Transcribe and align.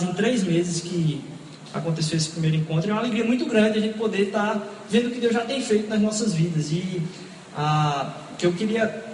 fazem 0.00 0.12
três 0.14 0.42
meses 0.42 0.80
que 0.80 1.22
aconteceu 1.74 2.16
esse 2.16 2.30
primeiro 2.30 2.56
encontro. 2.56 2.90
É 2.90 2.92
uma 2.92 3.02
alegria 3.02 3.24
muito 3.24 3.44
grande 3.44 3.78
a 3.78 3.80
gente 3.80 3.98
poder 3.98 4.28
estar 4.28 4.60
vendo 4.88 5.08
o 5.08 5.10
que 5.10 5.20
Deus 5.20 5.34
já 5.34 5.44
tem 5.44 5.62
feito 5.62 5.88
nas 5.88 6.00
nossas 6.00 6.32
vidas. 6.32 6.72
E 6.72 7.02
ah, 7.54 8.14
o 8.32 8.36
que 8.36 8.46
eu 8.46 8.52
queria 8.52 9.04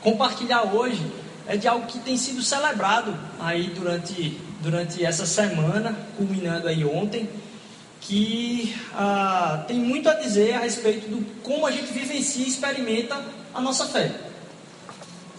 compartilhar 0.00 0.74
hoje 0.74 1.04
é 1.46 1.56
de 1.56 1.68
algo 1.68 1.86
que 1.86 1.98
tem 1.98 2.16
sido 2.16 2.42
celebrado 2.42 3.14
aí 3.38 3.72
durante, 3.74 4.38
durante 4.62 5.04
essa 5.04 5.26
semana, 5.26 5.94
culminando 6.16 6.66
aí 6.66 6.84
ontem, 6.84 7.28
que 8.00 8.74
ah, 8.94 9.64
tem 9.68 9.78
muito 9.78 10.08
a 10.08 10.14
dizer 10.14 10.54
a 10.54 10.60
respeito 10.60 11.08
do 11.08 11.24
como 11.42 11.66
a 11.66 11.70
gente 11.70 11.92
vivencia 11.92 12.44
e 12.44 12.48
experimenta 12.48 13.22
a 13.54 13.60
nossa 13.60 13.84
fé. 13.86 14.12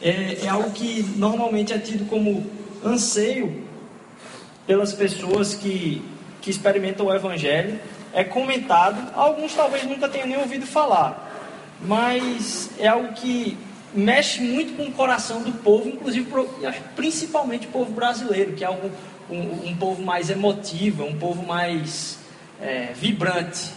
É, 0.01 0.39
é 0.43 0.49
algo 0.49 0.69
que 0.71 1.01
normalmente 1.15 1.73
é 1.73 1.79
tido 1.79 2.07
como 2.07 2.45
anseio 2.85 3.62
pelas 4.65 4.93
pessoas 4.93 5.53
que, 5.53 6.01
que 6.41 6.49
experimentam 6.49 7.07
o 7.07 7.13
Evangelho, 7.13 7.79
é 8.13 8.23
comentado, 8.23 9.11
alguns 9.15 9.53
talvez 9.53 9.83
nunca 9.83 10.07
tenham 10.07 10.27
nem 10.27 10.37
ouvido 10.37 10.65
falar, 10.65 11.31
mas 11.81 12.69
é 12.79 12.87
algo 12.87 13.13
que 13.13 13.57
mexe 13.93 14.41
muito 14.41 14.75
com 14.75 14.83
o 14.83 14.91
coração 14.91 15.41
do 15.41 15.51
povo, 15.51 15.89
inclusive 15.89 16.27
principalmente 16.95 17.67
o 17.67 17.71
povo 17.71 17.91
brasileiro, 17.91 18.53
que 18.53 18.63
é 18.63 18.69
um, 18.69 18.91
um, 19.29 19.69
um 19.69 19.75
povo 19.75 20.01
mais 20.01 20.29
emotivo, 20.29 21.03
um 21.03 21.17
povo 21.17 21.45
mais 21.45 22.19
é, 22.61 22.91
vibrante. 22.93 23.71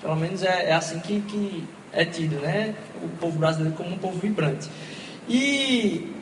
Pelo 0.00 0.16
menos 0.16 0.42
é, 0.42 0.70
é 0.70 0.72
assim 0.72 0.98
que, 1.00 1.20
que, 1.22 1.64
é 1.92 2.04
tido, 2.04 2.36
né? 2.40 2.74
O 3.02 3.08
povo 3.08 3.38
brasileiro 3.38 3.76
como 3.76 3.90
um 3.90 3.98
povo 3.98 4.18
vibrante. 4.18 4.68
E 5.28 6.12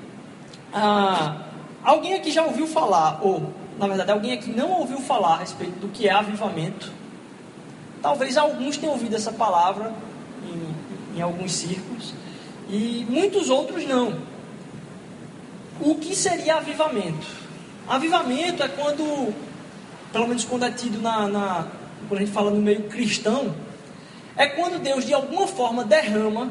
ah, 0.73 1.43
alguém 1.83 2.15
aqui 2.15 2.31
já 2.31 2.45
ouviu 2.45 2.67
falar, 2.67 3.21
ou 3.23 3.53
na 3.79 3.87
verdade 3.87 4.11
alguém 4.11 4.33
aqui 4.33 4.51
não 4.51 4.71
ouviu 4.71 4.99
falar 5.01 5.35
a 5.35 5.39
respeito 5.39 5.79
do 5.81 5.89
que 5.89 6.09
é 6.09 6.13
avivamento? 6.13 6.93
Talvez 8.03 8.37
alguns 8.37 8.77
tenham 8.77 8.93
ouvido 8.93 9.17
essa 9.17 9.33
palavra 9.33 9.93
em, 10.47 11.19
em 11.19 11.23
alguns 11.23 11.53
círculos 11.53 12.15
e 12.69 13.07
muitos 13.09 13.51
outros 13.51 13.87
não. 13.87 14.19
O 15.81 15.97
que 15.97 16.15
seria 16.15 16.57
avivamento? 16.57 17.27
Avivamento 17.89 18.63
é 18.63 18.69
quando, 18.69 19.35
pelo 20.13 20.29
menos 20.29 20.45
quando 20.45 20.65
é 20.65 20.71
tido 20.71 21.01
na, 21.01 21.27
na 21.27 21.67
quando 22.09 22.21
a 22.21 22.25
gente 22.25 22.33
fala 22.33 22.51
no 22.51 22.61
meio 22.61 22.85
cristão, 22.85 23.55
é 24.37 24.47
quando 24.47 24.81
Deus 24.83 25.05
de 25.05 25.15
alguma 25.15 25.47
forma 25.47 25.85
derrama 25.85 26.51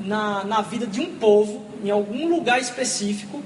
na, 0.00 0.44
na 0.44 0.60
vida 0.62 0.86
de 0.86 1.00
um 1.00 1.16
povo, 1.16 1.64
em 1.84 1.90
algum 1.90 2.28
lugar 2.28 2.60
específico, 2.60 3.42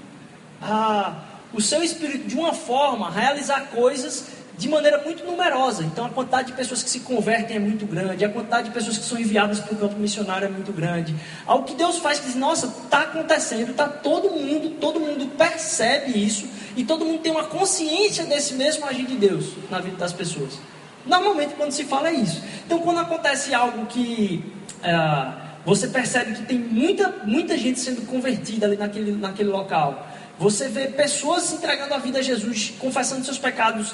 a, 0.62 1.15
o 1.55 1.61
seu 1.61 1.83
espírito 1.83 2.27
de 2.27 2.37
uma 2.37 2.53
forma 2.53 3.11
realizar 3.11 3.69
coisas 3.71 4.27
de 4.57 4.69
maneira 4.69 5.03
muito 5.05 5.25
numerosa. 5.25 5.83
Então 5.83 6.07
a 6.07 6.09
quantidade 6.09 6.49
de 6.49 6.53
pessoas 6.53 6.83
que 6.83 6.91
se 6.91 7.01
convertem 7.01 7.57
é 7.57 7.61
muito 7.61 7.87
grande, 7.87 8.25
a 8.25 8.29
quantidade 8.29 8.69
de 8.69 8.75
pessoas 8.75 8.98
que 8.98 9.05
são 9.05 9.19
enviadas 9.19 9.61
para 9.61 9.75
o 9.75 9.77
campo 9.77 9.97
missionário 9.97 10.47
é 10.47 10.51
muito 10.51 10.73
grande. 10.73 11.14
Algo 11.47 11.64
que 11.64 11.75
Deus 11.75 11.98
faz 11.98 12.20
que 12.20 12.27
diz, 12.27 12.37
nossa, 12.37 12.67
está 12.67 13.03
acontecendo, 13.03 13.70
está 13.70 13.89
todo 13.89 14.31
mundo, 14.31 14.70
todo 14.81 15.01
mundo 15.01 15.27
percebe 15.37 16.13
isso 16.19 16.48
e 16.77 16.85
todo 16.85 17.05
mundo 17.05 17.20
tem 17.20 17.33
uma 17.33 17.45
consciência 17.45 18.25
desse 18.25 18.55
mesmo 18.55 18.85
agir 18.87 19.07
de 19.07 19.17
Deus 19.17 19.53
na 19.70 19.81
vida 19.81 19.97
das 19.97 20.13
pessoas. 20.13 20.59
Normalmente 21.05 21.55
quando 21.55 21.73
se 21.73 21.85
fala 21.85 22.09
é 22.09 22.14
isso. 22.14 22.43
Então 22.64 22.79
quando 22.79 23.01
acontece 23.01 23.53
algo 23.53 23.87
que 23.87 24.53
é, 24.83 25.45
você 25.64 25.89
percebe 25.89 26.35
que 26.35 26.43
tem 26.43 26.59
muita, 26.59 27.23
muita 27.25 27.57
gente 27.57 27.81
sendo 27.81 28.07
convertida 28.07 28.67
ali 28.67 28.77
naquele, 28.77 29.13
naquele 29.13 29.48
local. 29.48 30.07
Você 30.39 30.68
vê 30.68 30.89
pessoas 30.89 31.52
entregando 31.52 31.95
a 31.95 31.98
vida 31.98 32.18
a 32.18 32.22
Jesus, 32.22 32.72
confessando 32.78 33.24
seus 33.24 33.39
pecados 33.39 33.92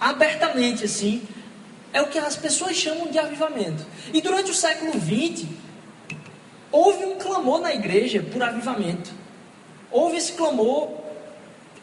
abertamente 0.00 0.84
assim, 0.84 1.22
é 1.92 2.02
o 2.02 2.08
que 2.08 2.18
as 2.18 2.36
pessoas 2.36 2.76
chamam 2.76 3.06
de 3.06 3.18
avivamento. 3.18 3.86
E 4.12 4.20
durante 4.20 4.50
o 4.50 4.54
século 4.54 4.92
XX, 4.92 5.46
houve 6.70 7.04
um 7.04 7.16
clamor 7.16 7.60
na 7.60 7.72
igreja 7.72 8.22
por 8.22 8.42
avivamento. 8.42 9.10
Houve 9.90 10.16
esse 10.16 10.32
clamor, 10.32 10.90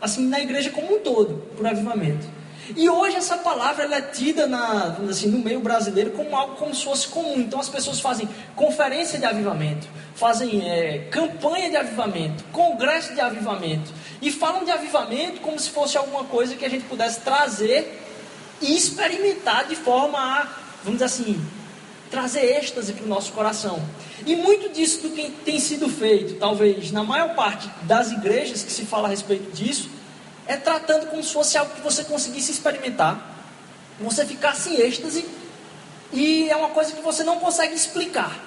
assim, 0.02 0.28
na 0.28 0.40
igreja 0.40 0.70
como 0.70 0.98
um 0.98 1.00
todo, 1.00 1.36
por 1.56 1.66
avivamento. 1.66 2.28
E 2.76 2.90
hoje 2.90 3.18
essa 3.18 3.38
palavra 3.38 3.84
ela 3.84 3.98
é 3.98 4.02
tida 4.02 4.48
na, 4.48 4.98
assim, 5.10 5.28
no 5.28 5.40
meio 5.40 5.60
brasileiro 5.60 6.12
como 6.12 6.36
algo 6.36 6.56
como 6.56 6.74
se 6.74 6.84
fosse 6.84 7.08
comum. 7.08 7.40
Então 7.40 7.60
as 7.60 7.70
pessoas 7.70 8.00
fazem 8.00 8.28
conferência 8.56 9.20
de 9.20 9.26
avivamento, 9.26 9.88
fazem 10.16 10.68
é, 10.68 11.08
campanha 11.12 11.70
de 11.70 11.76
avivamento, 11.76 12.44
congresso 12.52 13.14
de 13.14 13.20
avivamento. 13.20 13.92
E 14.22 14.32
falam 14.32 14.64
de 14.64 14.72
avivamento 14.72 15.42
como 15.42 15.60
se 15.60 15.70
fosse 15.70 15.98
alguma 15.98 16.24
coisa 16.24 16.56
que 16.56 16.66
a 16.66 16.70
gente 16.70 16.86
pudesse 16.86 17.20
trazer 17.20 18.02
e 18.62 18.76
experimentar 18.76 19.68
de 19.68 19.76
forma 19.76 20.18
a, 20.18 20.48
vamos 20.84 21.00
dizer 21.00 21.06
assim, 21.06 21.46
trazer 22.10 22.58
êxtase 22.58 22.94
para 22.94 23.04
o 23.04 23.08
nosso 23.08 23.34
coração. 23.34 23.82
E 24.26 24.36
muito 24.36 24.70
disso 24.70 25.02
do 25.02 25.10
que 25.10 25.32
tem 25.44 25.60
sido 25.60 25.90
feito, 25.90 26.36
talvez 26.36 26.92
na 26.92 27.04
maior 27.04 27.36
parte 27.36 27.70
das 27.82 28.12
igrejas 28.12 28.64
que 28.64 28.72
se 28.72 28.86
fala 28.86 29.08
a 29.08 29.12
respeito 29.12 29.52
disso, 29.52 29.90
é 30.48 30.56
tratando 30.58 31.08
como 31.08 31.24
se 31.24 31.34
fosse 31.34 31.58
algo 31.58 31.74
que 31.74 31.82
você 31.82 32.04
conseguisse 32.04 32.52
experimentar, 32.52 33.36
você 34.00 34.26
ficasse 34.26 34.70
em 34.70 34.82
êxtase, 34.82 35.26
e 36.12 36.50
é 36.50 36.56
uma 36.56 36.70
coisa 36.70 36.92
que 36.92 37.02
você 37.02 37.24
não 37.24 37.40
consegue 37.40 37.74
explicar. 37.74 38.40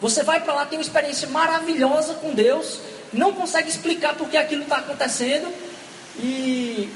Você 0.00 0.22
vai 0.22 0.40
para 0.40 0.54
lá, 0.54 0.66
tem 0.66 0.78
uma 0.78 0.82
experiência 0.82 1.28
maravilhosa 1.28 2.14
com 2.14 2.34
Deus, 2.34 2.80
não 3.12 3.32
consegue 3.32 3.68
explicar 3.68 4.14
porque 4.14 4.36
aquilo 4.36 4.62
está 4.62 4.76
acontecendo, 4.76 5.52
e 6.18 6.90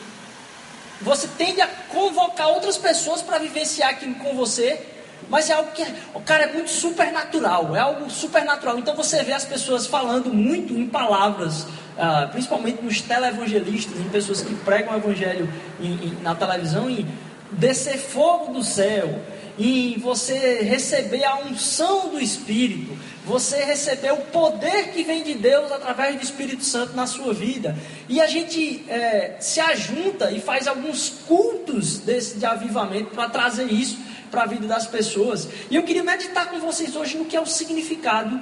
você 1.01 1.29
tende 1.37 1.61
a 1.61 1.67
convocar 1.67 2.49
outras 2.49 2.79
pessoas 2.79 3.23
para 3.23 3.39
vivenciar 3.39 3.91
aquilo 3.91 4.15
com 4.17 4.35
você, 4.35 4.81
mas 5.29 5.51
é 5.51 5.55
algo 5.55 5.73
que, 5.73 5.83
o 6.15 6.21
cara 6.21 6.45
é 6.45 6.53
muito 6.53 6.71
supernatural, 6.71 7.75
é 7.75 7.81
algo 7.81 8.09
supernatural. 8.11 8.79
Então 8.79 8.95
você 8.95 9.23
vê 9.23 9.33
as 9.33 9.45
pessoas 9.45 9.87
falando 9.87 10.33
muito 10.33 10.73
em 10.73 10.87
palavras, 10.87 11.67
ah, 11.99 12.29
principalmente 12.31 12.83
nos 12.83 13.01
televangelistas, 13.01 13.99
em 13.99 14.09
pessoas 14.09 14.43
que 14.43 14.55
pregam 14.57 14.95
o 14.95 14.99
evangelho 14.99 15.49
em, 15.81 15.93
em, 15.93 16.19
na 16.23 16.35
televisão, 16.35 16.91
em 16.91 17.07
descer 17.53 17.99
fogo 17.99 18.53
do 18.53 18.63
céu, 18.63 19.19
em 19.59 19.99
você 19.99 20.61
receber 20.63 21.25
a 21.25 21.37
unção 21.37 22.11
do 22.11 22.21
Espírito, 22.21 22.97
você 23.25 23.65
receber 23.65 24.13
o 24.13 24.19
poder 24.19 24.93
que 24.93 25.03
vem 25.03 25.23
de 25.23 25.35
Deus 25.35 25.73
através 25.73 26.17
do 26.17 26.23
Espírito 26.23 26.63
Santo 26.63 26.95
na 26.95 27.07
sua 27.07 27.33
vida. 27.33 27.75
E 28.09 28.21
a 28.21 28.27
gente 28.27 28.85
é, 28.89 29.37
se 29.41 29.59
ajunta 29.59 30.31
e 30.31 30.41
faz 30.41 30.69
alguns 30.69 31.09
cultos 31.27 31.99
desse, 32.01 32.39
de 32.39 32.45
avivamento 32.45 33.15
para 33.15 33.31
trazer 33.31 33.73
isso 33.73 33.99
para 34.31 34.43
a 34.43 34.47
vida 34.47 34.67
das 34.67 34.87
pessoas. 34.87 35.49
E 35.71 35.77
eu 35.77 35.83
queria 35.83 36.05
meditar 36.05 36.51
com 36.51 36.59
vocês 36.61 36.95
hoje 36.95 37.17
no 37.17 37.25
que 37.25 37.37
é 37.37 37.41
o 37.41 37.47
significado 37.47 38.39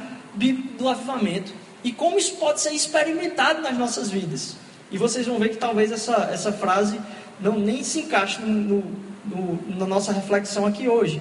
do 0.76 0.88
avivamento 0.88 1.63
e 1.84 1.92
como 1.92 2.18
isso 2.18 2.34
pode 2.36 2.60
ser 2.60 2.72
experimentado 2.72 3.60
nas 3.60 3.78
nossas 3.78 4.10
vidas. 4.10 4.56
E 4.90 4.98
vocês 4.98 5.26
vão 5.26 5.38
ver 5.38 5.50
que 5.50 5.56
talvez 5.56 5.92
essa, 5.92 6.30
essa 6.32 6.52
frase 6.52 6.98
não 7.40 7.58
nem 7.58 7.84
se 7.84 8.00
encaixe 8.00 8.40
no, 8.40 8.48
no 8.48 9.04
no, 9.24 9.58
na 9.78 9.86
nossa 9.86 10.12
reflexão 10.12 10.66
aqui 10.66 10.88
hoje. 10.88 11.20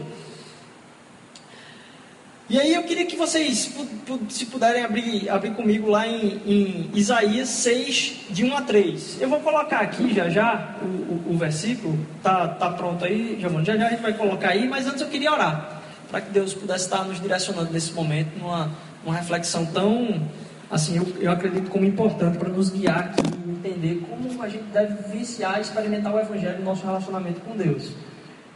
E 2.50 2.60
aí 2.60 2.74
eu 2.74 2.84
queria 2.84 3.06
que 3.06 3.16
vocês, 3.16 3.74
se 4.30 4.46
puderem 4.46 4.84
abrir, 4.84 5.30
abrir 5.30 5.56
comigo 5.56 5.90
lá 5.90 6.06
em, 6.06 6.42
em 6.46 6.92
Isaías 6.94 7.50
6, 7.50 8.16
de 8.30 8.44
1 8.44 8.58
a 8.58 8.62
3. 8.62 9.22
Eu 9.22 9.30
vou 9.30 9.40
colocar 9.40 9.80
aqui 9.80 10.14
já 10.14 10.30
já 10.30 10.76
o, 10.82 10.86
o, 10.86 11.34
o 11.34 11.38
versículo, 11.38 11.98
tá, 12.22 12.50
tá 12.50 12.70
pronto 12.72 13.06
aí, 13.06 13.40
já, 13.40 13.50
já 13.50 13.78
já 13.78 13.88
a 13.88 13.90
gente 13.90 14.02
vai 14.02 14.14
colocar 14.14 14.50
aí, 14.50 14.68
mas 14.68 14.86
antes 14.86 15.02
eu 15.02 15.08
queria 15.08 15.32
orar, 15.32 15.82
para 16.12 16.22
que 16.22 16.32
Deus 16.32 16.54
pudesse 16.54 16.84
estar 16.84 17.06
nos 17.06 17.20
direcionando 17.20 17.72
nesse 17.72 17.94
momento, 17.94 18.38
numa 18.38 18.70
uma 19.06 19.16
reflexão 19.16 19.66
tão, 19.66 20.22
assim, 20.74 20.98
eu, 20.98 21.08
eu 21.20 21.32
acredito 21.32 21.70
como 21.70 21.86
importante 21.86 22.38
para 22.38 22.50
nos 22.50 22.70
guiar 22.70 23.00
aqui 23.00 23.22
entender 23.64 24.06
como 24.10 24.44
a 24.44 24.50
gente 24.50 24.66
deve 24.66 25.02
vivenciar 25.04 25.58
e 25.58 25.62
experimentar 25.62 26.14
o 26.14 26.20
Evangelho 26.20 26.60
no 26.60 26.66
nosso 26.66 26.86
relacionamento 26.86 27.40
com 27.42 27.56
Deus. 27.56 27.94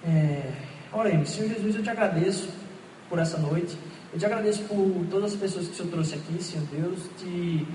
É, 0.03 0.51
oremos, 0.91 1.29
Senhor 1.29 1.49
Jesus, 1.49 1.75
eu 1.75 1.83
te 1.83 1.89
agradeço 1.89 2.49
por 3.09 3.19
essa 3.19 3.37
noite. 3.37 3.77
Eu 4.11 4.19
te 4.19 4.25
agradeço 4.25 4.63
por 4.63 5.05
todas 5.09 5.33
as 5.33 5.39
pessoas 5.39 5.67
que 5.67 5.73
o 5.73 5.75
Senhor 5.75 5.91
trouxe 5.91 6.15
aqui, 6.15 6.43
Senhor 6.43 6.65
Deus. 6.71 6.99
Te, 7.17 7.67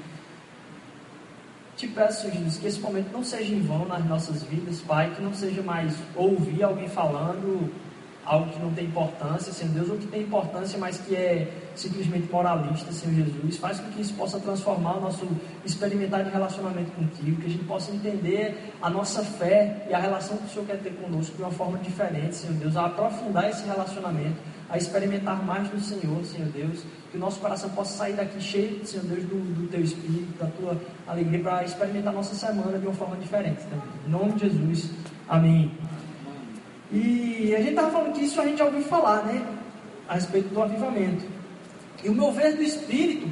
te 1.77 1.89
peço, 1.89 2.23
Senhor 2.23 2.35
Jesus, 2.35 2.59
que 2.59 2.67
esse 2.67 2.81
momento 2.81 3.11
não 3.13 3.25
seja 3.25 3.55
em 3.55 3.63
vão 3.63 3.87
nas 3.87 4.05
nossas 4.05 4.43
vidas, 4.43 4.81
Pai, 4.81 5.13
que 5.15 5.23
não 5.23 5.33
seja 5.33 5.63
mais 5.63 5.95
ouvir 6.15 6.63
alguém 6.63 6.89
falando 6.89 7.71
algo 8.25 8.51
que 8.51 8.59
não 8.61 8.73
tem 8.73 8.85
importância, 8.87 9.53
Senhor 9.53 9.73
Deus, 9.73 9.91
ou 9.91 9.97
que 9.97 10.07
tem 10.07 10.23
importância, 10.23 10.79
mas 10.79 10.99
que 10.99 11.15
é 11.15 11.53
simplesmente 11.75 12.31
moralista, 12.31 12.93
Senhor 12.93 13.15
Jesus. 13.15 13.57
Faz 13.57 13.81
com 13.81 13.91
que 13.91 14.01
isso 14.01 14.15
possa 14.15 14.39
transformar 14.39 14.99
o 14.99 15.01
nosso 15.01 15.27
experimentar 15.65 16.23
de 16.25 16.31
relacionamento 16.31 16.91
contigo, 16.93 17.41
que 17.41 17.47
a 17.47 17.51
gente 17.51 17.65
possa 17.65 17.91
entender 17.91 18.73
a 18.81 18.89
nossa 18.89 19.25
fé 19.25 19.87
e 19.89 19.95
a 19.95 19.99
relação 19.99 20.37
que 20.37 20.47
o 20.47 20.49
Senhor 20.49 20.67
quer 20.67 20.79
ter 20.79 20.95
conosco 20.95 21.37
de 21.37 21.43
uma 21.43 21.51
forma 21.51 21.79
diferente, 21.79 22.37
Senhor 22.37 22.55
Deus, 22.57 22.77
a 22.77 22.87
aprofundar 22.87 23.49
esse 23.49 23.65
relacionamento 23.65 24.53
a 24.73 24.79
experimentar 24.79 25.45
mais 25.45 25.69
do 25.69 25.79
Senhor, 25.79 26.25
Senhor 26.25 26.49
Deus. 26.49 26.83
Que 27.11 27.19
o 27.19 27.21
nosso 27.21 27.39
coração 27.41 27.69
possa 27.71 27.99
sair 27.99 28.15
daqui 28.15 28.41
cheio, 28.41 28.85
Senhor 28.87 29.05
Deus, 29.05 29.23
do, 29.25 29.37
do 29.55 29.69
Teu 29.69 29.83
Espírito, 29.83 30.39
da 30.39 30.47
Tua 30.47 30.81
alegria, 31.07 31.41
para 31.41 31.63
experimentar 31.63 32.11
a 32.11 32.17
nossa 32.17 32.35
semana 32.35 32.79
de 32.79 32.87
uma 32.87 32.95
forma 32.95 33.17
diferente 33.17 33.63
também. 33.65 33.87
Em 34.07 34.11
nome 34.11 34.33
de 34.33 34.49
Jesus. 34.49 34.91
Amém. 35.29 35.71
E 36.93 37.55
a 37.55 37.59
gente 37.59 37.71
estava 37.71 37.91
falando 37.91 38.13
que 38.13 38.25
isso 38.25 38.39
a 38.41 38.45
gente 38.45 38.59
já 38.59 38.67
ouviu 38.67 38.83
falar, 38.83 39.25
né? 39.25 39.43
A 40.07 40.15
respeito 40.15 40.49
do 40.49 40.63
avivamento. 40.63 41.25
E 42.05 42.09
o 42.09 42.15
mover 42.15 42.55
do 42.55 42.63
Espírito, 42.63 43.27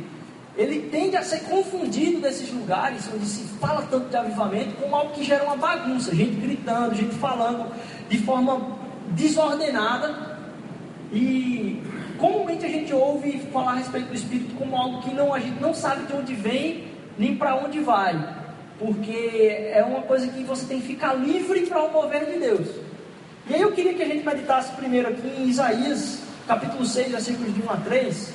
ele 0.57 0.89
tende 0.91 1.17
a 1.17 1.23
ser 1.23 1.41
confundido 1.41 2.21
nesses 2.21 2.51
lugares 2.51 3.09
onde 3.15 3.27
se 3.27 3.45
fala 3.59 3.83
tanto 3.91 4.09
de 4.09 4.17
avivamento 4.17 4.77
com 4.77 4.95
algo 4.95 5.13
que 5.13 5.25
gera 5.25 5.45
uma 5.45 5.57
bagunça, 5.57 6.15
gente 6.15 6.41
gritando, 6.41 6.95
gente 6.95 7.15
falando 7.17 7.71
de 8.09 8.19
forma 8.19 8.79
desordenada. 9.09 10.39
E 11.13 11.83
comumente 12.17 12.65
a 12.65 12.69
gente 12.69 12.95
ouve 12.95 13.41
falar 13.53 13.73
a 13.73 13.77
respeito 13.77 14.09
do 14.09 14.15
Espírito 14.15 14.55
como 14.55 14.75
algo 14.75 15.03
que 15.03 15.13
não, 15.13 15.35
a 15.35 15.39
gente 15.39 15.61
não 15.61 15.75
sabe 15.75 16.07
de 16.07 16.15
onde 16.15 16.35
vem 16.35 16.85
nem 17.19 17.37
para 17.37 17.57
onde 17.57 17.81
vai. 17.81 18.39
Porque 18.79 19.71
é 19.75 19.85
uma 19.87 20.01
coisa 20.03 20.27
que 20.29 20.43
você 20.45 20.65
tem 20.65 20.81
que 20.81 20.87
ficar 20.87 21.13
livre 21.13 21.67
para 21.67 21.83
o 21.83 21.93
mover 21.93 22.25
de 22.25 22.39
Deus. 22.39 22.90
Queria 23.81 23.95
que 23.95 24.03
a 24.03 24.07
gente 24.09 24.27
meditasse 24.27 24.73
primeiro 24.73 25.09
aqui 25.09 25.27
em 25.27 25.49
Isaías, 25.49 26.19
capítulo 26.47 26.85
6, 26.85 27.13
versículos 27.13 27.55
de 27.55 27.63
1 27.63 27.71
a 27.71 27.77
3. 27.79 28.35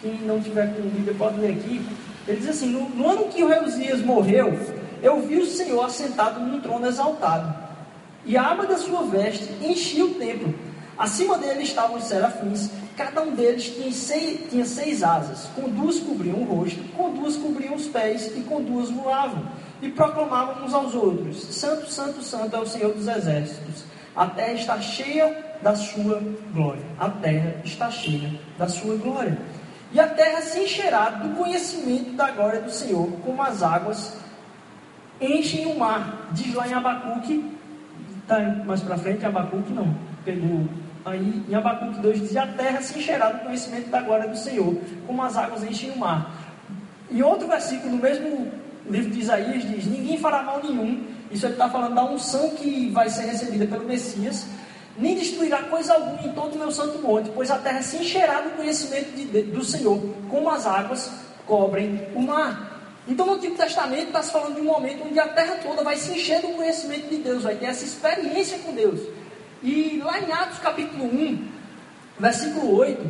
Quem 0.00 0.14
não 0.20 0.40
tiver 0.40 0.76
com 0.76 0.82
Bíblia 0.82 1.12
pode 1.18 1.40
ler 1.40 1.54
aqui. 1.54 1.84
Ele 2.28 2.36
diz 2.36 2.50
assim: 2.50 2.66
no, 2.66 2.88
no 2.90 3.10
ano 3.10 3.24
que 3.24 3.42
o 3.42 3.48
Reusias 3.48 4.00
morreu, 4.00 4.56
eu 5.02 5.20
vi 5.22 5.38
o 5.38 5.44
Senhor 5.44 5.84
assentado 5.84 6.38
num 6.38 6.60
trono 6.60 6.86
exaltado, 6.86 7.52
e 8.24 8.36
a 8.36 8.48
aba 8.48 8.64
da 8.64 8.78
sua 8.78 9.02
veste 9.02 9.48
enchia 9.60 10.04
o 10.04 10.14
templo. 10.14 10.54
Acima 10.96 11.36
dele 11.36 11.64
estavam 11.64 11.96
os 11.96 12.04
serafins, 12.04 12.70
cada 12.96 13.22
um 13.22 13.34
deles 13.34 13.64
tinha 13.64 13.90
seis, 13.90 14.38
tinha 14.48 14.64
seis 14.64 15.02
asas, 15.02 15.48
com 15.56 15.68
duas 15.68 15.98
cobriam 15.98 16.42
o 16.42 16.44
rosto, 16.44 16.80
com 16.96 17.12
duas 17.12 17.34
cobriam 17.34 17.74
os 17.74 17.88
pés 17.88 18.30
e 18.36 18.40
com 18.42 18.62
duas 18.62 18.88
voavam, 18.90 19.48
e 19.82 19.88
proclamavam 19.88 20.64
uns 20.64 20.72
aos 20.72 20.94
outros: 20.94 21.42
Santo, 21.42 21.90
Santo, 21.90 22.22
Santo 22.22 22.54
é 22.54 22.60
o 22.60 22.66
Senhor 22.66 22.94
dos 22.94 23.08
exércitos. 23.08 23.95
A 24.16 24.26
terra 24.26 24.52
está 24.54 24.80
cheia 24.80 25.44
da 25.62 25.76
sua 25.76 26.22
glória. 26.52 26.82
A 26.98 27.08
terra 27.10 27.56
está 27.64 27.90
cheia 27.90 28.32
da 28.58 28.68
sua 28.68 28.96
glória. 28.96 29.36
E 29.92 30.00
a 30.00 30.06
terra 30.06 30.40
se 30.40 30.60
encherá 30.60 31.10
do 31.10 31.36
conhecimento 31.36 32.12
da 32.12 32.30
glória 32.30 32.60
do 32.60 32.70
Senhor, 32.70 33.10
como 33.24 33.42
as 33.42 33.62
águas 33.62 34.18
enchem 35.20 35.66
o 35.66 35.78
mar. 35.78 36.28
Diz 36.32 36.54
lá 36.54 36.66
em 36.66 36.74
Abacuque, 36.74 37.52
está 38.22 38.40
mais 38.64 38.82
para 38.82 38.98
frente, 38.98 39.24
Abacuque 39.24 39.72
não, 39.72 39.94
pegou 40.24 40.66
aí 41.06 41.44
em 41.48 41.54
Abacuque 41.54 42.00
2 42.00 42.20
diz: 42.20 42.36
A 42.36 42.46
terra 42.46 42.82
se 42.82 42.98
encherá 42.98 43.30
do 43.30 43.44
conhecimento 43.44 43.88
da 43.88 44.02
glória 44.02 44.28
do 44.28 44.36
Senhor, 44.36 44.76
como 45.06 45.22
as 45.22 45.36
águas 45.36 45.62
enchem 45.62 45.92
o 45.92 45.98
mar. 45.98 46.30
E 47.10 47.22
outro 47.22 47.46
versículo, 47.46 47.94
no 47.94 48.02
mesmo 48.02 48.50
livro 48.90 49.10
de 49.10 49.20
Isaías, 49.20 49.62
diz: 49.62 49.86
Ninguém 49.86 50.18
fará 50.18 50.42
mal 50.42 50.60
nenhum. 50.62 51.04
Isso 51.30 51.46
ele 51.46 51.54
está 51.54 51.68
falando 51.68 51.94
da 51.94 52.04
unção 52.04 52.50
que 52.50 52.90
vai 52.90 53.10
ser 53.10 53.26
recebida 53.26 53.66
pelo 53.66 53.84
Messias 53.84 54.46
nem 54.98 55.14
destruirá 55.14 55.62
coisa 55.64 55.94
alguma 55.94 56.22
em 56.22 56.32
todo 56.32 56.54
o 56.54 56.58
meu 56.58 56.70
santo 56.70 56.98
monte, 57.00 57.30
pois 57.34 57.50
a 57.50 57.58
terra 57.58 57.82
se 57.82 57.96
encherá 57.96 58.40
do 58.40 58.50
conhecimento 58.50 59.14
de, 59.14 59.42
do 59.42 59.62
Senhor, 59.64 60.00
como 60.28 60.48
as 60.50 60.66
águas 60.66 61.10
cobrem 61.46 62.08
o 62.14 62.22
mar. 62.22 62.80
Então, 63.06 63.26
no 63.26 63.34
Antigo 63.34 63.56
Testamento, 63.56 64.08
está 64.08 64.22
se 64.22 64.32
falando 64.32 64.56
de 64.56 64.60
um 64.62 64.64
momento 64.64 65.04
onde 65.06 65.18
a 65.18 65.28
terra 65.28 65.56
toda 65.62 65.84
vai 65.84 65.96
se 65.96 66.12
encher 66.12 66.40
do 66.40 66.48
conhecimento 66.48 67.08
de 67.08 67.18
Deus, 67.18 67.42
vai 67.42 67.54
ter 67.54 67.66
essa 67.66 67.84
experiência 67.84 68.58
com 68.58 68.72
Deus. 68.72 69.00
E 69.62 70.00
lá 70.04 70.18
em 70.18 70.32
Atos 70.32 70.58
capítulo 70.58 71.04
1, 71.04 71.48
versículo 72.18 72.76
8, 72.78 73.06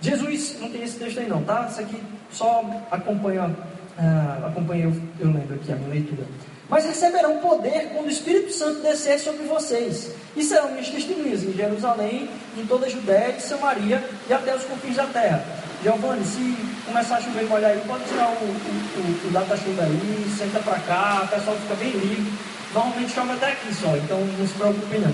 Jesus, 0.00 0.56
não 0.60 0.70
tem 0.70 0.82
esse 0.82 0.98
texto 0.98 1.18
aí 1.18 1.28
não, 1.28 1.42
tá? 1.44 1.66
Isso 1.70 1.80
aqui 1.80 2.02
só 2.30 2.62
acompanha, 2.90 3.46
uh, 3.46 4.46
acompanha 4.46 4.84
eu, 4.84 5.02
eu 5.18 5.32
lembro 5.32 5.54
aqui 5.54 5.72
a 5.72 5.76
minha 5.76 5.88
leitura 5.88 6.24
mas 6.68 6.84
receberão 6.84 7.38
poder 7.38 7.90
quando 7.94 8.06
o 8.06 8.10
Espírito 8.10 8.52
Santo 8.52 8.82
descer 8.82 9.18
sobre 9.20 9.44
vocês, 9.46 10.10
e 10.36 10.42
serão 10.42 10.70
minhas 10.70 10.88
testemunhas 10.88 11.42
em 11.44 11.52
Jerusalém, 11.52 12.28
em 12.56 12.66
toda 12.66 12.86
a 12.86 12.88
Judéia 12.88 13.36
e 13.36 13.40
Samaria 13.40 14.02
e 14.28 14.32
até 14.32 14.54
os 14.54 14.64
confins 14.64 14.96
da 14.96 15.06
terra. 15.06 15.44
Giovanni, 15.82 16.24
se 16.24 16.56
começar 16.84 17.16
a 17.16 17.20
chover 17.20 17.44
e 17.44 17.46
molhar 17.46 17.70
aí, 17.70 17.80
pode 17.86 18.04
tirar 18.04 18.28
o, 18.28 18.32
o, 18.32 19.24
o, 19.24 19.28
o 19.28 19.30
data-chuva 19.30 19.82
aí, 19.82 20.26
senta 20.36 20.58
para 20.60 20.78
cá, 20.80 21.22
o 21.24 21.28
pessoal 21.28 21.56
fica 21.56 21.74
bem 21.76 21.90
livre. 21.90 22.32
Normalmente 22.74 23.12
chove 23.12 23.32
até 23.32 23.52
aqui 23.52 23.74
só, 23.74 23.96
então 23.96 24.18
não 24.18 24.46
se 24.46 24.54
preocupe 24.54 24.98
não. 24.98 25.12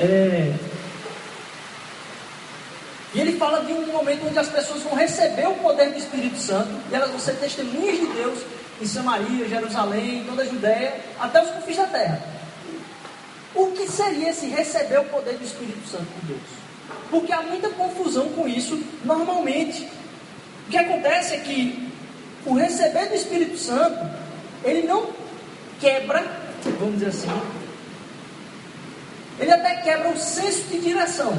É... 0.00 0.54
E 3.14 3.20
ele 3.20 3.36
fala 3.36 3.62
de 3.62 3.72
um 3.72 3.86
momento 3.88 4.26
onde 4.26 4.38
as 4.38 4.48
pessoas 4.48 4.82
vão 4.82 4.94
receber 4.94 5.46
o 5.46 5.54
poder 5.54 5.90
do 5.90 5.98
Espírito 5.98 6.38
Santo 6.38 6.70
e 6.90 6.94
elas 6.94 7.10
vão 7.10 7.20
ser 7.20 7.36
testemunhas 7.36 7.98
de 7.98 8.06
Deus 8.06 8.38
em 8.80 8.86
Samaria, 8.86 9.48
Jerusalém, 9.48 10.24
toda 10.26 10.42
a 10.42 10.46
Judéia, 10.46 11.00
até 11.20 11.42
os 11.42 11.50
confins 11.50 11.76
da 11.76 11.86
terra. 11.86 12.22
O 13.54 13.66
que 13.72 13.86
seria 13.86 14.30
esse 14.30 14.46
receber 14.46 14.98
o 14.98 15.04
poder 15.04 15.36
do 15.36 15.44
Espírito 15.44 15.86
Santo 15.88 16.06
de 16.20 16.28
Deus? 16.28 16.40
Porque 17.10 17.32
há 17.32 17.42
muita 17.42 17.68
confusão 17.70 18.30
com 18.30 18.48
isso 18.48 18.82
normalmente. 19.04 19.88
O 20.66 20.70
que 20.70 20.78
acontece 20.78 21.34
é 21.34 21.38
que 21.38 21.92
o 22.46 22.54
receber 22.54 23.06
do 23.06 23.14
Espírito 23.14 23.58
Santo, 23.58 24.10
ele 24.64 24.86
não 24.86 25.10
quebra, 25.80 26.24
vamos 26.78 26.94
dizer 26.94 27.08
assim, 27.08 27.28
ele 29.38 29.50
até 29.50 29.76
quebra 29.76 30.08
o 30.10 30.18
senso 30.18 30.68
de 30.68 30.80
direção. 30.80 31.32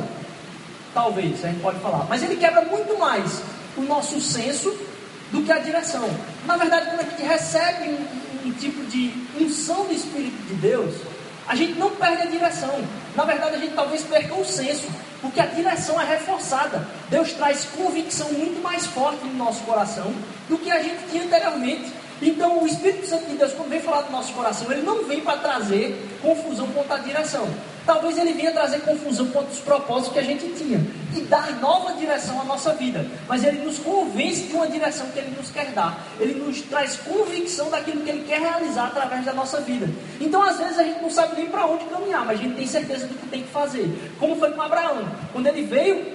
Talvez, 0.94 1.44
a 1.44 1.48
gente 1.48 1.62
pode 1.62 1.80
falar. 1.80 2.06
Mas 2.08 2.22
ele 2.22 2.36
quebra 2.36 2.62
muito 2.62 2.98
mais 3.00 3.42
o 3.76 3.82
nosso 3.82 4.22
senso 4.22 4.72
do 5.34 5.42
que 5.42 5.52
a 5.52 5.58
direção. 5.58 6.08
Na 6.46 6.56
verdade, 6.56 6.92
quando 6.92 7.00
a 7.00 7.04
gente 7.04 7.24
recebe 7.24 7.90
um, 7.90 8.48
um 8.48 8.52
tipo 8.54 8.86
de 8.86 9.12
unção 9.42 9.86
do 9.86 9.94
Espírito 9.94 10.38
de 10.48 10.54
Deus, 10.54 10.94
a 11.48 11.56
gente 11.56 11.78
não 11.78 11.90
perde 11.90 12.22
a 12.22 12.26
direção. 12.28 12.84
Na 13.16 13.26
verdade, 13.26 13.56
a 13.56 13.60
gente 13.60 13.74
talvez 13.74 14.04
perca 14.04 14.34
o 14.36 14.46
senso, 14.46 14.88
porque 15.22 15.42
a 15.42 15.48
direção 15.48 16.00
é 16.00 16.06
reforçada. 16.06 16.88
Deus 17.10 17.34
traz 17.34 17.66
convicção 17.66 18.32
muito 18.32 18.62
mais 18.62 18.86
forte 18.86 19.26
no 19.26 19.34
nosso 19.34 19.62
coração 19.64 20.14
do 20.48 20.58
que 20.58 20.72
a 20.72 20.82
gente 20.82 21.04
tinha 21.10 21.24
anteriormente. 21.24 21.92
Então, 22.22 22.64
o 22.64 22.68
Espírito 22.68 23.06
Santo 23.06 23.30
de 23.30 23.36
Deus, 23.36 23.54
quando 23.54 23.70
vem 23.70 23.82
falar 23.82 24.02
do 24.02 24.12
nosso 24.12 24.34
coração, 24.34 24.72
ele 24.72 24.82
não 24.82 25.04
vem 25.06 25.22
para 25.22 25.38
trazer 25.38 26.18
confusão 26.22 26.68
quanto 26.68 26.94
à 26.94 26.98
direção. 26.98 27.48
Talvez 27.86 28.18
ele 28.18 28.32
venha 28.32 28.52
trazer 28.54 28.80
confusão 28.82 29.28
quanto 29.28 29.48
aos 29.48 29.60
propósitos 29.60 30.14
que 30.14 30.20
a 30.20 30.24
gente 30.24 30.48
tinha 30.54 30.80
e 31.14 31.22
dar 31.22 31.52
nova 31.60 31.94
direção 31.94 32.40
à 32.40 32.46
nossa 32.46 32.74
vida. 32.74 33.06
Mas 33.28 33.44
ele 33.44 33.62
nos 33.62 33.78
convence 33.78 34.44
de 34.44 34.54
uma 34.54 34.68
direção 34.68 35.08
que 35.08 35.20
ele 35.20 35.36
nos 35.36 35.52
quer 35.52 35.72
dar. 35.72 36.02
Ele 36.18 36.36
nos 36.36 36.62
traz 36.62 36.96
convicção 36.96 37.70
daquilo 37.70 38.02
que 38.02 38.10
ele 38.10 38.24
quer 38.26 38.40
realizar 38.40 38.88
através 38.88 39.26
da 39.26 39.34
nossa 39.34 39.60
vida. 39.60 39.90
Então, 40.22 40.42
às 40.42 40.58
vezes, 40.58 40.80
a 40.80 40.84
gente 40.84 41.02
não 41.02 41.10
sabe 41.10 41.36
nem 41.36 41.48
para 41.48 41.66
onde 41.66 41.84
caminhar, 41.86 42.26
mas 42.26 42.40
a 42.40 42.44
gente 42.44 42.56
tem 42.56 42.68
certeza 42.68 43.06
do 43.06 43.16
que 43.16 43.28
tem 43.28 43.44
que 43.44 43.50
fazer. 43.50 44.14
Como 44.18 44.38
foi 44.38 44.52
com 44.52 44.62
Abraão. 44.62 45.06
Quando 45.34 45.48
ele 45.48 45.64
veio, 45.64 46.06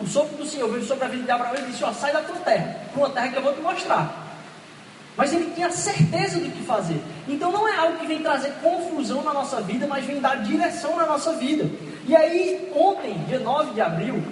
o 0.00 0.06
sopro 0.06 0.36
do 0.38 0.46
Senhor 0.46 0.70
veio 0.70 0.84
sobre 0.84 1.04
a 1.04 1.08
vida 1.08 1.24
de 1.24 1.30
Abraão 1.30 1.54
e 1.58 1.70
disse: 1.70 1.84
Ó, 1.84 1.92
sai 1.92 2.12
da 2.12 2.22
tua 2.22 2.36
terra, 2.36 2.80
para 2.92 2.98
uma 2.98 3.10
terra 3.10 3.28
que 3.28 3.36
eu 3.36 3.42
vou 3.42 3.52
te 3.52 3.60
mostrar. 3.60 4.23
Mas 5.16 5.32
ele 5.32 5.52
tinha 5.54 5.70
certeza 5.70 6.40
do 6.40 6.50
que 6.50 6.62
fazer. 6.64 7.00
Então 7.28 7.52
não 7.52 7.68
é 7.68 7.76
algo 7.76 7.98
que 7.98 8.06
vem 8.06 8.20
trazer 8.20 8.52
confusão 8.62 9.22
na 9.22 9.32
nossa 9.32 9.60
vida, 9.60 9.86
mas 9.86 10.04
vem 10.04 10.20
dar 10.20 10.42
direção 10.42 10.96
na 10.96 11.06
nossa 11.06 11.34
vida. 11.34 11.70
E 12.06 12.16
aí, 12.16 12.70
ontem, 12.74 13.14
dia 13.28 13.38
9 13.38 13.74
de 13.74 13.80
abril, 13.80 14.22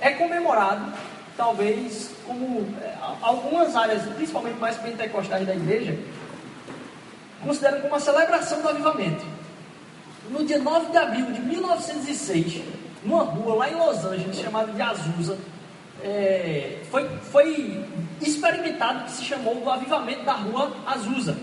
é 0.00 0.10
comemorado, 0.10 0.92
talvez, 1.36 2.10
como 2.26 2.66
é, 2.82 2.94
algumas 3.22 3.76
áreas, 3.76 4.02
principalmente 4.14 4.58
mais 4.58 4.76
pentecostais 4.76 5.46
da 5.46 5.54
igreja, 5.54 5.96
consideram 7.42 7.80
como 7.80 7.94
uma 7.94 8.00
celebração 8.00 8.60
do 8.60 8.68
avivamento. 8.68 9.24
No 10.30 10.44
dia 10.44 10.58
9 10.58 10.90
de 10.90 10.96
abril 10.96 11.26
de 11.26 11.40
1906, 11.40 12.62
numa 13.04 13.22
rua 13.22 13.54
lá 13.54 13.70
em 13.70 13.76
Los 13.76 14.04
Angeles, 14.04 14.40
chamada 14.40 14.72
de 14.72 14.82
Azusa, 14.82 15.38
é, 16.06 16.78
foi, 16.88 17.08
foi 17.32 17.84
experimentado 18.22 19.04
que 19.04 19.10
se 19.10 19.24
chamou 19.24 19.56
do 19.56 19.68
avivamento 19.68 20.22
da 20.22 20.34
rua 20.34 20.72
Azusa. 20.86 21.36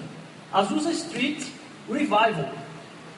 Azusa 0.54 0.92
Street 0.92 1.44
Revival. 1.92 2.50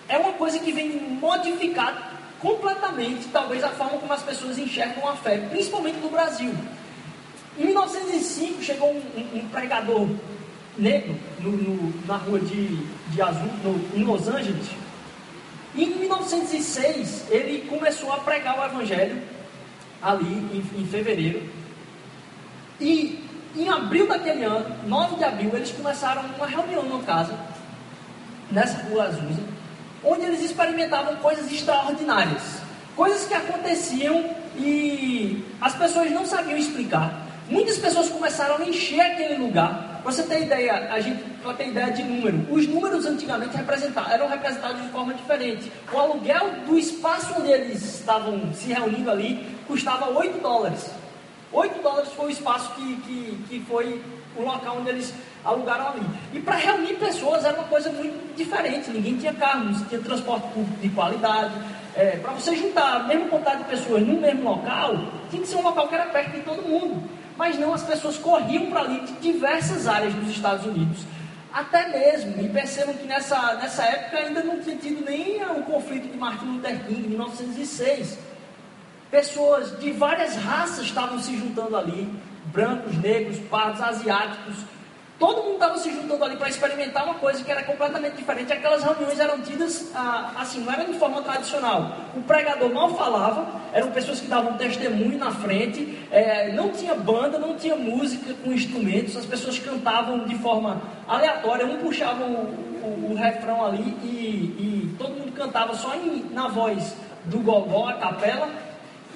É 0.10 0.18
uma 0.18 0.34
coisa 0.34 0.58
que 0.58 0.72
vem 0.72 1.00
modificar 1.22 2.14
completamente, 2.40 3.28
talvez, 3.32 3.64
a 3.64 3.70
forma 3.70 4.00
como 4.00 4.12
as 4.12 4.24
pessoas 4.24 4.58
enxergam 4.58 5.08
a 5.08 5.16
fé, 5.16 5.38
principalmente 5.50 6.00
no 6.00 6.10
Brasil. 6.10 6.54
Em 7.58 7.66
1905 7.66 8.64
chegou 8.64 8.92
um, 8.92 9.02
um, 9.16 9.40
um 9.40 9.50
pregador 9.50 10.10
negro 10.78 11.16
no, 11.40 11.52
no, 11.52 12.08
na 12.08 12.18
rua 12.18 12.40
de, 12.40 12.78
de 13.12 13.22
Azul, 13.22 13.50
no, 13.64 14.00
em 14.00 14.04
Los 14.04 14.28
Angeles. 14.28 14.68
E 15.76 15.84
em 15.84 15.90
1906 15.96 17.26
ele 17.30 17.68
começou 17.68 18.12
a 18.12 18.18
pregar 18.18 18.60
o 18.60 18.66
evangelho 18.66 19.35
ali 20.02 20.26
em, 20.26 20.82
em 20.82 20.86
fevereiro. 20.88 21.44
E 22.80 23.24
em 23.56 23.70
abril 23.70 24.08
daquele 24.08 24.44
ano, 24.44 24.66
9 24.86 25.16
de 25.16 25.24
abril, 25.24 25.52
eles 25.54 25.72
começaram 25.72 26.24
uma 26.38 26.46
reunião 26.46 26.84
numa 26.84 27.04
casa, 27.04 27.34
nessa 28.52 28.84
rua 28.84 29.06
Azusa, 29.06 29.44
onde 30.04 30.26
eles 30.26 30.42
experimentavam 30.42 31.16
coisas 31.18 31.52
extraordinárias. 31.52 32.60
Coisas 32.96 33.28
que 33.28 33.34
aconteciam 33.34 34.30
e 34.58 35.44
as 35.60 35.76
pessoas 35.76 36.12
não 36.12 36.26
sabiam 36.26 36.58
explicar. 36.58 37.26
Muitas 37.50 37.78
pessoas 37.78 38.10
começaram 38.10 38.58
a 38.58 38.66
encher 38.66 39.02
aquele 39.02 39.36
lugar. 39.36 39.95
Você 40.06 40.22
ter 40.22 40.44
ideia, 40.44 40.94
a 40.94 41.00
gente 41.00 41.24
para 41.42 41.56
ter 41.56 41.70
ideia 41.70 41.92
de 41.92 42.04
número, 42.04 42.46
os 42.54 42.68
números 42.68 43.08
antigamente 43.08 43.58
representavam, 43.58 44.12
eram 44.12 44.28
representados 44.28 44.80
de 44.84 44.88
forma 44.90 45.16
diferente. 45.16 45.72
O 45.92 45.98
aluguel 45.98 46.52
do 46.68 46.78
espaço 46.78 47.34
onde 47.40 47.50
eles 47.50 47.82
estavam 47.82 48.54
se 48.54 48.72
reunindo 48.72 49.10
ali 49.10 49.44
custava 49.68 50.12
8 50.12 50.40
dólares. 50.40 50.92
8 51.52 51.82
dólares 51.82 52.10
foi 52.14 52.28
o 52.28 52.30
espaço 52.30 52.72
que, 52.76 52.96
que, 52.98 53.46
que 53.50 53.60
foi 53.66 54.00
o 54.38 54.44
local 54.44 54.78
onde 54.80 54.90
eles 54.90 55.12
alugaram 55.44 55.88
ali. 55.88 56.06
E 56.34 56.40
para 56.40 56.56
reunir 56.56 56.94
pessoas 56.98 57.44
era 57.44 57.58
uma 57.58 57.68
coisa 57.68 57.92
muito 57.92 58.36
diferente. 58.36 58.92
Ninguém 58.92 59.18
tinha 59.18 59.34
carro, 59.34 59.66
não 59.66 59.86
tinha 59.86 60.00
transporte 60.00 60.48
público 60.50 60.82
de 60.82 60.90
qualidade. 60.90 61.54
É, 61.96 62.18
para 62.18 62.34
você 62.34 62.56
juntar 62.56 62.98
a 62.98 63.00
mesma 63.06 63.28
quantidade 63.28 63.64
de 63.64 63.70
pessoas 63.70 64.06
no 64.06 64.22
mesmo 64.22 64.44
local, 64.44 65.00
tinha 65.32 65.42
que 65.42 65.48
ser 65.48 65.56
um 65.56 65.64
local 65.64 65.88
que 65.88 65.96
era 65.96 66.06
perto 66.06 66.32
de 66.32 66.42
todo 66.42 66.62
mundo. 66.62 67.02
Mas 67.38 67.58
não, 67.60 67.74
as 67.74 67.84
pessoas 67.84 68.18
corriam 68.18 68.68
para 68.68 68.82
ali 68.82 69.02
de 69.02 69.14
diversas 69.14 69.88
áreas 69.88 70.14
dos 70.14 70.30
Estados 70.30 70.66
Unidos. 70.66 71.04
Até 71.54 71.88
mesmo, 71.88 72.42
e 72.44 72.50
percebam 72.50 72.96
que 72.96 73.06
nessa, 73.06 73.56
nessa 73.56 73.84
época 73.84 74.18
ainda 74.18 74.44
não 74.44 74.60
tinha 74.60 74.76
tido 74.76 75.06
nem 75.06 75.42
o 75.44 75.64
conflito 75.64 76.10
de 76.12 76.18
Martin 76.18 76.46
Luther 76.46 76.86
King, 76.86 77.06
em 77.06 77.10
1906. 77.10 78.18
Pessoas 79.10 79.80
de 79.80 79.92
várias 79.92 80.36
raças 80.36 80.86
estavam 80.86 81.18
se 81.20 81.38
juntando 81.38 81.78
ali, 81.78 82.10
brancos, 82.48 82.98
negros, 82.98 83.40
pardos, 83.50 83.82
asiáticos, 83.82 84.56
Todo 85.18 85.44
mundo 85.44 85.54
estava 85.54 85.78
se 85.78 85.90
juntando 85.92 86.26
ali 86.26 86.36
para 86.36 86.50
experimentar 86.50 87.06
uma 87.06 87.14
coisa 87.16 87.42
que 87.42 87.50
era 87.50 87.64
completamente 87.64 88.18
diferente. 88.18 88.52
Aquelas 88.52 88.84
reuniões 88.84 89.18
eram 89.18 89.40
tidas 89.42 89.92
ah, 89.96 90.34
assim, 90.38 90.60
não 90.60 90.74
era 90.74 90.84
de 90.84 91.00
forma 91.00 91.22
tradicional. 91.22 91.96
O 92.14 92.22
pregador 92.22 92.74
mal 92.74 92.94
falava, 92.96 93.48
eram 93.72 93.92
pessoas 93.92 94.20
que 94.20 94.28
davam 94.28 94.58
testemunho 94.58 95.18
na 95.18 95.32
frente, 95.32 95.98
é, 96.12 96.52
não 96.52 96.70
tinha 96.70 96.94
banda, 96.96 97.40
não 97.40 97.56
tinha 97.56 97.78
música 97.78 98.34
com 98.44 98.52
instrumentos, 98.52 99.16
as 99.16 99.26
pessoas 99.26 99.58
cantavam 99.58 100.26
de 100.26 100.36
forma 100.36 100.82
aleatória, 101.08 101.66
um 101.66 101.78
puxava 101.78 102.26
o, 102.26 102.66
o, 102.84 103.12
o 103.12 103.16
refrão 103.16 103.66
ali 103.66 103.98
e, 104.04 104.08
e, 104.08 104.96
todo 104.98 105.12
mundo 105.12 105.32
cantava 105.32 105.74
só 105.76 105.96
em, 105.96 106.26
na 106.32 106.50
voz 106.50 106.94
do 107.26 107.40
gogó, 107.40 107.88
a 107.88 107.94
capela, 107.94 108.50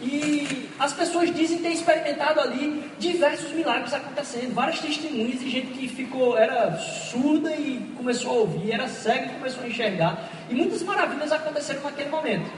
e 0.02 0.70
as 0.80 0.94
pessoas 0.94 1.34
dizem 1.36 1.58
ter 1.58 1.70
experimentado 1.70 2.40
ali 2.40 2.90
diversos 2.98 3.52
milagres 3.52 3.94
acontecendo, 3.94 4.54
várias 4.54 4.80
testemunhas 4.80 5.40
de 5.40 5.50
gente 5.50 5.68
que 5.78 5.88
ficou, 5.90 6.38
era 6.38 6.78
surda 6.78 7.52
e 7.52 7.94
começou 7.98 8.32
a 8.32 8.36
ouvir, 8.36 8.72
era 8.72 8.88
cega 8.88 9.26
e 9.26 9.36
começou 9.36 9.64
a 9.64 9.68
enxergar. 9.68 10.30
E 10.50 10.56
muitas 10.56 10.82
maravilhas 10.84 11.32
aconteceram 11.32 11.84
naquele 11.84 12.10
momento. 12.10 12.50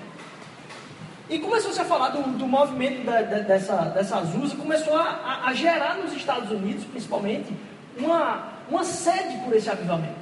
E 1.31 1.39
começou-se 1.39 1.79
a 1.79 1.86
falar 1.86 2.10
do, 2.10 2.21
do 2.38 2.45
movimento 2.45 3.05
da, 3.05 3.21
da, 3.21 3.39
dessa, 3.39 3.75
dessa 3.86 4.17
Azusa, 4.17 4.55
começou 4.55 4.95
a, 4.95 5.43
a, 5.45 5.53
gerar 5.53 5.95
nos 5.95 6.13
Estados 6.13 6.51
Unidos, 6.51 6.83
principalmente, 6.86 7.51
uma, 7.98 8.50
uma 8.69 8.83
sede 8.83 9.38
por 9.45 9.55
esse 9.55 9.69
avivamento. 9.69 10.19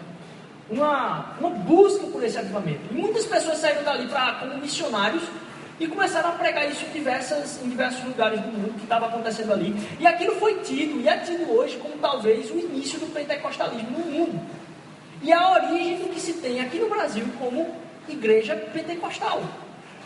Uma, 0.69 1.33
uma 1.39 1.49
busca 1.49 2.05
por 2.07 2.23
esse 2.23 2.38
avivamento. 2.38 2.81
E 2.91 2.93
muitas 2.93 3.25
pessoas 3.25 3.57
saíram 3.57 3.83
dali 3.83 4.07
pra, 4.07 4.35
como 4.35 4.57
missionários 4.59 5.23
e 5.79 5.88
começaram 5.88 6.29
a 6.29 6.33
pregar 6.33 6.69
isso 6.69 6.86
em, 6.86 6.89
diversas, 6.89 7.62
em 7.63 7.69
diversos 7.69 8.03
lugares 8.03 8.41
do 8.41 8.48
mundo 8.48 8.74
que 8.74 8.83
estava 8.83 9.05
acontecendo 9.05 9.53
ali. 9.53 9.74
E 10.00 10.05
aquilo 10.05 10.36
foi 10.36 10.55
tido, 10.55 11.00
e 11.00 11.07
é 11.07 11.17
tido 11.17 11.50
hoje 11.51 11.77
como 11.77 11.98
talvez 11.98 12.51
o 12.51 12.59
início 12.59 13.00
do 13.00 13.07
pentecostalismo 13.07 13.98
no 13.98 14.05
mundo. 14.05 14.41
E 15.21 15.31
a 15.31 15.51
origem 15.51 16.00
do 16.00 16.09
que 16.09 16.19
se 16.19 16.33
tem 16.33 16.59
aqui 16.62 16.79
no 16.79 16.89
Brasil 16.89 17.25
como 17.39 17.74
igreja 18.07 18.55
pentecostal. 18.74 19.41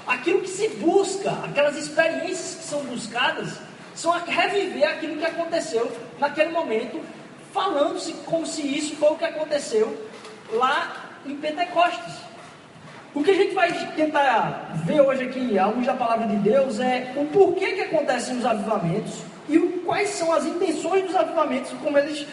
Aquilo 0.06 0.42
que 0.42 0.50
se 0.50 0.68
busca, 0.70 1.32
aquelas 1.44 1.78
experiências 1.78 2.56
que 2.56 2.64
são 2.66 2.84
buscadas, 2.84 3.58
são 3.96 4.12
reviver 4.12 4.88
aquilo 4.90 5.18
que 5.18 5.26
aconteceu 5.26 5.92
naquele 6.20 6.52
momento, 6.52 7.00
falando-se 7.54 8.14
como 8.26 8.46
se 8.46 8.62
isso 8.62 8.96
foi 8.96 9.12
o 9.12 9.16
que 9.16 9.26
aconteceu 9.26 10.08
lá 10.52 11.10
em 11.26 11.36
Pentecostes. 11.36 12.14
O 13.16 13.24
que 13.24 13.30
a 13.30 13.36
gente 13.36 13.54
vai 13.54 13.72
tentar 13.96 14.72
ver 14.86 15.00
hoje 15.02 15.26
aqui, 15.26 15.60
à 15.60 15.68
luz 15.68 15.86
da 15.86 15.94
palavra 15.94 16.26
de 16.26 16.38
Deus, 16.38 16.80
é 16.80 17.14
o 17.16 17.26
porquê 17.26 17.74
que 17.74 17.82
acontecem 17.82 18.38
os 18.38 18.46
avivamentos 18.46 19.20
e 19.48 19.60
quais 19.86 20.10
são 20.10 20.34
as 20.34 20.46
intenções 20.46 21.06
dos 21.06 21.16
avivamentos, 21.16 21.72
como 21.84 21.98
eles 21.98 22.26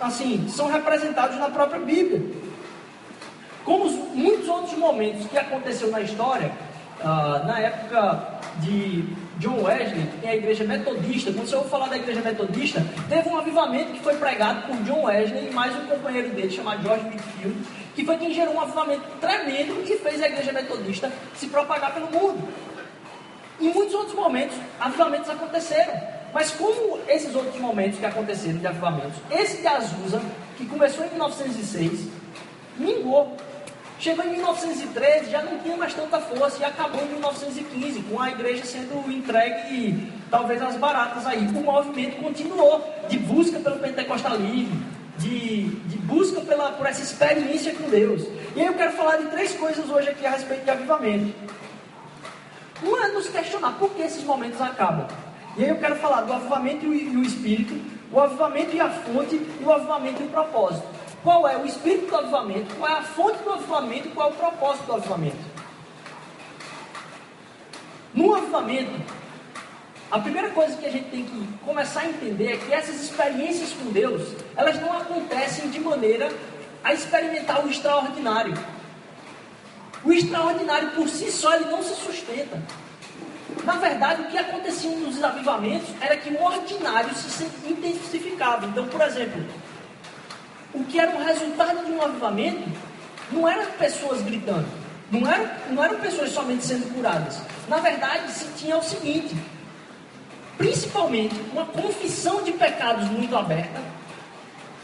assim 0.00 0.48
são 0.48 0.70
representados 0.70 1.36
na 1.38 1.48
própria 1.48 1.80
Bíblia. 1.80 2.22
Como 3.64 3.84
os, 3.84 3.94
muitos 4.14 4.48
outros 4.48 4.78
momentos 4.78 5.26
que 5.26 5.38
aconteceu 5.38 5.90
na 5.90 6.00
história, 6.00 6.52
uh, 7.00 7.44
na 7.46 7.58
época 7.58 8.40
de 8.60 9.04
John 9.42 9.60
Wesley, 9.60 10.06
tem 10.20 10.30
a 10.30 10.36
igreja 10.36 10.62
metodista. 10.62 11.32
Quando 11.32 11.48
você 11.48 11.56
ouve 11.56 11.68
falar 11.68 11.88
da 11.88 11.96
igreja 11.96 12.20
metodista, 12.20 12.80
teve 13.08 13.28
um 13.28 13.36
avivamento 13.36 13.92
que 13.92 13.98
foi 13.98 14.14
pregado 14.14 14.68
por 14.68 14.76
John 14.84 15.02
Wesley 15.02 15.48
e 15.48 15.52
mais 15.52 15.74
um 15.74 15.84
companheiro 15.86 16.30
dele 16.30 16.48
chamado 16.48 16.80
George 16.82 17.04
Whitfield 17.06 17.56
que 17.94 18.04
foi 18.04 18.16
quem 18.16 18.32
gerou 18.32 18.54
um 18.54 18.60
avivamento 18.60 19.02
tremendo 19.20 19.82
e 19.82 19.98
fez 19.98 20.22
a 20.22 20.26
igreja 20.26 20.52
metodista 20.52 21.12
se 21.34 21.48
propagar 21.48 21.92
pelo 21.92 22.06
mundo. 22.06 22.48
Em 23.60 23.68
muitos 23.72 23.94
outros 23.94 24.14
momentos, 24.14 24.56
avivamentos 24.80 25.28
aconteceram. 25.28 25.92
Mas 26.32 26.50
como 26.52 26.98
esses 27.06 27.34
outros 27.34 27.60
momentos 27.60 27.98
que 27.98 28.06
aconteceram 28.06 28.58
de 28.58 28.66
avivamentos, 28.66 29.18
esse 29.30 29.60
de 29.60 29.66
Azusa, 29.66 30.22
que 30.56 30.64
começou 30.64 31.04
em 31.04 31.10
1906, 31.10 32.08
mingou. 32.78 33.36
Chegou 34.02 34.24
em 34.24 34.30
1913, 34.30 35.30
já 35.30 35.42
não 35.42 35.60
tinha 35.60 35.76
mais 35.76 35.94
tanta 35.94 36.18
força 36.18 36.60
e 36.60 36.64
acabou 36.64 37.00
em 37.04 37.06
1915, 37.06 38.02
com 38.02 38.20
a 38.20 38.32
igreja 38.32 38.64
sendo 38.64 39.08
entregue 39.08 40.12
talvez 40.28 40.60
às 40.60 40.74
baratas 40.74 41.24
aí. 41.24 41.46
O 41.46 41.62
movimento 41.62 42.16
continuou 42.16 42.84
de 43.08 43.16
busca 43.20 43.60
pelo 43.60 43.78
pentecostalismo, 43.78 44.82
de, 45.18 45.66
de 45.66 45.98
busca 45.98 46.40
pela, 46.40 46.72
por 46.72 46.84
essa 46.84 47.00
experiência 47.00 47.72
com 47.74 47.88
Deus. 47.88 48.26
E 48.56 48.60
aí 48.62 48.66
eu 48.66 48.74
quero 48.74 48.90
falar 48.90 49.18
de 49.18 49.26
três 49.26 49.54
coisas 49.54 49.88
hoje 49.88 50.08
aqui 50.08 50.26
a 50.26 50.30
respeito 50.30 50.64
de 50.64 50.70
avivamento. 50.72 51.32
Uma 52.82 53.04
é 53.04 53.08
nos 53.12 53.28
questionar 53.28 53.70
por 53.78 53.90
que 53.90 54.02
esses 54.02 54.24
momentos 54.24 54.60
acabam. 54.60 55.06
E 55.56 55.62
aí 55.62 55.70
eu 55.70 55.76
quero 55.76 55.94
falar 55.94 56.22
do 56.22 56.32
avivamento 56.32 56.86
e 56.86 57.16
o 57.16 57.22
espírito, 57.22 57.80
o 58.10 58.18
avivamento 58.18 58.74
e 58.74 58.80
a 58.80 58.90
fonte, 58.90 59.36
e 59.36 59.64
o 59.64 59.70
avivamento 59.70 60.24
e 60.24 60.26
o 60.26 60.28
propósito. 60.28 61.01
Qual 61.22 61.46
é 61.46 61.56
o 61.56 61.64
espírito 61.64 62.06
do 62.06 62.16
avivamento, 62.16 62.74
qual 62.76 62.90
é 62.90 62.98
a 62.98 63.02
fonte 63.02 63.42
do 63.42 63.52
avivamento 63.52 64.08
qual 64.10 64.30
é 64.30 64.32
o 64.32 64.34
propósito 64.34 64.86
do 64.86 64.92
avivamento. 64.94 65.52
No 68.12 68.34
avivamento, 68.34 69.00
a 70.10 70.18
primeira 70.18 70.50
coisa 70.50 70.76
que 70.76 70.84
a 70.84 70.90
gente 70.90 71.08
tem 71.10 71.24
que 71.24 71.48
começar 71.64 72.00
a 72.00 72.08
entender 72.08 72.52
é 72.52 72.56
que 72.58 72.72
essas 72.72 73.00
experiências 73.00 73.72
com 73.72 73.90
Deus, 73.90 74.34
elas 74.56 74.78
não 74.80 74.92
acontecem 74.92 75.70
de 75.70 75.80
maneira 75.80 76.30
a 76.84 76.92
experimentar 76.92 77.64
o 77.64 77.70
extraordinário. 77.70 78.52
O 80.04 80.12
extraordinário 80.12 80.90
por 80.90 81.08
si 81.08 81.30
só 81.30 81.54
ele 81.54 81.66
não 81.66 81.82
se 81.82 81.94
sustenta. 81.94 82.60
Na 83.64 83.74
verdade, 83.74 84.22
o 84.22 84.24
que 84.26 84.36
acontecia 84.36 84.90
nos 84.90 85.22
avivamentos 85.22 85.88
era 86.00 86.16
que 86.16 86.30
o 86.30 86.42
ordinário 86.42 87.14
se 87.14 87.44
intensificava. 87.66 88.66
Então, 88.66 88.86
por 88.88 89.00
exemplo, 89.00 89.42
o 90.74 90.84
que 90.84 90.98
era 90.98 91.14
o 91.14 91.24
resultado 91.24 91.84
de 91.84 91.92
um 91.92 92.02
avivamento 92.02 92.68
não 93.30 93.48
eram 93.48 93.66
pessoas 93.72 94.22
gritando, 94.22 94.66
não 95.10 95.30
eram, 95.30 95.50
não 95.70 95.84
eram 95.84 96.00
pessoas 96.00 96.30
somente 96.30 96.64
sendo 96.64 96.92
curadas. 96.94 97.40
Na 97.68 97.78
verdade, 97.78 98.30
se 98.32 98.46
tinha 98.56 98.76
o 98.76 98.82
seguinte: 98.82 99.34
principalmente 100.56 101.34
uma 101.52 101.66
confissão 101.66 102.42
de 102.42 102.52
pecados 102.52 103.08
muito 103.08 103.36
aberta, 103.36 103.80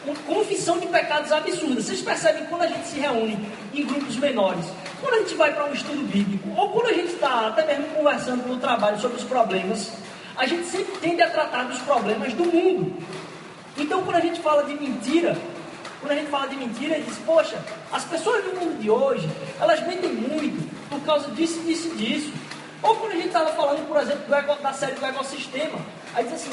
uma 0.04 0.16
confissão 0.26 0.78
de 0.78 0.86
pecados 0.86 1.32
absurda. 1.32 1.80
Vocês 1.80 2.00
percebem 2.00 2.46
quando 2.46 2.62
a 2.62 2.66
gente 2.66 2.86
se 2.86 2.98
reúne 2.98 3.38
em 3.74 3.84
grupos 3.84 4.16
menores, 4.16 4.66
quando 5.00 5.14
a 5.14 5.18
gente 5.18 5.34
vai 5.34 5.52
para 5.52 5.66
um 5.66 5.72
estudo 5.72 6.06
bíblico, 6.06 6.48
ou 6.56 6.70
quando 6.70 6.88
a 6.88 6.92
gente 6.92 7.14
está 7.14 7.48
até 7.48 7.66
mesmo 7.66 7.94
conversando 7.94 8.46
no 8.46 8.58
trabalho 8.58 8.98
sobre 9.00 9.18
os 9.18 9.24
problemas, 9.24 9.92
a 10.36 10.46
gente 10.46 10.66
sempre 10.66 10.98
tende 10.98 11.22
a 11.22 11.30
tratar 11.30 11.64
dos 11.64 11.80
problemas 11.80 12.32
do 12.32 12.44
mundo. 12.44 12.96
Então, 13.76 14.02
quando 14.02 14.16
a 14.16 14.20
gente 14.20 14.40
fala 14.40 14.64
de 14.64 14.74
mentira, 14.74 15.36
quando 16.00 16.12
a 16.12 16.14
gente 16.14 16.30
fala 16.30 16.46
de 16.48 16.56
mentira, 16.56 16.94
gente 16.94 17.08
diz, 17.08 17.18
poxa, 17.18 17.58
as 17.92 18.04
pessoas 18.04 18.44
do 18.44 18.52
mundo 18.60 18.80
de 18.80 18.90
hoje, 18.90 19.28
elas 19.60 19.80
mentem 19.86 20.12
muito 20.12 20.68
por 20.88 21.00
causa 21.00 21.30
disso, 21.32 21.60
disso 21.60 21.94
disso. 21.96 22.32
Ou 22.82 22.94
quando 22.96 23.12
a 23.12 23.16
gente 23.16 23.26
estava 23.28 23.50
falando, 23.52 23.86
por 23.88 23.96
exemplo, 23.96 24.24
do, 24.24 24.62
da 24.62 24.72
série 24.72 24.92
do 24.92 25.04
ecossistema, 25.04 25.78
aí 26.14 26.24
diz 26.24 26.34
assim, 26.34 26.52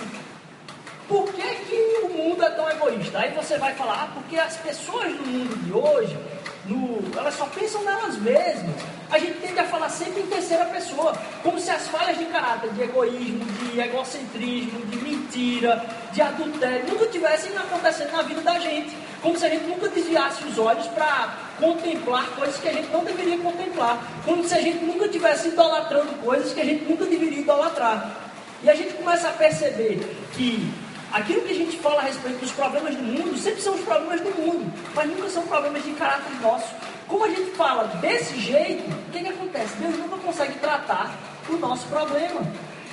por 1.08 1.32
que, 1.32 1.44
que 1.44 2.00
o 2.04 2.10
mundo 2.10 2.44
é 2.44 2.50
tão 2.50 2.70
egoísta? 2.70 3.20
Aí 3.20 3.32
você 3.32 3.58
vai 3.60 3.76
falar, 3.76 4.04
ah, 4.04 4.10
porque 4.14 4.38
as 4.38 4.58
pessoas 4.58 5.16
do 5.16 5.26
mundo 5.26 5.56
de 5.64 5.72
hoje, 5.72 6.18
no, 6.68 7.00
elas 7.18 7.36
só 7.36 7.46
pensam 7.46 7.84
nelas 7.84 8.18
mesmas. 8.18 8.76
A 9.12 9.20
gente 9.20 9.40
tende 9.40 9.60
a 9.60 9.66
falar 9.66 9.90
sempre 9.90 10.22
em 10.22 10.28
terceira 10.28 10.66
pessoa, 10.66 11.14
como 11.44 11.60
se 11.60 11.70
as 11.70 11.88
falhas 11.88 12.18
de 12.18 12.26
caráter, 12.26 12.72
de 12.72 12.82
egoísmo, 12.82 13.46
de 13.46 13.80
egocentrismo, 13.80 14.86
de 14.88 14.98
mentira, 14.98 15.86
de 16.12 16.22
adultério, 16.22 16.88
nunca 16.88 17.06
tivessem 17.08 17.56
acontecendo 17.56 18.12
na 18.12 18.24
vida 18.24 18.42
da 18.42 18.60
gente. 18.60 18.98
Como 19.22 19.38
se 19.38 19.46
a 19.46 19.50
gente 19.50 19.66
nunca 19.66 19.88
desviasse 19.90 20.44
os 20.44 20.58
olhos 20.58 20.88
para 20.88 21.36
contemplar 21.60 22.28
coisas 22.36 22.58
que 22.58 22.68
a 22.68 22.74
gente 22.74 22.90
não 22.92 23.04
deveria 23.04 23.38
contemplar. 23.38 24.00
Como 24.24 24.44
se 24.44 24.54
a 24.54 24.62
gente 24.62 24.84
nunca 24.84 25.08
tivesse 25.08 25.50
idolatrando 25.50 26.14
coisas 26.24 26.54
que 26.54 26.62
a 26.62 26.66
gente 26.66 26.86
nunca 26.86 27.06
deveria 27.06 27.40
idolatrar. 27.40 28.18
E 28.64 28.70
a 28.70 28.76
gente 28.76 28.94
começa 28.94 29.30
a 29.30 29.34
perceber 29.34 30.00
que 30.34 30.74
aquilo 31.12 31.42
que 31.42 31.52
a 31.52 31.56
gente 31.56 31.78
fala 31.80 32.02
a 32.02 32.06
respeito 32.06 32.40
dos 32.40 32.52
problemas 32.52 32.96
do 32.96 33.04
mundo 33.04 33.38
sempre 33.38 33.62
são 33.62 33.76
os 33.76 33.82
problemas 33.82 34.22
do 34.22 34.32
mundo, 34.42 34.74
mas 34.94 35.10
nunca 35.10 35.30
são 35.30 35.44
problemas 35.48 35.84
de 35.84 35.92
caráter 35.92 36.42
nosso. 36.42 36.74
Como 37.08 37.24
a 37.24 37.30
gente 37.30 37.52
fala 37.52 37.84
desse 38.02 38.40
jeito, 38.40 38.84
o 38.90 39.12
que, 39.12 39.20
que 39.20 39.30
acontece? 39.30 39.76
Deus 39.78 39.98
nunca 39.98 40.18
consegue 40.18 40.58
tratar 40.60 41.16
o 41.48 41.58
nosso 41.58 41.88
problema. 41.88 42.42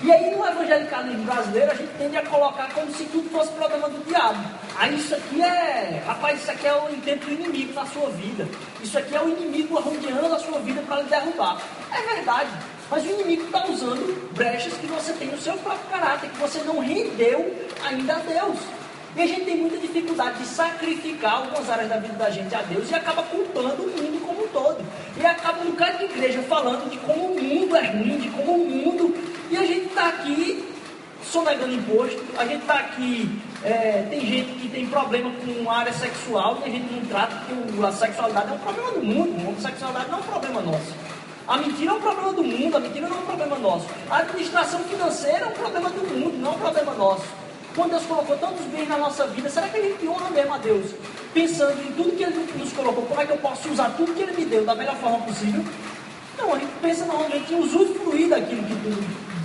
E 0.02 0.10
aí 0.10 0.34
no 0.34 0.44
evangelicalismo 0.44 1.24
brasileiro 1.24 1.70
a 1.70 1.74
gente 1.74 1.92
tende 1.96 2.16
a 2.16 2.26
colocar 2.26 2.68
como 2.74 2.92
se 2.92 3.04
tudo 3.04 3.30
fosse 3.30 3.52
problema 3.52 3.88
do 3.88 4.04
diabo. 4.04 4.38
Aí 4.76 4.98
isso 4.98 5.14
aqui 5.14 5.40
é, 5.40 6.02
rapaz, 6.04 6.40
isso 6.40 6.50
aqui 6.50 6.66
é 6.66 6.74
o 6.74 6.92
intento 6.92 7.26
do 7.26 7.32
inimigo 7.32 7.72
na 7.72 7.86
sua 7.86 8.10
vida. 8.10 8.48
Isso 8.82 8.98
aqui 8.98 9.14
é 9.14 9.22
o 9.22 9.28
inimigo 9.28 9.78
arrodeando 9.78 10.34
a 10.34 10.40
sua 10.40 10.58
vida 10.58 10.82
para 10.82 11.02
lhe 11.02 11.08
derrubar. 11.08 11.62
É 11.92 12.14
verdade. 12.14 12.50
Mas 12.92 13.06
o 13.06 13.08
inimigo 13.08 13.44
está 13.44 13.64
usando 13.64 14.34
brechas 14.34 14.74
que 14.74 14.86
você 14.86 15.14
tem 15.14 15.28
no 15.28 15.38
seu 15.38 15.54
próprio 15.54 15.88
caráter, 15.90 16.28
que 16.28 16.36
você 16.36 16.58
não 16.58 16.78
rendeu 16.78 17.56
ainda 17.82 18.16
a 18.16 18.18
Deus. 18.18 18.58
E 19.16 19.22
a 19.22 19.26
gente 19.26 19.46
tem 19.46 19.56
muita 19.56 19.78
dificuldade 19.78 20.40
de 20.40 20.44
sacrificar 20.44 21.36
algumas 21.36 21.70
áreas 21.70 21.88
da 21.88 21.96
vida 21.96 22.12
da 22.12 22.28
gente 22.28 22.54
a 22.54 22.60
Deus 22.60 22.90
e 22.90 22.94
acaba 22.94 23.22
culpando 23.22 23.82
o 23.82 23.86
mundo 23.86 24.20
como 24.26 24.44
um 24.44 24.48
todo. 24.48 24.84
E 25.16 25.24
acaba 25.24 25.62
um 25.62 25.70
bocado 25.70 25.98
de 26.00 26.04
igreja 26.04 26.42
falando 26.42 26.90
de 26.90 26.98
como 26.98 27.32
o 27.32 27.42
mundo 27.42 27.74
é 27.76 27.86
ruim, 27.86 28.18
de 28.18 28.28
como 28.28 28.52
o 28.52 28.68
mundo. 28.68 29.16
E 29.50 29.56
a 29.56 29.64
gente 29.64 29.86
está 29.86 30.08
aqui 30.08 30.62
sonegando 31.24 31.72
imposto, 31.72 32.22
a 32.36 32.44
gente 32.44 32.60
está 32.60 32.74
aqui. 32.74 33.40
É, 33.64 34.06
tem 34.10 34.20
gente 34.20 34.52
que 34.60 34.68
tem 34.68 34.86
problema 34.86 35.30
com 35.30 35.70
a 35.70 35.78
área 35.78 35.94
sexual 35.94 36.58
e 36.62 36.68
a 36.68 36.70
gente 36.70 36.92
não 36.92 37.06
trata 37.06 37.42
que 37.46 37.86
a 37.86 37.92
sexualidade 37.92 38.50
é 38.50 38.52
um 38.52 38.58
problema 38.58 38.90
do 38.90 39.02
mundo, 39.02 39.46
a 39.46 39.48
homossexualidade 39.48 40.10
não 40.10 40.18
é 40.18 40.20
um 40.20 40.24
problema 40.24 40.60
nosso. 40.60 41.11
A 41.46 41.58
mentira 41.58 41.90
é 41.90 41.94
um 41.94 42.00
problema 42.00 42.32
do 42.32 42.44
mundo, 42.44 42.76
a 42.76 42.80
mentira 42.80 43.08
não 43.08 43.16
é 43.16 43.20
um 43.20 43.26
problema 43.26 43.58
nosso. 43.58 43.86
A 44.08 44.18
administração 44.18 44.80
financeira 44.80 45.40
é 45.40 45.46
um 45.46 45.52
problema 45.52 45.90
do 45.90 46.06
mundo, 46.06 46.38
não 46.38 46.52
é 46.52 46.54
um 46.54 46.58
problema 46.58 46.94
nosso. 46.94 47.24
Quando 47.74 47.90
Deus 47.90 48.04
colocou 48.04 48.36
tantos 48.36 48.64
bens 48.66 48.88
na 48.88 48.98
nossa 48.98 49.26
vida, 49.26 49.48
será 49.48 49.68
que 49.68 49.76
a 49.76 49.82
gente 49.82 50.06
honra 50.06 50.30
mesmo 50.30 50.54
a 50.54 50.58
Deus? 50.58 50.90
Pensando 51.34 51.82
em 51.82 51.92
tudo 51.92 52.16
que 52.16 52.22
Ele 52.22 52.52
nos 52.56 52.72
colocou, 52.72 53.04
como 53.06 53.20
é 53.20 53.26
que 53.26 53.32
eu 53.32 53.38
posso 53.38 53.68
usar 53.70 53.90
tudo 53.96 54.14
que 54.14 54.22
Ele 54.22 54.32
me 54.32 54.44
deu 54.44 54.64
da 54.64 54.74
melhor 54.74 54.94
forma 54.96 55.18
possível? 55.20 55.64
Não, 56.38 56.54
a 56.54 56.58
gente 56.58 56.72
pensa 56.80 57.04
normalmente 57.06 57.52
em 57.52 57.58
usufruir 57.58 58.28
daquilo 58.28 58.62
que, 58.62 58.74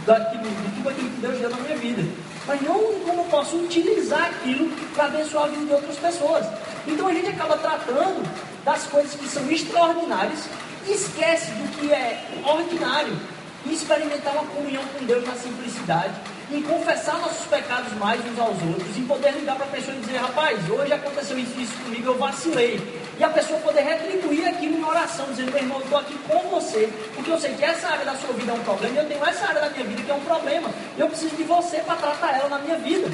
daquilo, 0.05 0.43
tudo 0.43 0.95
que 0.95 1.21
Deus 1.21 1.39
deu 1.39 1.49
na 1.49 1.57
minha 1.57 1.77
vida. 1.77 2.03
Mas 2.45 2.61
não 2.61 2.75
como 3.05 3.21
eu 3.21 3.25
posso 3.25 3.57
utilizar 3.57 4.25
aquilo 4.25 4.69
para 4.93 5.05
abençoar 5.05 5.45
a 5.45 5.47
vida 5.47 5.65
de 5.65 5.73
outras 5.73 5.97
pessoas. 5.97 6.45
Então 6.85 7.07
a 7.07 7.13
gente 7.13 7.29
acaba 7.29 7.57
tratando 7.57 8.29
das 8.63 8.83
coisas 8.83 9.15
que 9.15 9.27
são 9.27 9.49
extraordinárias 9.49 10.47
esquece 10.91 11.51
do 11.51 11.77
que 11.77 11.91
é 11.91 12.25
ordinário 12.45 13.17
e 13.65 13.73
experimentar 13.73 14.33
uma 14.33 14.45
comunhão 14.45 14.83
com 14.97 15.05
Deus 15.05 15.25
na 15.25 15.33
simplicidade 15.33 16.13
em 16.51 16.61
confessar 16.61 17.19
nossos 17.19 17.45
pecados 17.47 17.91
mais 17.93 18.21
uns 18.25 18.39
aos 18.39 18.61
outros, 18.63 18.97
em 18.97 19.03
poder 19.03 19.31
ligar 19.31 19.57
para 19.57 19.65
a 19.65 19.69
pessoa 19.69 19.95
e 19.97 19.99
dizer, 19.99 20.17
rapaz, 20.17 20.57
hoje 20.69 20.93
aconteceu 20.93 21.37
isso, 21.37 21.59
isso 21.59 21.73
comigo, 21.83 22.07
eu 22.07 22.17
vacilei. 22.17 22.79
E 23.19 23.23
a 23.23 23.29
pessoa 23.29 23.59
poder 23.59 23.81
retribuir 23.81 24.47
aquilo 24.47 24.77
em 24.77 24.83
oração, 24.83 25.25
dizendo, 25.29 25.51
meu 25.51 25.61
irmão, 25.61 25.79
eu 25.79 25.83
estou 25.83 25.99
aqui 25.99 26.17
com 26.25 26.39
você, 26.49 26.89
porque 27.13 27.29
eu 27.29 27.39
sei 27.39 27.53
que 27.53 27.65
essa 27.65 27.89
área 27.89 28.05
da 28.05 28.15
sua 28.15 28.31
vida 28.33 28.51
é 28.51 28.55
um 28.55 28.63
problema, 28.63 28.95
e 28.95 28.97
eu 28.97 29.07
tenho 29.07 29.25
essa 29.25 29.45
área 29.45 29.61
da 29.61 29.69
minha 29.69 29.83
vida 29.83 30.03
que 30.03 30.11
é 30.11 30.13
um 30.13 30.21
problema. 30.21 30.69
Eu 30.97 31.07
preciso 31.07 31.35
de 31.35 31.43
você 31.43 31.77
para 31.79 31.95
tratar 31.95 32.37
ela 32.37 32.47
na 32.47 32.59
minha 32.59 32.77
vida. 32.77 33.11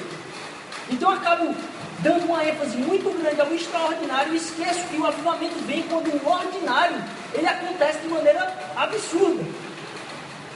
Então 0.91 1.12
eu 1.12 1.17
acabo 1.17 1.56
dando 2.00 2.26
uma 2.26 2.45
ênfase 2.45 2.78
muito 2.78 3.10
grande 3.17 3.41
ao 3.41 3.52
extraordinário 3.52 4.34
e 4.34 4.38
esqueço 4.38 4.84
que 4.89 4.98
o 4.98 5.08
avivamento 5.08 5.56
vem 5.65 5.82
quando 5.84 6.08
o 6.10 6.30
ordinário 6.30 6.98
ele 7.34 7.48
acontece 7.48 8.00
de 8.00 8.08
maneira 8.08 8.54
absurda. 8.76 9.43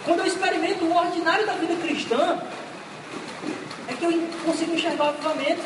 Quando 0.05 0.19
eu 0.19 0.25
experimento 0.25 0.85
o 0.85 0.95
ordinário 0.95 1.45
da 1.45 1.53
vida 1.53 1.75
cristã, 1.75 2.39
é 3.87 3.93
que 3.93 4.05
eu 4.05 4.27
consigo 4.45 4.73
enxergar 4.73 5.05
o 5.05 5.09
avivamento. 5.09 5.61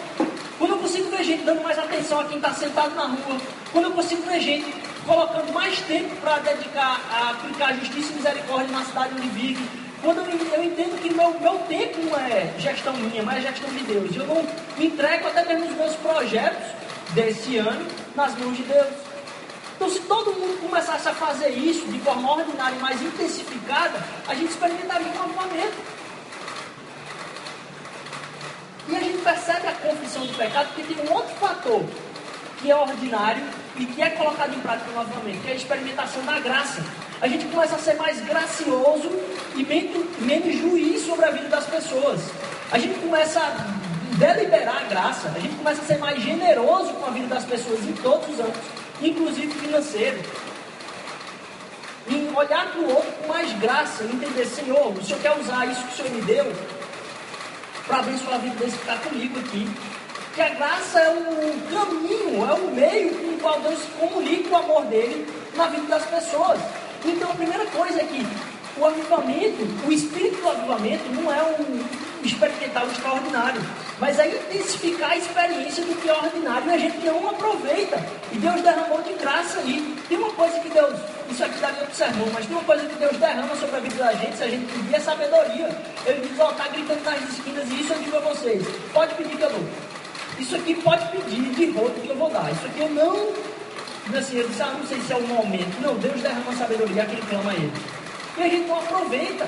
Quando 0.58 0.72
eu 0.72 0.78
consigo 0.78 1.10
ver 1.10 1.24
gente 1.24 1.44
dando 1.44 1.64
mais 1.64 1.78
atenção 1.78 2.20
a 2.20 2.26
quem 2.26 2.38
está 2.38 2.54
sentado 2.54 2.94
na 2.96 3.06
rua, 3.06 3.40
quando 3.72 3.86
eu 3.86 3.92
consigo 3.92 4.22
ver 4.24 4.40
gente 4.40 4.74
colocando 5.06 5.52
mais 5.54 5.80
tempo 5.82 6.16
para 6.18 6.40
dedicar 6.40 7.02
a 7.12 7.32
aplicar 7.32 7.74
justiça 7.74 8.12
e 8.12 8.16
misericórdia 8.16 8.78
na 8.78 8.86
cidade 8.86 9.14
onde 9.16 9.28
vive, 9.30 9.68
quando 10.02 10.20
eu, 10.20 10.54
eu 10.58 10.64
entendo 10.64 11.00
que 11.02 11.14
meu, 11.14 11.40
meu 11.40 11.60
tempo 11.68 12.00
não 12.06 12.18
é 12.18 12.52
gestão 12.58 12.94
minha, 12.94 13.24
mas 13.24 13.38
é 13.46 13.50
gestão 13.50 13.70
de 13.70 13.84
Deus. 13.84 14.16
Eu 14.16 14.26
não 14.26 14.46
entrego 14.80 15.28
até 15.28 15.46
mesmo 15.46 15.66
os 15.70 15.76
meus 15.76 15.96
projetos 15.96 16.68
desse 17.14 17.58
ano 17.58 17.86
nas 18.16 18.36
mãos 18.38 18.58
de 18.58 18.64
Deus. 18.64 19.11
Então, 19.82 19.92
se 19.92 20.02
todo 20.02 20.32
mundo 20.34 20.62
começasse 20.62 21.10
a 21.10 21.14
fazer 21.16 21.50
isso 21.50 21.88
de 21.88 21.98
forma 22.02 22.32
ordinária 22.34 22.76
e 22.76 22.80
mais 22.80 23.02
intensificada, 23.02 24.00
a 24.28 24.36
gente 24.36 24.52
experimentaria 24.52 25.08
um 25.08 25.24
avivamento. 25.24 25.74
E 28.88 28.96
a 28.96 29.00
gente 29.00 29.18
percebe 29.24 29.66
a 29.66 29.72
confissão 29.72 30.24
do 30.24 30.38
pecado 30.38 30.68
porque 30.68 30.94
tem 30.94 31.10
um 31.10 31.12
outro 31.12 31.34
fator 31.38 31.84
que 32.60 32.70
é 32.70 32.76
ordinário 32.76 33.44
e 33.76 33.88
que 33.88 34.04
é 34.04 34.12
colocado 34.12 34.54
em 34.54 34.60
prática 34.60 34.92
novamente, 34.92 35.40
que 35.40 35.48
é 35.48 35.54
a 35.54 35.56
experimentação 35.56 36.24
da 36.26 36.40
graça. 36.40 36.86
A 37.20 37.28
gente 37.28 37.46
começa 37.46 37.76
a 37.76 37.80
ser 37.80 37.96
mais 37.96 38.22
gracioso 38.22 39.10
e 39.56 39.66
menos, 40.20 40.60
juiz 40.60 41.04
sobre 41.08 41.26
a 41.26 41.32
vida 41.32 41.48
das 41.48 41.66
pessoas. 41.66 42.22
A 42.72 42.78
gente 42.78 43.00
começa 43.00 43.40
a 43.40 44.16
deliberar 44.18 44.84
a 44.84 44.84
graça, 44.84 45.30
a 45.36 45.40
gente 45.40 45.56
começa 45.56 45.82
a 45.82 45.86
ser 45.86 45.98
mais 45.98 46.22
generoso 46.22 46.94
com 46.94 47.08
a 47.08 47.10
vida 47.10 47.26
das 47.26 47.46
pessoas 47.46 47.80
em 47.84 47.94
todos 47.94 48.30
os 48.30 48.40
âmbitos, 48.40 48.81
inclusive 49.02 49.52
financeiro. 49.54 50.20
Em 52.08 52.36
olhar 52.36 52.72
para 52.72 52.82
o 52.82 52.90
outro 52.90 53.12
com 53.12 53.28
mais 53.28 53.52
graça, 53.60 54.04
entender, 54.04 54.46
Senhor, 54.46 54.92
o 54.92 55.04
Senhor 55.04 55.22
quer 55.22 55.38
usar 55.40 55.66
isso 55.66 55.84
que 55.84 55.94
o 55.94 55.98
Senhor 55.98 56.12
me 56.12 56.22
deu 56.22 56.52
para 57.88 58.00
abençoar 58.00 58.36
a 58.36 58.38
vida 58.38 58.56
desse 58.56 58.78
que 58.78 58.90
está 58.90 58.96
comigo 58.98 59.40
aqui. 59.40 59.68
Que 60.34 60.42
a 60.42 60.50
graça 60.50 61.00
é 61.00 61.10
o 61.10 61.70
caminho, 61.70 62.50
é 62.50 62.54
o 62.54 62.72
meio 62.74 63.16
com 63.16 63.28
o 63.28 63.40
qual 63.40 63.60
Deus 63.60 63.80
comunica 64.00 64.50
o 64.50 64.56
amor 64.56 64.86
dele 64.86 65.28
na 65.56 65.68
vida 65.68 65.88
das 65.88 66.06
pessoas. 66.06 66.60
Então 67.04 67.32
a 67.32 67.36
primeira 67.36 67.66
coisa 67.68 68.02
é 68.02 68.06
que 68.06 68.26
o 68.80 68.86
avivamento, 68.86 69.88
o 69.88 69.92
espírito 69.92 70.42
do 70.42 70.50
avivamento 70.50 71.04
não 71.10 71.32
é 71.32 71.44
um 71.44 72.01
experimentar 72.24 72.86
o 72.86 72.92
extraordinário, 72.92 73.62
mas 74.00 74.20
é 74.20 74.28
intensificar 74.28 75.12
a 75.12 75.18
experiência 75.18 75.84
do 75.84 75.96
que 76.02 76.10
é 76.10 76.14
ordinário 76.14 76.68
e 76.68 76.74
a 76.74 76.78
gente 76.78 77.06
não 77.06 77.30
aproveita. 77.30 78.04
E 78.32 78.38
Deus 78.38 78.62
derramou 78.62 79.02
de 79.02 79.14
graça 79.14 79.60
ali. 79.60 79.96
Tem 80.08 80.18
uma 80.18 80.32
coisa 80.32 80.60
que 80.60 80.70
Deus, 80.70 81.00
isso 81.30 81.44
aqui 81.44 81.64
outro 81.64 81.96
sermão, 81.96 82.28
mas 82.34 82.46
tem 82.46 82.56
uma 82.56 82.66
coisa 82.66 82.86
que 82.86 82.96
Deus 82.96 83.18
derrama 83.18 83.56
sobre 83.56 83.76
a 83.76 83.80
vida 83.80 83.96
da 83.96 84.14
gente, 84.14 84.38
se 84.38 84.44
a 84.44 84.48
gente 84.48 84.66
pedir 84.72 84.96
é 84.96 85.00
sabedoria. 85.00 85.70
Ele 86.06 86.28
diz, 86.28 86.40
ó, 86.40 86.50
oh, 86.50 86.54
tá 86.54 86.68
gritando 86.68 87.04
nas 87.04 87.22
esquinas 87.30 87.70
e 87.70 87.82
isso 87.82 87.94
eu 87.94 88.00
digo 88.00 88.18
a 88.18 88.20
vocês. 88.22 88.66
Pode 88.94 89.14
pedir 89.16 89.38
que 89.38 89.44
eu 89.44 89.50
dou. 89.50 89.64
Isso 90.40 90.56
aqui 90.56 90.74
pode 90.76 91.08
pedir 91.10 91.42
de 91.54 91.72
roto 91.72 92.00
que 92.02 92.10
eu 92.10 92.16
vou 92.16 92.30
dar. 92.30 92.52
Isso 92.52 92.66
aqui 92.66 92.82
eu 92.82 92.90
não. 92.90 93.52
Assim, 94.18 94.38
eu 94.38 94.48
disse, 94.48 94.62
ah, 94.62 94.76
não 94.78 94.86
sei 94.88 95.00
se 95.00 95.14
é 95.14 95.16
o 95.16 95.28
momento. 95.28 95.80
Não, 95.82 95.96
Deus 95.96 96.20
derrama 96.22 96.54
sabedoria, 96.54 97.04
aquele 97.04 97.22
clama 97.22 97.52
a 97.52 97.54
ele. 97.54 97.72
E 98.38 98.42
a 98.42 98.50
gente 98.50 98.68
não 98.68 98.80
aproveita. 98.80 99.48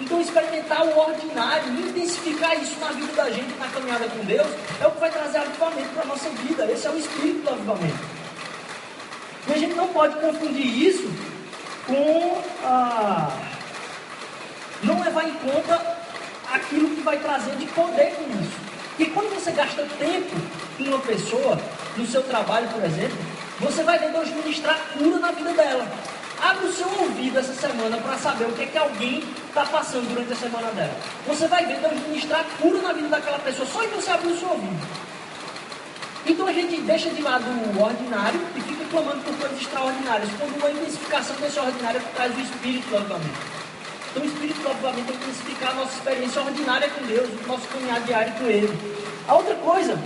Então, 0.00 0.20
experimentar 0.20 0.84
o 0.84 0.96
ordinário, 0.96 1.72
intensificar 1.72 2.60
isso 2.62 2.78
na 2.78 2.88
vida 2.88 3.12
da 3.14 3.30
gente, 3.30 3.52
na 3.58 3.66
caminhada 3.68 4.08
com 4.08 4.24
Deus, 4.24 4.46
é 4.80 4.86
o 4.86 4.90
que 4.92 5.00
vai 5.00 5.10
trazer 5.10 5.38
avivamento 5.38 5.88
para 5.88 6.02
a 6.02 6.06
nossa 6.06 6.30
vida. 6.30 6.70
Esse 6.70 6.86
é 6.86 6.90
o 6.90 6.98
espírito 6.98 7.42
do 7.42 7.50
avivamento. 7.50 7.98
E 9.48 9.52
a 9.52 9.58
gente 9.58 9.74
não 9.74 9.88
pode 9.88 10.14
confundir 10.20 10.66
isso 10.66 11.10
com 11.86 12.42
ah, 12.64 13.32
não 14.82 15.02
levar 15.02 15.28
em 15.28 15.32
conta 15.34 15.96
aquilo 16.52 16.90
que 16.90 17.00
vai 17.00 17.18
trazer 17.18 17.56
de 17.56 17.66
poder 17.66 18.14
com 18.14 18.24
isso. 18.40 18.68
Porque 18.96 19.10
quando 19.12 19.34
você 19.34 19.50
gasta 19.52 19.86
tempo 19.98 20.36
com 20.76 20.84
uma 20.84 20.98
pessoa, 20.98 21.58
no 21.96 22.06
seu 22.06 22.22
trabalho, 22.22 22.68
por 22.68 22.84
exemplo, 22.84 23.16
você 23.60 23.82
vai 23.82 23.98
ver 23.98 24.10
Deus 24.10 24.28
ministrar 24.30 24.78
cura 24.92 25.18
na 25.18 25.32
vida 25.32 25.52
dela. 25.52 25.86
Abre 26.40 26.66
o 26.66 26.72
seu 26.72 26.88
ouvido 27.00 27.38
essa 27.38 27.52
semana 27.52 27.96
para 27.96 28.16
saber 28.16 28.44
o 28.44 28.52
que 28.52 28.62
é 28.62 28.66
que 28.66 28.78
alguém 28.78 29.24
está 29.48 29.64
passando 29.64 30.08
durante 30.08 30.32
a 30.32 30.36
semana 30.36 30.70
dela. 30.70 30.94
Você 31.26 31.48
vai 31.48 31.66
ver 31.66 31.78
Deus 31.80 32.00
ministrar 32.06 32.44
cura 32.60 32.80
na 32.80 32.92
vida 32.92 33.08
daquela 33.08 33.38
pessoa 33.40 33.66
só 33.66 33.82
em 33.82 33.88
você 33.88 34.10
abrir 34.10 34.32
o 34.32 34.38
seu 34.38 34.48
ouvido. 34.48 34.86
Então 36.24 36.46
a 36.46 36.52
gente 36.52 36.80
deixa 36.82 37.10
de 37.10 37.22
lado 37.22 37.44
o 37.44 37.82
ordinário 37.82 38.40
e 38.54 38.60
fica 38.60 38.84
clamando 38.90 39.20
por 39.24 39.36
coisas 39.36 39.60
extraordinárias, 39.60 40.28
quando 40.38 40.56
uma 40.56 40.70
intensificação 40.70 41.34
desse 41.36 41.58
ordinário 41.58 42.00
traz 42.14 42.36
o 42.36 42.40
espírito 42.40 42.88
do 42.88 42.96
avivamento. 42.96 43.58
Então 44.10 44.22
o 44.22 44.26
espírito 44.26 44.60
do 44.60 44.68
avivamento 44.68 45.12
é 45.12 45.16
intensificar 45.16 45.70
a 45.70 45.74
nossa 45.74 45.94
experiência 45.94 46.42
ordinária 46.42 46.88
com 46.90 47.06
Deus, 47.06 47.28
o 47.30 47.48
nosso 47.48 47.66
caminhar 47.68 48.00
diário 48.02 48.32
com 48.34 48.44
Ele. 48.44 48.78
A 49.26 49.34
outra 49.34 49.54
coisa 49.56 49.98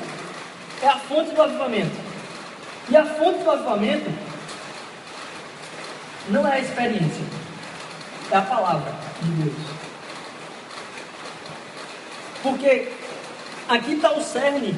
é 0.80 0.88
a 0.88 0.96
fonte 0.96 1.34
do 1.34 1.42
avivamento. 1.42 1.96
E 2.88 2.96
a 2.96 3.04
fonte 3.04 3.44
do 3.44 3.50
avivamento 3.50 4.10
não 6.28 6.46
é 6.46 6.52
a 6.52 6.60
experiência, 6.60 7.24
é 8.30 8.36
a 8.36 8.42
palavra 8.42 8.94
de 9.22 9.30
Deus. 9.42 9.56
Porque 12.42 12.88
aqui 13.68 13.92
está 13.92 14.12
o 14.12 14.22
cerne 14.22 14.76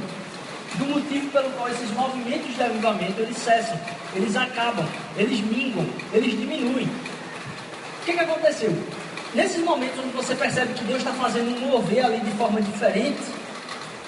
do 0.75 0.87
motivo 0.87 1.31
pelo 1.31 1.51
qual 1.51 1.69
esses 1.69 1.91
movimentos 1.93 2.55
de 2.55 2.63
avivamento 2.63 3.21
eles 3.21 3.37
cessam, 3.37 3.79
eles 4.15 4.37
acabam, 4.37 4.87
eles 5.17 5.41
minguam, 5.41 5.87
eles 6.13 6.39
diminuem. 6.39 6.87
O 6.87 8.05
que, 8.05 8.13
que 8.13 8.21
aconteceu? 8.21 8.77
Nesses 9.35 9.63
momentos 9.65 9.99
onde 9.99 10.15
você 10.15 10.35
percebe 10.35 10.75
que 10.75 10.85
Deus 10.85 10.99
está 10.99 11.13
fazendo 11.13 11.57
um 11.57 11.71
mover 11.71 12.05
ali 12.05 12.21
de 12.21 12.31
forma 12.33 12.61
diferente, 12.61 13.23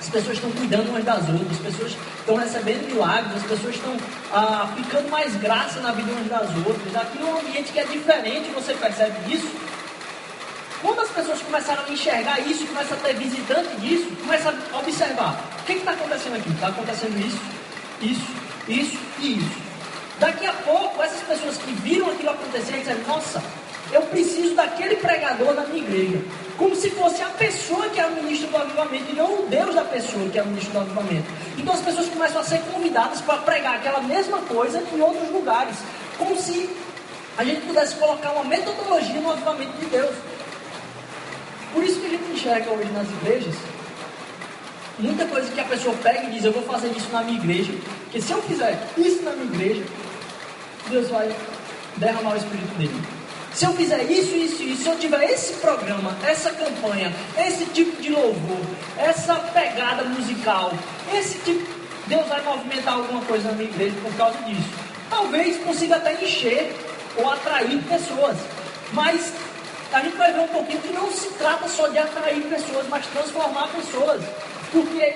as 0.06 0.12
pessoas 0.12 0.36
estão 0.36 0.50
cuidando 0.52 0.88
umas 0.90 1.04
das 1.04 1.28
outras, 1.28 1.50
as 1.50 1.58
pessoas 1.58 1.96
estão 2.20 2.36
recebendo 2.36 2.86
milagres, 2.86 3.36
as 3.36 3.42
pessoas 3.42 3.74
estão 3.74 3.96
ah, 4.32 4.68
mais 5.10 5.34
graça 5.36 5.80
na 5.80 5.90
vida 5.90 6.12
umas 6.12 6.28
das 6.28 6.48
outras. 6.64 6.94
Aqui 6.94 7.18
é 7.20 7.24
um 7.24 7.38
ambiente 7.40 7.72
que 7.72 7.80
é 7.80 7.84
diferente, 7.84 8.48
você 8.54 8.72
percebe 8.74 9.34
isso? 9.34 9.50
Quando 10.80 11.00
as 11.00 11.08
pessoas 11.08 11.42
começaram 11.42 11.82
a 11.84 11.90
enxergar 11.90 12.38
isso, 12.40 12.64
começam 12.66 12.96
a 12.96 13.00
ter 13.00 13.14
visitante 13.14 13.76
disso, 13.80 14.06
começa 14.20 14.54
a 14.72 14.78
observar. 14.78 15.44
O 15.60 15.64
que 15.64 15.72
está 15.72 15.90
acontecendo 15.90 16.36
aqui? 16.36 16.50
Está 16.50 16.68
acontecendo 16.68 17.26
isso, 17.26 17.40
isso, 18.00 18.26
isso 18.68 18.98
e 19.18 19.38
isso. 19.38 19.56
Daqui 20.20 20.46
a 20.46 20.52
pouco, 20.52 21.02
essas 21.02 21.20
pessoas 21.22 21.56
que 21.56 21.72
viram 21.72 22.08
aquilo 22.10 22.30
acontecer, 22.30 22.78
dizem, 22.78 22.96
nossa, 23.08 23.42
eu 23.90 24.02
preciso 24.02 24.54
daquele 24.54 24.96
pregador 24.96 25.52
na 25.54 25.64
minha 25.64 25.82
igreja. 25.82 26.22
Como 26.56 26.74
se 26.74 26.90
fosse 26.90 27.22
a 27.22 27.28
pessoa 27.30 27.88
que 27.90 28.00
é 28.00 28.06
o 28.06 28.12
ministro 28.12 28.48
do 28.48 28.56
avivamento 28.56 29.10
e 29.10 29.14
não 29.14 29.44
o 29.44 29.46
Deus 29.46 29.74
da 29.74 29.84
pessoa 29.84 30.28
que 30.28 30.38
é 30.38 30.42
o 30.42 30.46
ministro 30.46 30.72
do 30.72 30.80
avivamento. 30.80 31.26
Então 31.58 31.74
as 31.74 31.80
pessoas 31.80 32.08
começam 32.08 32.40
a 32.40 32.44
ser 32.44 32.60
convidadas 32.72 33.20
para 33.20 33.38
pregar 33.38 33.76
aquela 33.76 34.00
mesma 34.00 34.38
coisa 34.38 34.82
em 34.92 35.00
outros 35.00 35.30
lugares. 35.30 35.76
Como 36.16 36.36
se 36.36 36.70
a 37.36 37.44
gente 37.44 37.60
pudesse 37.66 37.94
colocar 37.96 38.32
uma 38.32 38.44
metodologia 38.44 39.20
no 39.20 39.32
avivamento 39.32 39.76
de 39.78 39.86
Deus. 39.86 40.14
Por 41.74 41.84
isso 41.84 42.00
que 42.00 42.06
a 42.06 42.10
gente 42.10 42.32
enxerga 42.32 42.70
hoje 42.70 42.90
nas 42.92 43.08
igrejas 43.08 43.54
muita 44.98 45.26
coisa 45.26 45.50
que 45.50 45.60
a 45.60 45.64
pessoa 45.64 45.94
pega 46.02 46.24
e 46.24 46.30
diz: 46.30 46.44
Eu 46.44 46.52
vou 46.52 46.62
fazer 46.62 46.88
isso 46.88 47.08
na 47.12 47.22
minha 47.22 47.38
igreja, 47.38 47.72
porque 48.04 48.20
se 48.20 48.32
eu 48.32 48.42
fizer 48.42 48.78
isso 48.96 49.22
na 49.22 49.32
minha 49.32 49.46
igreja, 49.46 49.84
Deus 50.88 51.08
vai 51.08 51.34
derramar 51.96 52.34
o 52.34 52.36
Espírito 52.36 52.74
dele. 52.78 53.02
Se 53.56 53.64
eu 53.64 53.72
fizer 53.72 54.02
isso, 54.02 54.36
isso, 54.36 54.62
isso, 54.62 54.82
se 54.82 54.88
eu 54.90 54.98
tiver 54.98 55.30
esse 55.30 55.54
programa, 55.54 56.14
essa 56.22 56.50
campanha, 56.50 57.10
esse 57.38 57.64
tipo 57.64 58.02
de 58.02 58.10
louvor, 58.10 58.60
essa 58.98 59.34
pegada 59.36 60.04
musical, 60.04 60.74
esse 61.14 61.38
tipo, 61.38 61.66
Deus 62.06 62.26
vai 62.26 62.42
movimentar 62.42 62.92
alguma 62.92 63.22
coisa 63.22 63.48
na 63.48 63.54
minha 63.54 63.70
igreja 63.70 63.96
por 64.02 64.12
causa 64.14 64.36
disso. 64.42 64.68
Talvez 65.08 65.56
consiga 65.64 65.96
até 65.96 66.22
encher 66.22 66.70
ou 67.16 67.30
atrair 67.30 67.82
pessoas, 67.84 68.36
mas 68.92 69.32
a 69.90 70.02
gente 70.02 70.18
vai 70.18 70.34
ver 70.34 70.40
um 70.40 70.48
pouquinho 70.48 70.82
que 70.82 70.92
não 70.92 71.10
se 71.10 71.28
trata 71.30 71.66
só 71.66 71.88
de 71.88 71.96
atrair 71.96 72.42
pessoas, 72.42 72.86
mas 72.90 73.06
transformar 73.06 73.68
pessoas, 73.68 74.22
porque 74.70 75.14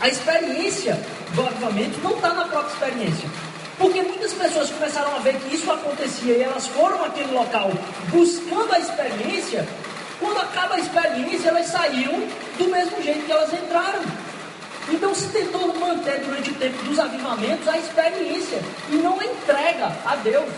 a 0.00 0.08
experiência 0.08 1.00
do 1.32 1.46
avivamento 1.46 2.00
não 2.00 2.16
está 2.16 2.34
na 2.34 2.46
própria 2.46 2.72
experiência. 2.72 3.30
Porque 3.78 4.02
muitas 4.02 4.32
pessoas 4.32 4.70
começaram 4.70 5.14
a 5.14 5.18
ver 5.18 5.36
que 5.36 5.54
isso 5.54 5.70
acontecia 5.70 6.34
e 6.34 6.42
elas 6.42 6.66
foram 6.68 7.04
àquele 7.04 7.32
local 7.32 7.70
buscando 8.08 8.72
a 8.72 8.78
experiência. 8.78 9.68
Quando 10.18 10.38
acaba 10.40 10.76
a 10.76 10.78
experiência, 10.78 11.50
elas 11.50 11.66
saíram 11.66 12.14
do 12.58 12.68
mesmo 12.68 13.02
jeito 13.02 13.26
que 13.26 13.32
elas 13.32 13.52
entraram. 13.52 14.00
Então 14.88 15.14
se 15.14 15.28
tentou 15.28 15.74
manter 15.78 16.20
durante 16.20 16.50
o 16.50 16.54
tempo 16.54 16.82
dos 16.84 16.98
avivamentos 16.98 17.68
a 17.68 17.76
experiência 17.76 18.60
e 18.90 18.96
não 18.96 19.20
a 19.20 19.24
entrega 19.24 19.92
a 20.06 20.16
Deus. 20.16 20.48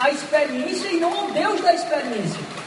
A 0.00 0.10
experiência 0.10 0.88
e 0.88 0.98
não 0.98 1.12
ao 1.16 1.30
Deus 1.30 1.60
da 1.60 1.72
experiência. 1.72 2.63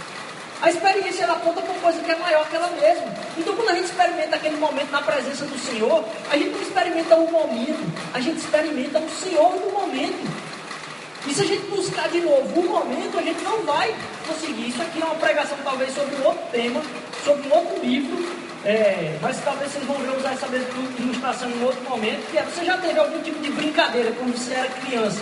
A 0.62 0.70
experiência 0.70 1.24
ela 1.24 1.34
aponta 1.34 1.62
para 1.62 1.72
uma 1.72 1.82
coisa 1.82 2.00
que 2.02 2.12
é 2.12 2.16
maior 2.16 2.48
que 2.50 2.56
ela 2.56 2.70
mesma. 2.70 3.14
Então, 3.38 3.56
quando 3.56 3.70
a 3.70 3.76
gente 3.76 3.86
experimenta 3.86 4.36
aquele 4.36 4.58
momento 4.58 4.92
na 4.92 5.02
presença 5.02 5.46
do 5.46 5.58
Senhor, 5.60 6.04
a 6.32 6.38
gente 6.38 6.50
não 6.50 6.62
experimenta 6.62 7.16
o 7.16 7.32
momento, 7.32 7.94
a 8.14 8.20
gente 8.20 8.38
experimenta 8.38 9.00
o 9.00 9.10
Senhor 9.10 9.56
no 9.56 9.72
momento. 9.72 10.48
E 11.28 11.34
se 11.34 11.42
a 11.42 11.46
gente 11.46 11.68
buscar 11.68 12.10
de 12.10 12.22
novo 12.22 12.60
o 12.60 12.70
momento, 12.70 13.20
a 13.20 13.22
gente 13.22 13.44
não 13.44 13.62
vai 13.64 13.94
conseguir. 14.28 14.70
Isso 14.70 14.82
aqui 14.82 15.02
é 15.02 15.06
uma 15.06 15.16
pregação, 15.16 15.58
talvez, 15.64 15.94
sobre 15.94 16.16
um 16.16 16.26
outro 16.26 16.44
tema, 16.52 16.82
sobre 17.24 17.48
um 17.48 17.54
outro 17.54 17.86
livro. 17.86 18.48
É, 18.66 19.18
mas 19.22 19.40
talvez 19.44 19.72
vocês 19.72 19.86
vão 19.86 19.96
ver 19.98 20.18
usar 20.18 20.34
essa 20.34 20.48
mesma 20.48 20.68
ilustração 21.00 21.50
em 21.52 21.64
outro 21.64 21.82
momento. 21.88 22.32
Que 22.32 22.38
é, 22.38 22.44
você 22.44 22.66
já 22.66 22.78
teve 22.78 23.00
algum 23.00 23.22
tipo 23.22 23.40
de 23.42 23.52
brincadeira 23.52 24.12
quando 24.14 24.36
você 24.36 24.54
era 24.54 24.70
criança? 24.70 25.22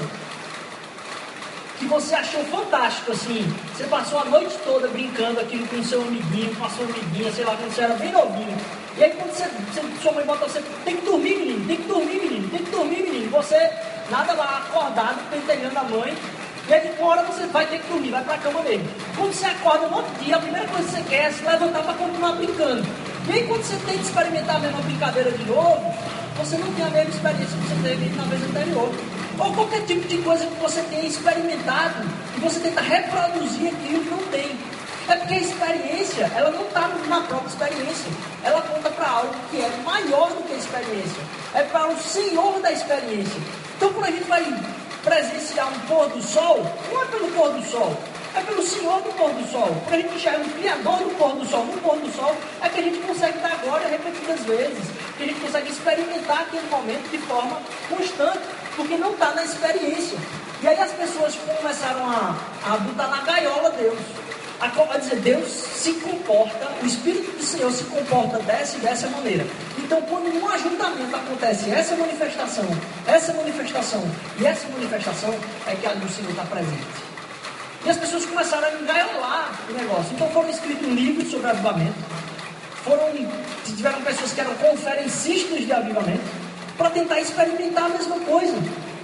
Que 1.77 1.85
você 1.85 2.15
achou 2.15 2.43
fantástico, 2.45 3.11
assim. 3.11 3.45
Você 3.73 3.83
passou 3.85 4.19
a 4.19 4.25
noite 4.25 4.57
toda 4.63 4.87
brincando 4.87 5.39
aquilo 5.39 5.67
com 5.67 5.83
seu 5.83 6.01
amiguinho, 6.01 6.55
com 6.55 6.65
a 6.65 6.69
sua 6.69 6.85
amiguinha, 6.85 7.31
sei 7.31 7.45
lá, 7.45 7.55
quando 7.55 7.73
você 7.73 7.81
era 7.81 7.93
bem 7.95 8.11
novinho. 8.11 8.57
E 8.97 9.03
aí 9.03 9.11
quando 9.11 9.31
você, 9.31 9.45
sua 10.01 10.11
mãe 10.13 10.25
bota 10.25 10.47
você, 10.47 10.63
tem 10.85 10.95
que 10.95 11.05
dormir, 11.05 11.37
menino, 11.37 11.67
tem 11.67 11.77
que 11.77 11.83
dormir, 11.83 12.19
menino, 12.21 12.49
tem 12.49 12.63
que 12.63 12.71
dormir, 12.71 13.03
menino. 13.03 13.29
Você 13.31 13.69
nada 14.09 14.33
lá 14.33 14.63
acordado, 14.65 15.19
pentelhando 15.29 15.77
a 15.77 15.83
mãe. 15.83 16.15
E 16.67 16.73
aí 16.73 16.81
de 16.81 17.01
hora 17.01 17.23
você 17.23 17.45
vai 17.47 17.65
ter 17.67 17.79
que 17.79 17.87
dormir, 17.87 18.11
vai 18.11 18.23
pra 18.23 18.37
cama 18.37 18.61
mesmo. 18.61 18.87
Quando 19.17 19.33
você 19.33 19.45
acorda 19.45 19.87
no 19.87 19.97
outro 19.97 20.23
dia, 20.23 20.35
a 20.37 20.39
primeira 20.39 20.67
coisa 20.67 20.83
que 20.83 20.91
você 20.95 21.01
quer 21.09 21.25
é 21.25 21.31
se 21.31 21.43
levantar 21.43 21.83
para 21.83 21.93
continuar 21.93 22.31
brincando. 22.33 22.85
E 23.27 23.31
aí 23.31 23.47
quando 23.47 23.63
você 23.63 23.75
que 23.75 24.01
experimentar 24.01 24.55
a 24.55 24.59
mesma 24.59 24.81
brincadeira 24.81 25.31
de 25.31 25.43
novo, 25.45 25.93
você 26.37 26.57
não 26.57 26.71
tem 26.73 26.85
a 26.85 26.89
mesma 26.89 27.09
experiência 27.09 27.57
que 27.57 27.67
você 27.67 27.89
teve 27.89 28.15
na 28.15 28.23
vez 28.23 28.43
anterior 28.43 28.91
ou 29.37 29.53
qualquer 29.53 29.85
tipo 29.85 30.07
de 30.07 30.17
coisa 30.19 30.45
que 30.45 30.55
você 30.61 30.81
tenha 30.83 31.05
experimentado 31.05 32.05
e 32.35 32.39
você 32.39 32.59
tenta 32.59 32.81
reproduzir 32.81 33.67
aquilo 33.73 34.03
que 34.03 34.09
não 34.09 34.23
tem. 34.29 34.57
É 35.07 35.15
porque 35.17 35.35
a 35.35 35.39
experiência, 35.39 36.31
ela 36.35 36.49
não 36.49 36.63
está 36.63 36.87
na 37.07 37.21
própria 37.21 37.47
experiência. 37.47 38.11
Ela 38.43 38.59
aponta 38.59 38.89
para 38.89 39.07
algo 39.07 39.35
que 39.51 39.61
é 39.61 39.69
maior 39.83 40.29
do 40.29 40.43
que 40.47 40.53
a 40.53 40.57
experiência. 40.57 41.21
É 41.53 41.61
para 41.63 41.87
o 41.87 41.99
Senhor 41.99 42.59
da 42.59 42.71
experiência. 42.71 43.39
Então, 43.77 43.93
quando 43.93 44.05
a 44.05 44.11
gente 44.11 44.23
vai 44.23 44.43
presenciar 45.03 45.71
um 45.71 45.79
pôr 45.81 46.09
do 46.09 46.23
sol, 46.23 46.65
não 46.91 47.03
é 47.03 47.05
pelo 47.05 47.27
pôr 47.33 47.51
do 47.51 47.63
sol, 47.69 47.95
é 48.35 48.41
pelo 48.41 48.63
Senhor 48.63 49.01
do 49.03 49.13
pôr 49.13 49.29
do 49.29 49.51
sol. 49.51 49.69
Quando 49.85 49.93
a 49.93 49.97
gente 49.97 50.15
enxerga 50.15 50.41
o 50.41 50.49
Criador 50.49 50.97
do 50.97 51.17
pôr 51.17 51.35
do 51.35 51.45
sol 51.45 51.65
no 51.65 51.73
pôr 51.81 51.97
do 51.97 52.11
sol, 52.11 52.35
é 52.63 52.69
que 52.69 52.79
a 52.79 52.83
gente 52.83 52.97
consegue 53.05 53.37
dar 53.39 53.55
glória 53.63 53.87
repetidas 53.87 54.39
vezes. 54.41 54.85
Que 55.17 55.23
a 55.23 55.27
gente 55.27 55.39
consegue 55.39 55.69
experimentar 55.69 56.41
aquele 56.41 56.67
momento 56.67 57.11
de 57.11 57.19
forma 57.19 57.61
constante 57.87 58.41
porque 58.75 58.97
não 58.97 59.11
está 59.11 59.33
na 59.33 59.43
experiência. 59.43 60.17
E 60.61 60.67
aí 60.67 60.79
as 60.79 60.91
pessoas 60.91 61.35
começaram 61.35 62.09
a, 62.09 62.35
a 62.65 62.77
botar 62.77 63.07
na 63.07 63.21
gaiola 63.21 63.71
Deus. 63.71 63.99
A, 64.59 64.67
a 64.67 64.97
dizer, 64.97 65.17
Deus 65.17 65.49
se 65.49 65.93
comporta, 65.95 66.71
o 66.81 66.85
Espírito 66.85 67.37
do 67.37 67.43
Senhor 67.43 67.71
se 67.71 67.83
comporta 67.83 68.39
dessa 68.39 68.77
e 68.77 68.79
dessa 68.79 69.07
maneira. 69.09 69.45
Então, 69.77 70.01
quando 70.03 70.33
um 70.33 70.49
ajuntamento 70.49 71.13
acontece 71.13 71.69
essa 71.69 71.95
manifestação, 71.97 72.65
essa 73.05 73.33
manifestação 73.33 74.03
e 74.39 74.45
essa 74.45 74.67
manifestação, 74.69 75.35
é 75.67 75.75
que 75.75 75.85
ali 75.85 76.05
o 76.05 76.09
Senhor 76.09 76.31
está 76.31 76.43
presente. 76.43 77.05
E 77.85 77.89
as 77.89 77.97
pessoas 77.97 78.25
começaram 78.25 78.67
a 78.67 78.71
engaiolar 78.71 79.51
o 79.69 79.73
negócio. 79.73 80.13
Então 80.15 80.27
foram 80.31 80.49
escritos 80.49 80.87
livros 80.87 81.29
sobre 81.29 81.47
avivamento. 81.47 81.93
Foram, 82.83 83.13
tiveram 83.63 84.01
pessoas 84.01 84.31
que 84.31 84.41
eram 84.41 84.55
conferencistas 84.55 85.65
de 85.65 85.71
avivamento 85.71 86.44
para 86.77 86.89
tentar 86.89 87.19
experimentar 87.19 87.85
a 87.85 87.89
mesma 87.89 88.19
coisa. 88.19 88.55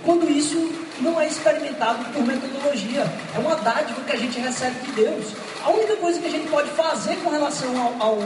Quando 0.04 0.30
isso 0.30 0.72
não 1.00 1.20
é 1.20 1.28
experimentado 1.28 2.06
por 2.14 2.24
metodologia, 2.26 3.06
é 3.36 3.40
uma 3.40 3.56
dádiva 3.56 4.02
que 4.02 4.12
a 4.12 4.18
gente 4.18 4.40
recebe 4.40 4.76
de 4.86 4.92
Deus. 4.94 5.34
A 5.64 5.70
única 5.70 5.96
coisa 5.98 6.20
que 6.20 6.28
a 6.28 6.32
gente 6.32 6.50
pode 6.50 6.70
fazer 6.72 7.16
com 7.18 7.30
relação 7.30 7.70
ao, 7.80 8.08
ao, 8.08 8.20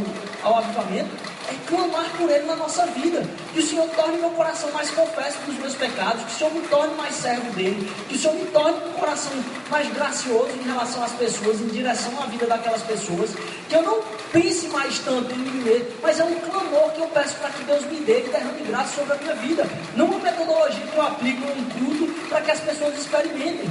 ao 0.44 0.58
avivamento 0.60 1.35
é 1.50 1.56
clamar 1.68 2.10
por 2.18 2.30
Ele 2.30 2.46
na 2.46 2.56
nossa 2.56 2.86
vida. 2.88 3.24
Que 3.54 3.60
o 3.60 3.66
Senhor 3.66 3.88
torne 3.90 4.18
meu 4.18 4.32
coração 4.32 4.72
mais 4.72 4.90
confesso 4.92 5.38
dos 5.46 5.56
meus 5.58 5.76
pecados, 5.76 6.24
que 6.24 6.32
o 6.32 6.36
Senhor 6.36 6.54
me 6.54 6.62
torne 6.68 6.96
mais 6.96 7.16
servo 7.16 7.52
dele, 7.52 7.92
que 8.10 8.16
o 8.16 8.20
Senhor 8.20 8.36
me 8.36 8.46
torne 8.48 8.78
um 8.88 8.94
coração 8.94 9.32
mais 9.70 9.88
gracioso 9.94 10.50
em 10.60 10.64
relação 10.64 11.04
às 11.04 11.12
pessoas, 11.14 11.62
em 11.62 11.68
direção 11.68 12.12
à 12.22 12.26
vida 12.26 12.46
daquelas 12.46 12.82
pessoas. 12.84 13.32
Que 13.70 13.76
eu 13.76 13.84
não 13.84 14.02
pense 14.32 14.68
mais 14.70 15.00
tanto 15.00 15.34
em 15.34 15.38
mim 15.38 15.64
mesmo, 15.64 15.88
mas 16.02 16.20
é 16.20 16.24
um 16.24 16.36
clamor 16.36 16.92
que 16.92 17.02
eu 17.02 17.08
peço 17.08 17.36
para 17.36 17.50
que 17.50 17.64
Deus 17.64 17.86
me 17.86 18.00
dê 18.02 18.26
e 18.26 18.30
derrame 18.30 18.64
graça 18.68 18.96
sobre 18.96 19.14
a 19.14 19.18
minha 19.18 19.36
vida. 19.36 19.68
Não 19.96 20.06
uma 20.06 20.20
metodologia 20.20 20.86
que 20.86 20.98
eu 20.98 21.02
aplico 21.02 21.44
em 21.58 21.64
culto 21.80 22.14
para 22.30 22.42
que 22.42 22.52
as 22.52 22.60
pessoas 22.60 22.98
experimentem. 22.98 23.70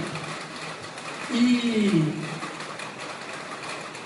E 1.30 2.14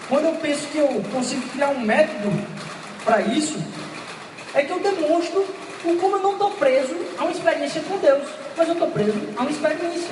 quando 0.09 0.24
eu 0.24 0.35
penso 0.37 0.66
que 0.68 0.78
eu 0.78 1.02
consigo 1.12 1.46
criar 1.50 1.68
um 1.68 1.81
método 1.81 2.31
para 3.09 3.23
isso 3.23 3.59
é 4.55 4.62
que 4.62 4.71
eu 4.71 4.79
demonstro 4.81 5.42
como 5.83 6.16
eu 6.16 6.23
não 6.23 6.33
estou 6.33 6.51
preso 6.53 6.94
a 7.16 7.23
uma 7.23 7.33
experiência 7.33 7.81
com 7.88 7.97
Deus, 7.97 8.29
mas 8.55 8.68
eu 8.68 8.75
estou 8.75 8.90
preso 8.90 9.18
a 9.35 9.40
uma 9.40 9.51
experiência. 9.51 10.11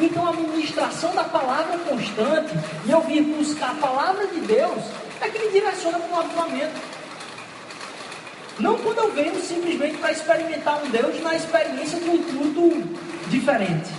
Então 0.00 0.26
a 0.26 0.32
ministração 0.32 1.14
da 1.14 1.24
palavra 1.24 1.76
constante 1.78 2.54
e 2.86 2.90
eu 2.90 3.02
vir 3.02 3.22
buscar 3.22 3.72
a 3.72 3.74
palavra 3.74 4.26
de 4.28 4.40
Deus 4.40 4.82
é 5.20 5.28
que 5.28 5.38
me 5.38 5.52
direciona 5.52 5.98
para 5.98 6.16
o 6.16 6.20
avivamento. 6.20 6.80
Não 8.58 8.78
quando 8.78 8.98
eu 8.98 9.12
venho 9.12 9.38
simplesmente 9.40 9.98
para 9.98 10.12
experimentar 10.12 10.82
um 10.82 10.88
Deus 10.88 11.20
na 11.22 11.36
experiência 11.36 12.00
de 12.00 12.08
um 12.08 12.22
culto 12.22 12.98
diferente. 13.28 13.90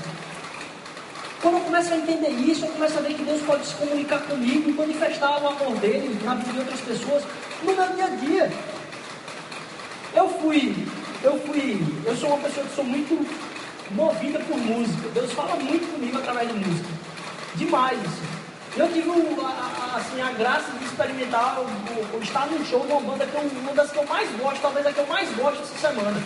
Quando 1.42 1.56
eu 1.56 1.62
começo 1.62 1.94
a 1.94 1.98
entender 1.98 2.30
isso, 2.30 2.66
eu 2.66 2.72
começo 2.72 2.98
a 2.98 3.02
ver 3.02 3.14
que 3.14 3.24
Deus 3.24 3.42
pode 3.44 3.66
se 3.66 3.76
comunicar 3.76 4.20
comigo 4.22 4.70
e 4.70 4.74
manifestar 4.74 5.42
o 5.42 5.48
amor 5.48 5.76
dele 5.78 6.20
na 6.24 6.36
vida 6.36 6.52
de 6.52 6.60
outras 6.60 6.82
pessoas 6.82 7.24
no 7.64 7.74
meu 7.74 7.88
dia 7.96 8.06
a 8.06 8.10
dia. 8.10 8.52
Eu 10.16 10.28
fui 10.30 10.76
eu 11.22 11.38
fui, 11.40 11.82
eu 12.06 12.16
sou 12.16 12.30
uma 12.30 12.38
pessoa 12.38 12.66
que 12.66 12.76
sou 12.76 12.86
muito 12.86 13.28
movida 13.92 14.40
por 14.40 14.58
música. 14.58 15.10
Deus 15.10 15.34
fala 15.34 15.56
muito 15.56 15.92
comigo 15.92 16.18
através 16.18 16.48
de 16.48 16.54
música. 16.58 16.88
Demais, 17.56 18.00
assim. 18.00 18.40
Eu 18.78 18.88
tive 18.94 19.10
a, 19.10 19.98
assim, 19.98 20.22
a 20.22 20.32
graça 20.32 20.72
de 20.72 20.86
experimentar 20.86 21.60
o, 21.60 22.18
o, 22.18 22.24
estar 22.24 22.48
num 22.48 22.64
show 22.66 22.86
de 22.86 22.92
uma 22.94 23.02
banda 23.02 23.26
que 23.26 23.36
é 23.36 23.40
uma 23.40 23.74
das 23.74 23.92
que 23.92 23.98
eu 23.98 24.06
mais 24.06 24.30
gosto, 24.40 24.62
talvez 24.62 24.86
a 24.86 24.94
que 24.94 25.00
eu 25.00 25.08
mais 25.08 25.30
gosto 25.36 25.62
essa 25.62 25.88
semana. 25.90 26.24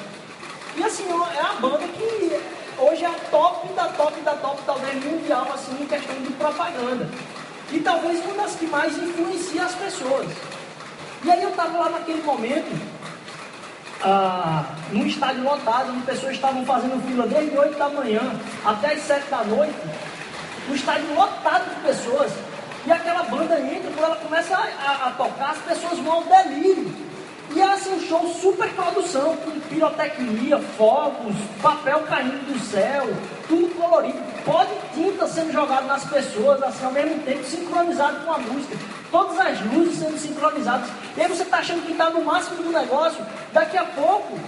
E 0.76 0.84
assim, 0.84 1.06
é 1.36 1.42
a 1.42 1.54
banda 1.54 1.88
que 1.88 2.40
hoje 2.78 3.04
é 3.04 3.08
a 3.08 3.16
top 3.32 3.68
da 3.74 3.86
top 3.90 4.22
da 4.22 4.34
top, 4.34 4.62
talvez 4.66 5.04
mundial, 5.04 5.48
assim, 5.54 5.82
em 5.82 5.86
questão 5.86 6.16
de 6.16 6.34
propaganda. 6.34 7.08
E 7.72 7.80
talvez 7.80 8.24
uma 8.26 8.44
das 8.44 8.56
que 8.56 8.68
mais 8.68 8.98
influencia 8.98 9.64
as 9.64 9.76
pessoas. 9.76 10.28
E 11.24 11.32
aí 11.32 11.42
eu 11.42 11.50
estava 11.50 11.78
lá 11.78 11.90
naquele 11.90 12.22
momento, 12.22 12.80
ah, 14.04 14.66
num 14.92 15.06
estádio 15.06 15.44
lotado, 15.44 15.92
onde 15.92 16.06
pessoas 16.06 16.34
estavam 16.34 16.66
fazendo 16.66 17.02
fila 17.08 17.26
desde 17.26 17.58
8 17.58 17.78
da 17.78 17.90
manhã 17.90 18.22
até 18.66 18.94
as 18.94 19.02
7 19.02 19.30
da 19.30 19.44
noite, 19.44 19.76
um 20.70 20.76
estádio 20.76 21.14
lotado 21.16 21.74
de 21.74 21.82
pessoas, 21.82 22.32
e 22.86 22.92
aquela 22.92 23.24
banda 23.24 23.60
entra, 23.60 23.92
quando 23.92 24.04
ela 24.04 24.16
começa 24.18 24.56
a, 24.56 24.60
a, 24.60 25.08
a 25.08 25.12
tocar, 25.12 25.52
as 25.52 25.60
pessoas 25.60 26.00
vão 26.00 26.14
ao 26.14 26.24
delírio. 26.24 26.93
E 27.56 27.62
é 27.62 27.72
assim, 27.72 27.94
um 27.94 28.00
show 28.02 28.28
super 28.42 28.68
produção, 28.70 29.38
com 29.38 29.52
pirotecnia, 29.60 30.58
fogos, 30.76 31.36
papel 31.62 32.00
caindo 32.02 32.52
do 32.52 32.60
céu, 32.60 33.08
tudo 33.48 33.76
colorido, 33.76 34.18
pó 34.44 34.64
de 34.64 34.74
tinta 34.96 35.28
sendo 35.28 35.52
jogado 35.52 35.86
nas 35.86 36.04
pessoas, 36.06 36.64
assim, 36.64 36.84
ao 36.84 36.92
mesmo 36.92 37.20
tempo, 37.20 37.44
sincronizado 37.44 38.26
com 38.26 38.34
a 38.34 38.38
música. 38.40 38.76
Todas 39.12 39.40
as 39.40 39.62
luzes 39.72 40.00
sendo 40.00 40.18
sincronizadas. 40.18 40.90
E 41.16 41.22
aí 41.22 41.28
você 41.28 41.44
está 41.44 41.58
achando 41.60 41.86
que 41.86 41.92
está 41.92 42.10
no 42.10 42.24
máximo 42.24 42.64
do 42.64 42.72
negócio. 42.72 43.24
Daqui 43.52 43.78
a 43.78 43.84
pouco, 43.84 44.40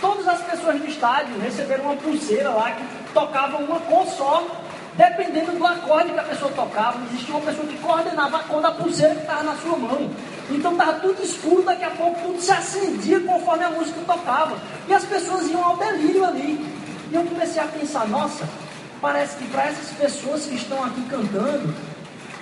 todas 0.00 0.26
as 0.26 0.40
pessoas 0.40 0.80
do 0.80 0.86
estádio 0.86 1.38
receberam 1.40 1.84
uma 1.84 1.96
pulseira 1.96 2.48
lá 2.48 2.70
que 2.70 3.12
tocava 3.12 3.58
uma 3.58 3.78
cor 3.80 4.06
só 4.06 4.42
Dependendo 4.98 5.52
do 5.52 5.64
acorde 5.64 6.12
que 6.12 6.18
a 6.18 6.24
pessoa 6.24 6.50
tocava, 6.50 6.98
existia 7.04 7.32
uma 7.32 7.46
pessoa 7.46 7.64
que 7.68 7.78
coordenava 7.78 8.38
a 8.38 8.40
cor 8.40 8.60
da 8.60 8.72
pulseira 8.72 9.14
que 9.14 9.20
estava 9.20 9.44
na 9.44 9.54
sua 9.54 9.76
mão. 9.76 10.10
Então 10.50 10.72
estava 10.72 10.94
tudo 10.94 11.22
escuro, 11.22 11.62
daqui 11.62 11.84
a 11.84 11.90
pouco 11.90 12.20
tudo 12.22 12.40
se 12.40 12.50
acendia 12.50 13.20
conforme 13.20 13.64
a 13.64 13.70
música 13.70 14.00
tocava. 14.06 14.58
E 14.88 14.94
as 14.94 15.04
pessoas 15.04 15.48
iam 15.48 15.62
ao 15.62 15.76
delírio 15.76 16.24
ali. 16.24 16.64
E 17.10 17.14
eu 17.14 17.22
comecei 17.24 17.62
a 17.62 17.66
pensar, 17.66 18.08
nossa, 18.08 18.48
parece 19.00 19.36
que 19.36 19.44
para 19.48 19.66
essas 19.66 19.90
pessoas 19.96 20.46
que 20.46 20.54
estão 20.54 20.82
aqui 20.84 21.02
cantando, 21.02 21.74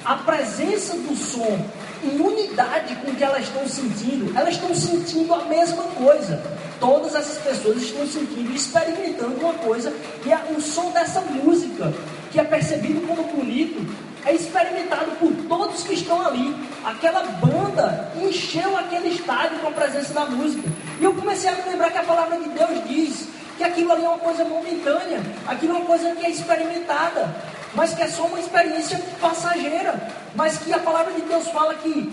a 0.04 0.14
presença 0.14 0.94
do 0.94 1.16
som 1.16 1.58
em 2.04 2.20
unidade 2.20 2.94
com 2.96 3.10
o 3.10 3.14
que 3.16 3.24
elas 3.24 3.42
estão 3.42 3.66
sentindo, 3.66 4.36
elas 4.36 4.54
estão 4.54 4.74
sentindo 4.74 5.34
a 5.34 5.44
mesma 5.44 5.82
coisa. 5.82 6.40
Todas 6.78 7.14
essas 7.14 7.38
pessoas 7.38 7.82
estão 7.82 8.06
sentindo 8.06 8.52
e 8.52 8.56
experimentando 8.56 9.34
uma 9.40 9.54
coisa, 9.54 9.92
e 10.24 10.32
é 10.32 10.38
o 10.56 10.60
som 10.60 10.90
dessa 10.90 11.20
música 11.22 11.92
que 12.30 12.38
é 12.38 12.44
percebido 12.44 13.00
como 13.06 13.24
bonito, 13.24 13.86
é 14.26 14.34
experimentado 14.34 15.12
por 15.12 15.32
todos 15.48 15.84
que 15.84 15.94
estão 15.94 16.20
ali. 16.26 16.54
Aquela 16.84 17.22
banda 17.22 18.12
encheu 18.20 18.76
aquele 18.76 19.08
estádio 19.08 19.60
com 19.60 19.68
a 19.68 19.70
presença 19.70 20.12
da 20.12 20.26
música. 20.26 20.68
E 21.00 21.04
eu 21.04 21.14
comecei 21.14 21.48
a 21.48 21.54
me 21.54 21.62
lembrar 21.62 21.90
que 21.90 21.98
a 21.98 22.02
palavra 22.02 22.36
de 22.36 22.48
Deus 22.48 22.88
diz 22.88 23.28
que 23.56 23.62
aquilo 23.62 23.92
ali 23.92 24.04
é 24.04 24.08
uma 24.08 24.18
coisa 24.18 24.44
momentânea, 24.44 25.22
aquilo 25.46 25.74
é 25.74 25.76
uma 25.78 25.86
coisa 25.86 26.14
que 26.16 26.26
é 26.26 26.30
experimentada, 26.30 27.34
mas 27.72 27.94
que 27.94 28.02
é 28.02 28.08
só 28.08 28.24
uma 28.26 28.40
experiência 28.40 29.00
passageira. 29.20 30.10
Mas 30.34 30.58
que 30.58 30.72
a 30.72 30.78
palavra 30.78 31.12
de 31.14 31.22
Deus 31.22 31.48
fala 31.48 31.74
que 31.74 32.12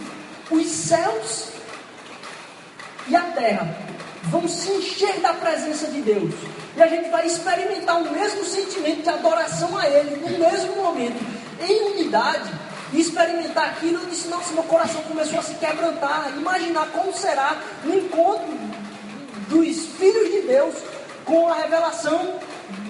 os 0.51 0.67
céus 0.67 1.47
e 3.07 3.15
a 3.15 3.21
terra 3.21 3.75
vão 4.23 4.47
se 4.47 4.71
encher 4.71 5.19
da 5.19 5.33
presença 5.33 5.87
de 5.87 6.01
Deus. 6.01 6.33
E 6.75 6.81
a 6.81 6.87
gente 6.87 7.09
vai 7.09 7.25
experimentar 7.25 8.01
o 8.01 8.11
mesmo 8.11 8.45
sentimento 8.45 9.01
de 9.01 9.09
adoração 9.09 9.77
a 9.77 9.87
Ele, 9.87 10.15
no 10.15 10.39
mesmo 10.39 10.75
momento, 10.75 11.42
em 11.65 11.93
unidade, 11.93 12.49
e 12.93 13.01
experimentar 13.01 13.65
aquilo. 13.65 13.99
Eu 14.01 14.09
disse: 14.09 14.27
Nossa, 14.27 14.53
meu 14.53 14.63
coração 14.63 15.01
começou 15.03 15.39
a 15.39 15.43
se 15.43 15.55
quebrantar. 15.55 16.31
Imaginar 16.37 16.87
como 16.91 17.11
será 17.13 17.57
o 17.83 17.89
encontro 17.89 18.53
dos 19.49 19.85
filhos 19.97 20.31
de 20.31 20.41
Deus 20.41 20.75
com 21.25 21.47
a 21.49 21.55
revelação 21.55 22.39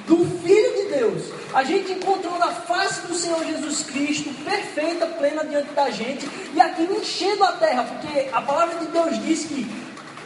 do 0.06 0.18
Filho 0.42 0.74
de 0.76 0.96
Deus. 0.96 1.24
A 1.54 1.64
gente 1.64 1.94
encontrou 1.94 2.38
na 2.38 2.52
face 2.52 3.08
do 3.08 3.16
Senhor 3.16 3.44
Jesus 3.46 3.84
Cristo, 3.84 4.30
perfeita, 4.44 5.06
plena 5.06 5.46
diante 5.46 5.72
da 5.74 5.90
gente, 5.90 6.28
e 6.54 6.60
aquilo 6.60 6.98
enchendo 6.98 7.44
a 7.44 7.54
terra, 7.54 7.84
porque 7.84 8.28
a 8.32 8.42
palavra 8.42 8.80
de 8.80 8.88
Deus 8.88 9.24
diz 9.24 9.46
que 9.46 9.66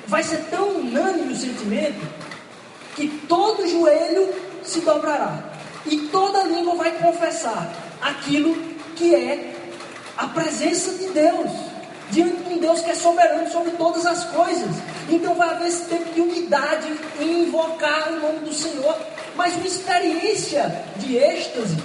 vai 0.07 0.23
ser 0.23 0.45
tão 0.49 0.69
unânime 0.69 1.33
o 1.33 1.35
sentimento 1.35 1.99
que 2.95 3.07
todo 3.27 3.67
joelho 3.67 4.33
se 4.63 4.79
dobrará 4.79 5.37
e 5.85 5.97
toda 6.07 6.43
língua 6.43 6.75
vai 6.75 6.91
confessar 6.93 7.86
aquilo 8.01 8.55
que 8.95 9.13
é 9.15 9.53
a 10.17 10.27
presença 10.27 10.91
de 10.93 11.09
Deus, 11.09 11.51
diante 12.09 12.43
de 12.43 12.53
um 12.53 12.57
Deus 12.57 12.81
que 12.81 12.91
é 12.91 12.95
soberano 12.95 13.49
sobre 13.51 13.71
todas 13.71 14.05
as 14.05 14.23
coisas. 14.25 14.75
Então 15.09 15.35
vai 15.35 15.49
haver 15.49 15.67
esse 15.67 15.85
tempo 15.85 16.11
de 16.13 16.21
unidade 16.21 16.87
em 17.19 17.43
invocar 17.43 18.11
o 18.11 18.19
nome 18.19 18.39
do 18.39 18.53
Senhor, 18.53 18.97
mas 19.35 19.55
uma 19.55 19.67
experiência 19.67 20.83
de 20.97 21.17
êxtase 21.17 21.77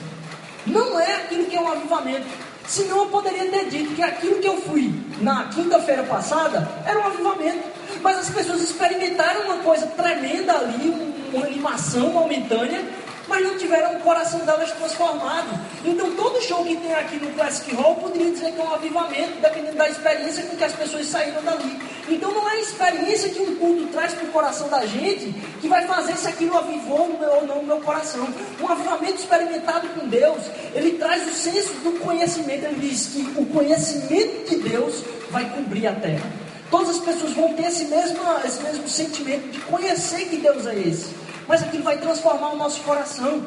não 0.66 0.98
é 0.98 1.16
aquilo 1.16 1.44
que 1.46 1.56
é 1.56 1.60
um 1.60 1.68
avivamento. 1.68 2.26
Senão 2.66 2.98
eu 2.98 3.06
poderia 3.06 3.50
ter 3.50 3.68
dito 3.68 3.94
que 3.94 4.02
aquilo 4.02 4.38
que 4.38 4.48
eu 4.48 4.60
fui 4.62 4.94
na 5.20 5.44
quinta-feira 5.46 6.04
passada 6.04 6.68
era 6.86 6.98
um 7.00 7.06
avivamento. 7.06 7.62
Mas 8.00 8.18
as 8.18 8.30
pessoas 8.30 8.62
experimentaram 8.62 9.42
uma 9.42 9.56
coisa 9.58 9.86
tremenda 9.88 10.54
ali, 10.54 11.12
uma 11.32 11.46
animação 11.46 12.08
momentânea, 12.10 12.82
mas 13.28 13.42
não 13.42 13.56
tiveram 13.56 13.96
o 13.96 14.00
coração 14.00 14.40
delas 14.40 14.70
transformado. 14.72 15.48
Então, 15.84 16.10
todo 16.12 16.42
show 16.42 16.64
que 16.64 16.76
tem 16.76 16.94
aqui 16.94 17.16
no 17.16 17.32
Classic 17.32 17.74
Hall 17.74 17.94
poderia 17.96 18.30
dizer 18.30 18.52
que 18.52 18.60
é 18.60 18.64
um 18.64 18.74
avivamento, 18.74 19.40
dependendo 19.40 19.76
da 19.76 19.88
experiência 19.88 20.44
com 20.44 20.56
que 20.56 20.64
as 20.64 20.72
pessoas 20.72 21.06
saíram 21.06 21.42
dali. 21.42 21.78
Então, 22.08 22.32
não 22.32 22.48
é 22.48 22.54
a 22.54 22.60
experiência 22.60 23.30
que 23.30 23.40
um 23.40 23.56
culto 23.56 23.86
traz 23.88 24.12
para 24.12 24.24
o 24.24 24.28
coração 24.28 24.68
da 24.68 24.84
gente 24.86 25.32
que 25.60 25.68
vai 25.68 25.86
fazer 25.86 26.16
se 26.16 26.28
aquilo 26.28 26.56
avivou 26.56 27.18
ou 27.20 27.46
não 27.46 27.56
no 27.56 27.62
meu 27.62 27.80
coração. 27.80 28.26
Um 28.60 28.68
avivamento 28.68 29.14
experimentado 29.14 29.88
com 29.88 30.08
Deus, 30.08 30.42
ele 30.74 30.92
traz 30.98 31.26
o 31.26 31.32
senso 31.32 31.74
do 31.74 31.98
conhecimento. 32.00 32.64
Ele 32.64 32.88
diz 32.88 33.06
que 33.06 33.20
o 33.36 33.46
conhecimento 33.46 34.50
de 34.50 34.56
Deus 34.68 35.02
vai 35.30 35.48
cobrir 35.50 35.86
a 35.86 35.92
terra. 35.92 36.30
Todas 36.70 36.90
as 36.90 36.98
pessoas 36.98 37.32
vão 37.32 37.52
ter 37.52 37.66
esse 37.66 37.84
mesmo, 37.84 38.18
esse 38.44 38.62
mesmo 38.62 38.88
sentimento 38.88 39.48
de 39.50 39.60
conhecer 39.60 40.28
que 40.28 40.36
Deus 40.38 40.66
é 40.66 40.74
esse 40.74 41.21
mas 41.46 41.62
aquilo 41.62 41.82
vai 41.82 41.98
transformar 41.98 42.50
o 42.50 42.56
nosso 42.56 42.80
coração. 42.82 43.44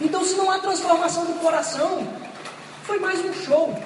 Então, 0.00 0.24
se 0.24 0.34
não 0.34 0.50
há 0.50 0.58
transformação 0.58 1.24
do 1.24 1.34
coração, 1.40 2.06
foi 2.84 2.98
mais 2.98 3.24
um 3.24 3.32
show. 3.32 3.76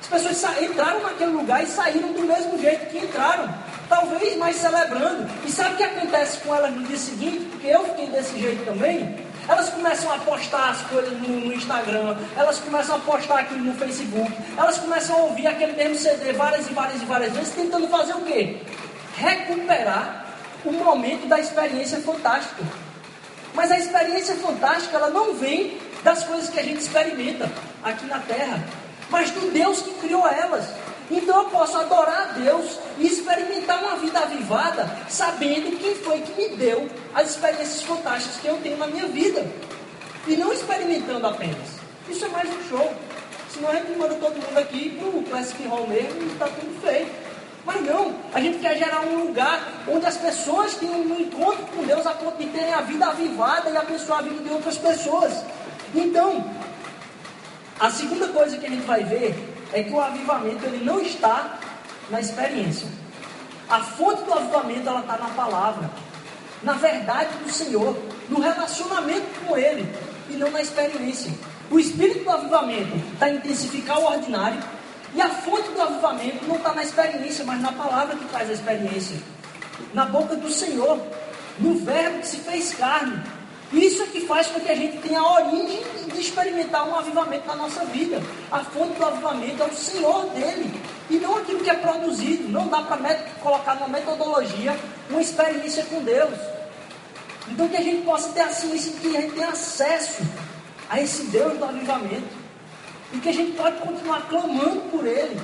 As 0.00 0.08
pessoas 0.08 0.60
entraram 0.60 1.00
naquele 1.02 1.30
lugar 1.30 1.62
e 1.62 1.66
saíram 1.66 2.12
do 2.12 2.22
mesmo 2.22 2.58
jeito 2.58 2.86
que 2.90 2.98
entraram, 2.98 3.48
talvez 3.88 4.36
mais 4.36 4.56
celebrando. 4.56 5.30
E 5.46 5.50
sabe 5.50 5.74
o 5.74 5.76
que 5.76 5.84
acontece 5.84 6.38
com 6.38 6.54
elas 6.54 6.72
no 6.72 6.82
dia 6.84 6.96
seguinte? 6.96 7.44
Porque 7.50 7.68
eu 7.68 7.84
fiquei 7.84 8.06
desse 8.08 8.38
jeito 8.38 8.64
também. 8.64 9.16
Elas 9.48 9.70
começam 9.70 10.12
a 10.12 10.18
postar 10.18 10.70
as 10.70 10.82
coisas 10.82 11.12
no, 11.20 11.28
no, 11.28 11.52
Instagram, 11.52 12.16
elas 12.36 12.60
começam 12.60 12.96
a 12.96 12.98
postar 13.00 13.40
aqui 13.40 13.54
no 13.54 13.74
Facebook, 13.74 14.32
elas 14.56 14.78
começam 14.78 15.16
a 15.16 15.22
ouvir 15.22 15.48
aquele 15.48 15.72
mesmo 15.72 15.96
CD 15.96 16.32
várias 16.32 16.70
e 16.70 16.72
várias 16.72 17.02
e 17.02 17.04
várias 17.04 17.32
vezes, 17.32 17.52
tentando 17.52 17.88
fazer 17.88 18.14
o 18.14 18.20
quê? 18.20 18.60
Recuperar 19.16 20.21
o 20.64 20.72
momento 20.72 21.26
da 21.26 21.38
experiência 21.38 22.00
fantástica. 22.00 22.62
Mas 23.54 23.70
a 23.70 23.78
experiência 23.78 24.34
fantástica, 24.36 24.96
ela 24.96 25.10
não 25.10 25.34
vem 25.34 25.78
das 26.02 26.24
coisas 26.24 26.48
que 26.48 26.58
a 26.58 26.62
gente 26.62 26.80
experimenta 26.80 27.50
aqui 27.82 28.06
na 28.06 28.18
Terra, 28.20 28.62
mas 29.10 29.30
do 29.30 29.52
Deus 29.52 29.82
que 29.82 29.92
criou 29.94 30.26
elas. 30.26 30.64
Então 31.10 31.42
eu 31.42 31.50
posso 31.50 31.76
adorar 31.76 32.30
a 32.30 32.32
Deus 32.32 32.78
e 32.98 33.06
experimentar 33.06 33.82
uma 33.82 33.96
vida 33.96 34.18
avivada, 34.20 34.88
sabendo 35.08 35.78
quem 35.78 35.94
foi 35.96 36.20
que 36.20 36.32
me 36.32 36.56
deu 36.56 36.88
as 37.14 37.30
experiências 37.30 37.82
fantásticas 37.82 38.40
que 38.40 38.46
eu 38.46 38.56
tenho 38.62 38.78
na 38.78 38.86
minha 38.86 39.06
vida. 39.06 39.44
E 40.26 40.36
não 40.36 40.52
experimentando 40.52 41.26
apenas. 41.26 41.82
Isso 42.08 42.24
é 42.24 42.28
mais 42.28 42.48
um 42.48 42.68
show. 42.68 42.94
Senão 43.52 43.68
a 43.68 43.74
gente 43.74 43.98
manda 43.98 44.14
todo 44.14 44.34
mundo 44.34 44.58
aqui 44.58 44.98
o 45.02 45.22
Classic 45.24 45.66
Hall 45.66 45.86
mesmo 45.86 46.22
e 46.22 46.26
está 46.32 46.46
tudo 46.46 46.80
feito. 46.80 47.21
Mas 47.64 47.80
não, 47.82 48.14
a 48.34 48.40
gente 48.40 48.58
quer 48.58 48.76
gerar 48.76 49.02
um 49.02 49.26
lugar 49.26 49.68
onde 49.86 50.04
as 50.04 50.16
pessoas 50.16 50.74
tenham 50.74 51.00
um 51.00 51.20
encontro 51.20 51.64
com 51.66 51.84
Deus 51.84 52.04
a 52.06 52.10
ponto 52.10 52.36
de 52.36 52.46
terem 52.50 52.74
a 52.74 52.80
vida 52.80 53.06
avivada 53.06 53.70
e 53.70 53.76
abençoar 53.76 54.18
a 54.18 54.22
vida 54.22 54.42
de 54.42 54.50
outras 54.50 54.76
pessoas. 54.78 55.44
Então, 55.94 56.44
a 57.78 57.90
segunda 57.90 58.28
coisa 58.28 58.56
que 58.58 58.66
a 58.66 58.70
gente 58.70 58.84
vai 58.84 59.04
ver 59.04 59.34
é 59.72 59.82
que 59.82 59.92
o 59.92 60.00
avivamento 60.00 60.64
ele 60.66 60.84
não 60.84 61.00
está 61.00 61.58
na 62.10 62.20
experiência. 62.20 62.88
A 63.68 63.80
fonte 63.80 64.22
do 64.24 64.34
avivamento 64.34 64.88
ela 64.88 65.00
está 65.00 65.16
na 65.16 65.28
palavra, 65.28 65.90
na 66.62 66.74
verdade 66.74 67.36
do 67.38 67.50
Senhor, 67.50 67.96
no 68.28 68.40
relacionamento 68.40 69.26
com 69.46 69.56
Ele 69.56 69.88
e 70.28 70.34
não 70.34 70.50
na 70.50 70.60
experiência. 70.60 71.32
O 71.70 71.78
espírito 71.78 72.24
do 72.24 72.30
avivamento 72.30 72.96
está 73.14 73.30
intensificar 73.30 73.98
o 73.98 74.04
ordinário 74.04 74.60
e 75.14 75.20
a 75.20 75.28
fonte 75.28 75.68
do 75.70 75.82
avivamento 75.82 76.46
não 76.46 76.56
está 76.56 76.72
na 76.72 76.82
experiência, 76.82 77.44
mas 77.44 77.60
na 77.60 77.72
palavra 77.72 78.16
que 78.16 78.24
traz 78.26 78.48
a 78.48 78.52
experiência. 78.52 79.18
Na 79.92 80.06
boca 80.06 80.36
do 80.36 80.50
Senhor. 80.50 80.98
no 81.58 81.74
Verbo 81.74 82.20
que 82.20 82.26
se 82.26 82.38
fez 82.38 82.72
carne. 82.74 83.22
Isso 83.72 84.02
é 84.02 84.06
que 84.06 84.22
faz 84.22 84.46
com 84.48 84.60
que 84.60 84.70
a 84.70 84.74
gente 84.74 84.98
tenha 84.98 85.20
a 85.20 85.34
origem 85.34 85.82
de 86.12 86.20
experimentar 86.20 86.88
um 86.88 86.94
avivamento 86.94 87.46
na 87.46 87.56
nossa 87.56 87.84
vida. 87.86 88.22
A 88.50 88.60
fonte 88.60 88.98
do 88.98 89.04
avivamento 89.04 89.62
é 89.62 89.66
o 89.66 89.74
Senhor 89.74 90.26
dele. 90.30 90.80
E 91.10 91.16
não 91.16 91.36
aquilo 91.36 91.60
que 91.60 91.70
é 91.70 91.74
produzido. 91.74 92.48
Não 92.48 92.68
dá 92.68 92.82
para 92.82 93.14
colocar 93.42 93.74
numa 93.76 93.88
metodologia 93.88 94.78
uma 95.10 95.20
experiência 95.20 95.84
com 95.84 96.02
Deus. 96.02 96.38
Então 97.48 97.68
que 97.68 97.76
a 97.76 97.82
gente 97.82 98.02
possa 98.02 98.30
ter 98.30 98.40
a 98.40 98.48
ciência 98.48 98.92
que 98.92 99.16
a 99.16 99.20
gente 99.20 99.34
tem 99.34 99.44
acesso 99.44 100.22
a 100.88 101.00
esse 101.00 101.24
Deus 101.24 101.58
do 101.58 101.64
avivamento. 101.64 102.41
E 103.12 103.18
que 103.18 103.28
a 103.28 103.32
gente 103.32 103.52
pode 103.52 103.76
continuar 103.78 104.22
clamando 104.28 104.80
por 104.90 105.06
Ele. 105.06 105.40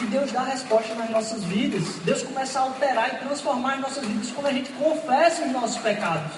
E 0.00 0.06
Deus 0.06 0.30
dá 0.30 0.42
resposta 0.42 0.94
nas 0.94 1.10
nossas 1.10 1.42
vidas. 1.44 1.84
Deus 2.04 2.22
começa 2.22 2.60
a 2.60 2.62
alterar 2.62 3.14
e 3.14 3.18
transformar 3.18 3.74
as 3.74 3.80
nossas 3.80 4.04
vidas 4.04 4.30
quando 4.30 4.46
a 4.46 4.52
gente 4.52 4.70
confessa 4.72 5.44
os 5.44 5.52
nossos 5.52 5.78
pecados. 5.78 6.32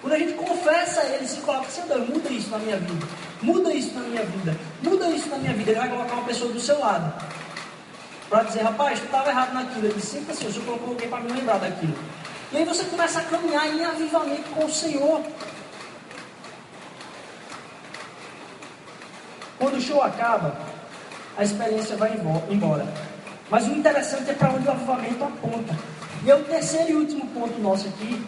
Quando 0.00 0.12
a 0.14 0.18
gente 0.18 0.34
confessa 0.34 1.02
Ele 1.02 1.26
se 1.26 1.40
coloca, 1.40 1.68
Senhor, 1.68 1.98
muda 1.98 2.30
isso 2.30 2.50
na 2.50 2.58
minha 2.58 2.76
vida. 2.76 3.06
Muda 3.42 3.72
isso 3.72 3.94
na 3.94 4.00
minha 4.00 4.24
vida. 4.24 4.56
Muda 4.82 5.08
isso 5.10 5.28
na 5.28 5.36
minha 5.36 5.52
vida. 5.52 5.70
Ele 5.70 5.80
vai 5.80 5.88
colocar 5.88 6.14
uma 6.14 6.24
pessoa 6.24 6.52
do 6.52 6.60
seu 6.60 6.78
lado. 6.78 7.12
Para 8.28 8.42
dizer, 8.44 8.62
rapaz, 8.62 8.98
tu 8.98 9.06
estava 9.06 9.30
errado 9.30 9.52
naquilo. 9.52 9.86
Ele 9.86 9.94
disse, 9.94 10.18
assim, 10.30 10.46
o 10.46 10.52
Senhor 10.52 10.64
colocou 10.64 10.88
alguém 10.90 11.08
para 11.08 11.20
me 11.20 11.32
lembrar 11.32 11.58
daquilo. 11.58 11.96
E 12.52 12.56
aí 12.56 12.64
você 12.64 12.84
começa 12.84 13.18
a 13.18 13.22
caminhar 13.22 13.66
em 13.68 13.84
avivamento 13.84 14.48
com 14.50 14.64
o 14.64 14.72
Senhor. 14.72 15.22
Quando 19.58 19.76
o 19.76 19.80
show 19.80 20.02
acaba, 20.02 20.56
a 21.36 21.42
experiência 21.42 21.96
vai 21.96 22.12
embora. 22.48 22.86
Mas 23.50 23.66
o 23.66 23.72
interessante 23.72 24.30
é 24.30 24.34
para 24.34 24.50
onde 24.50 24.66
o 24.66 24.70
avivamento 24.70 25.24
aponta. 25.24 25.76
E 26.24 26.30
é 26.30 26.34
o 26.34 26.42
terceiro 26.44 26.90
e 26.90 26.94
último 26.94 27.26
ponto 27.28 27.58
nosso 27.60 27.86
aqui, 27.88 28.26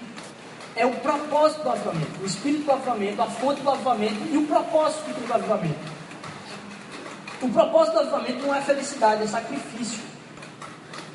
é 0.76 0.86
o 0.86 0.92
propósito 0.92 1.62
do 1.64 1.70
avivamento, 1.70 2.22
o 2.22 2.26
espírito 2.26 2.64
do 2.64 2.72
avivamento, 2.72 3.20
a 3.20 3.26
fonte 3.26 3.60
do 3.60 3.70
avivamento 3.70 4.14
e 4.30 4.36
o 4.36 4.46
propósito 4.46 5.10
do 5.26 5.34
avivamento. 5.34 5.98
O 7.42 7.48
propósito 7.48 7.94
do 7.94 8.00
avivamento 8.00 8.46
não 8.46 8.54
é 8.54 8.60
felicidade, 8.60 9.24
é 9.24 9.26
sacrifício. 9.26 10.00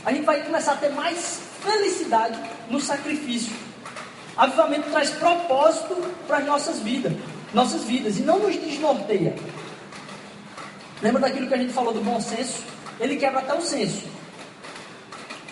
A 0.06 0.12
gente 0.12 0.26
vai 0.26 0.44
começar 0.44 0.74
a 0.74 0.76
ter 0.76 0.90
mais 0.90 1.42
felicidade 1.62 2.38
no 2.70 2.82
sacrifício. 2.82 3.56
Avivamento 4.36 4.90
traz 4.90 5.12
propósito 5.12 5.96
para 6.28 6.40
as 6.40 6.46
nossas 6.46 6.80
vidas, 6.80 7.14
nossas 7.54 7.84
vidas, 7.84 8.18
e 8.18 8.22
não 8.22 8.40
nos 8.40 8.58
desnorteia. 8.58 9.36
Lembra 11.04 11.20
daquilo 11.20 11.48
que 11.48 11.54
a 11.54 11.58
gente 11.58 11.74
falou 11.74 11.94
do 11.94 12.00
bom 12.00 12.20
senso? 12.22 12.64
Ele 12.98 13.18
quebra 13.18 13.42
até 13.42 13.54
o 13.54 13.62
senso, 13.62 14.06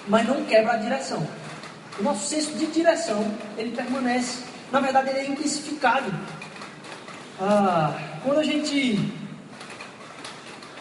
mas 0.08 0.26
não 0.26 0.46
quebra 0.46 0.74
a 0.74 0.78
direção. 0.78 1.28
O 2.00 2.04
nosso 2.04 2.26
senso 2.26 2.54
de 2.54 2.68
direção, 2.68 3.30
ele 3.58 3.76
permanece. 3.76 4.44
Na 4.72 4.80
verdade, 4.80 5.10
ele 5.10 5.20
é 5.20 5.28
intensificado. 5.28 6.10
Ah, 7.38 7.94
quando 8.24 8.40
a 8.40 8.44
gente 8.44 9.14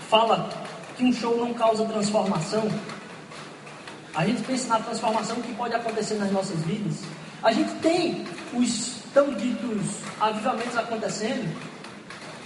fala 0.08 0.48
que 0.96 1.04
um 1.04 1.12
show 1.12 1.36
não 1.36 1.52
causa 1.52 1.84
transformação, 1.86 2.70
a 4.14 4.24
gente 4.24 4.42
pensa 4.42 4.68
na 4.68 4.78
transformação 4.78 5.40
que 5.42 5.52
pode 5.54 5.74
acontecer 5.74 6.14
nas 6.14 6.30
nossas 6.30 6.60
vidas. 6.60 6.98
A 7.42 7.50
gente 7.50 7.72
tem 7.80 8.24
os 8.54 9.00
tão 9.12 9.34
ditos 9.34 9.96
avivamentos 10.20 10.76
acontecendo, 10.76 11.52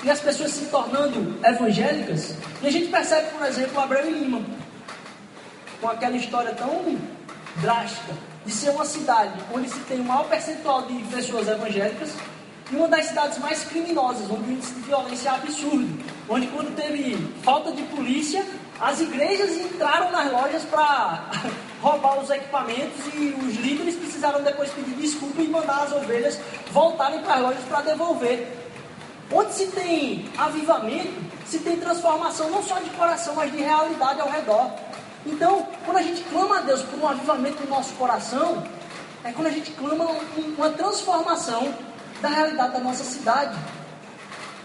e 0.05 0.11
as 0.11 0.21
pessoas 0.21 0.51
se 0.51 0.67
tornando 0.67 1.39
evangélicas, 1.45 2.35
e 2.63 2.67
a 2.67 2.71
gente 2.71 2.89
percebe, 2.89 3.31
por 3.31 3.47
exemplo, 3.47 3.81
Abraão 3.81 4.07
e 4.07 4.13
Lima, 4.13 4.43
com 5.81 5.89
aquela 5.89 6.17
história 6.17 6.53
tão 6.53 6.99
drástica 7.57 8.13
de 8.45 8.53
ser 8.53 8.71
uma 8.71 8.85
cidade 8.85 9.33
onde 9.53 9.69
se 9.71 9.81
tem 9.81 10.01
o 10.01 10.05
maior 10.05 10.29
percentual 10.29 10.83
de 10.83 10.95
pessoas 11.05 11.49
evangélicas 11.49 12.13
e 12.71 12.77
uma 12.77 12.89
das 12.89 13.07
cidades 13.07 13.39
mais 13.39 13.65
criminosas, 13.65 14.31
onde 14.31 14.51
o 14.51 14.53
índice 14.53 14.75
de 14.75 14.81
violência 14.81 15.29
é 15.29 15.33
absurdo, 15.33 16.05
onde 16.29 16.47
quando 16.49 16.75
teve 16.75 17.17
falta 17.43 17.73
de 17.73 17.83
polícia, 17.85 18.45
as 18.81 19.01
igrejas 19.01 19.57
entraram 19.57 20.11
nas 20.11 20.31
lojas 20.33 20.65
para 20.65 21.31
roubar 21.81 22.21
os 22.21 22.31
equipamentos 22.31 23.07
e 23.15 23.35
os 23.47 23.57
líderes 23.57 23.95
precisaram 23.95 24.43
depois 24.43 24.71
pedir 24.71 24.95
desculpa 24.97 25.41
e 25.41 25.49
mandar 25.49 25.85
as 25.85 25.93
ovelhas 25.93 26.39
voltarem 26.73 27.21
para 27.21 27.35
as 27.35 27.43
lojas 27.43 27.65
para 27.65 27.83
devolver. 27.83 28.64
Onde 29.33 29.53
se 29.53 29.67
tem 29.69 30.29
avivamento, 30.37 31.13
se 31.47 31.59
tem 31.59 31.77
transformação 31.79 32.51
não 32.51 32.63
só 32.63 32.79
de 32.79 32.91
coração, 32.91 33.35
mas 33.35 33.51
de 33.51 33.59
realidade 33.59 34.21
ao 34.21 34.31
redor. 34.31 34.71
Então, 35.27 35.67
quando 35.85 35.97
a 35.97 36.03
gente 36.03 36.23
clama 36.25 36.59
a 36.59 36.61
Deus 36.61 36.83
por 36.83 36.99
um 36.99 37.09
avivamento 37.09 37.63
no 37.63 37.71
nosso 37.71 37.95
coração, 37.95 38.63
é 39.25 39.33
quando 39.33 39.47
a 39.47 39.51
gente 39.51 39.71
clama 39.73 40.07
uma 40.57 40.71
transformação 40.71 41.75
da 42.21 42.29
realidade 42.29 42.73
da 42.73 42.81
nossa 42.81 43.05
cidade. 43.05 43.57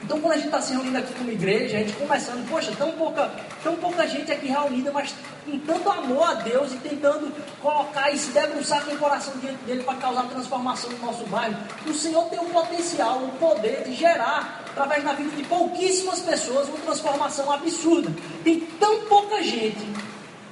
Então, 0.04 0.20
quando 0.20 0.34
a 0.34 0.36
gente 0.36 0.46
está 0.46 0.62
se 0.62 0.74
reunindo 0.74 0.98
aqui 0.98 1.14
como 1.14 1.30
igreja, 1.30 1.78
a 1.78 1.80
gente 1.82 1.94
conversando, 1.94 2.50
poxa, 2.50 2.72
tão 2.78 2.92
pouca, 2.94 3.32
tão 3.64 3.76
pouca 3.76 4.08
gente 4.08 4.32
aqui 4.32 4.48
reunida, 4.48 4.92
mas 4.92 5.14
com 5.46 5.60
tanto 5.60 5.90
amor 5.90 6.30
a 6.30 6.34
Deus 6.36 6.74
e 6.74 6.78
tentando 6.78 7.32
colocar 7.62 8.12
e 8.12 8.18
se 8.18 8.32
debruçar 8.32 8.84
com 8.86 8.94
o 8.94 8.98
coração 8.98 9.34
diante 9.40 9.64
dele 9.66 9.84
para 9.84 9.96
causar 9.96 10.24
transformação 10.24 10.90
no 10.92 11.06
nosso 11.06 11.26
bairro. 11.26 11.58
O 11.86 11.94
Senhor 11.94 12.24
tem 12.26 12.40
o 12.40 12.46
potencial, 12.46 13.24
o 13.24 13.32
poder 13.34 13.84
de 13.84 13.94
gerar, 13.94 14.64
através 14.70 15.04
da 15.04 15.14
vida 15.14 15.36
de 15.36 15.44
pouquíssimas 15.44 16.20
pessoas, 16.20 16.68
uma 16.70 16.80
transformação 16.80 17.52
absurda. 17.52 18.12
Tem 18.44 18.62
tão 18.80 19.02
pouca 19.06 19.44
gente 19.44 19.86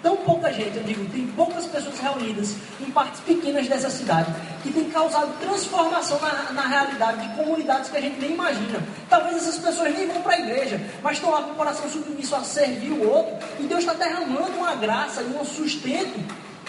tão 0.02 0.18
pouca 0.18 0.52
gente, 0.52 0.78
eu 0.78 0.84
digo, 0.84 1.06
tem 1.10 1.28
poucas 1.28 1.66
pessoas 1.66 2.00
reunidas 2.00 2.56
em 2.80 2.90
partes 2.92 3.20
pequenas 3.22 3.68
dessa 3.68 3.90
cidade, 3.90 4.34
que 4.64 4.72
tem 4.72 4.90
causado 4.90 5.32
transformação 5.40 6.20
na, 6.20 6.54
na 6.54 6.68
realidade 6.68 7.28
de 7.28 7.36
comunidades 7.36 7.90
que 7.90 7.98
a 7.98 8.02
gente 8.02 8.20
nem 8.20 8.32
imagina. 8.32 8.82
Talvez 9.10 9.38
essas 9.38 9.58
pessoas 9.58 9.94
nem 9.94 10.08
vão 10.08 10.22
para 10.22 10.36
a 10.36 10.40
igreja, 10.40 10.80
mas 11.02 11.18
estão 11.18 11.32
lá 11.32 11.42
com 11.44 11.52
o 11.52 11.56
coração 11.56 11.90
submisso 11.90 12.36
a 12.36 12.44
servir 12.44 12.92
o 12.92 13.10
outro, 13.10 13.36
e 13.60 13.64
Deus 13.64 13.82
está 13.82 13.94
derramando 13.94 14.58
uma 14.58 14.76
graça 14.76 15.22
e 15.22 15.26
um 15.26 15.46
sustento 15.46 16.20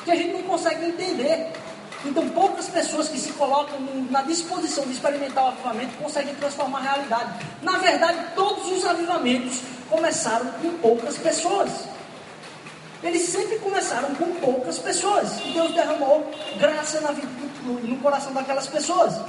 que 0.05 0.11
a 0.11 0.17
gente 0.17 0.33
não 0.33 0.43
consegue 0.43 0.87
entender. 0.87 1.53
Então, 2.05 2.29
poucas 2.29 2.69
pessoas 2.69 3.09
que 3.09 3.19
se 3.19 3.33
colocam 3.33 3.79
na 4.09 4.23
disposição 4.23 4.85
de 4.85 4.93
experimentar 4.93 5.45
o 5.45 5.49
avivamento 5.49 5.97
conseguem 5.99 6.35
transformar 6.37 6.79
a 6.79 6.83
realidade. 6.83 7.47
Na 7.61 7.79
verdade, 7.79 8.19
todos 8.37 8.71
os 8.71 8.85
avivamentos 8.87 9.61
começaram 9.91 10.47
com 10.63 10.71
poucas 10.79 11.19
pessoas. 11.19 11.71
Eles 13.03 13.23
sempre 13.23 13.59
começaram 13.59 14.15
com 14.15 14.27
poucas 14.41 14.79
pessoas. 14.79 15.39
E 15.45 15.53
Deus 15.53 15.73
derramou 15.73 16.31
graça 16.59 17.01
na 17.01 17.13
vida, 17.13 17.29
no, 17.65 17.97
coração 17.99 18.33
daquelas 18.33 18.67
pessoas. 18.67 19.21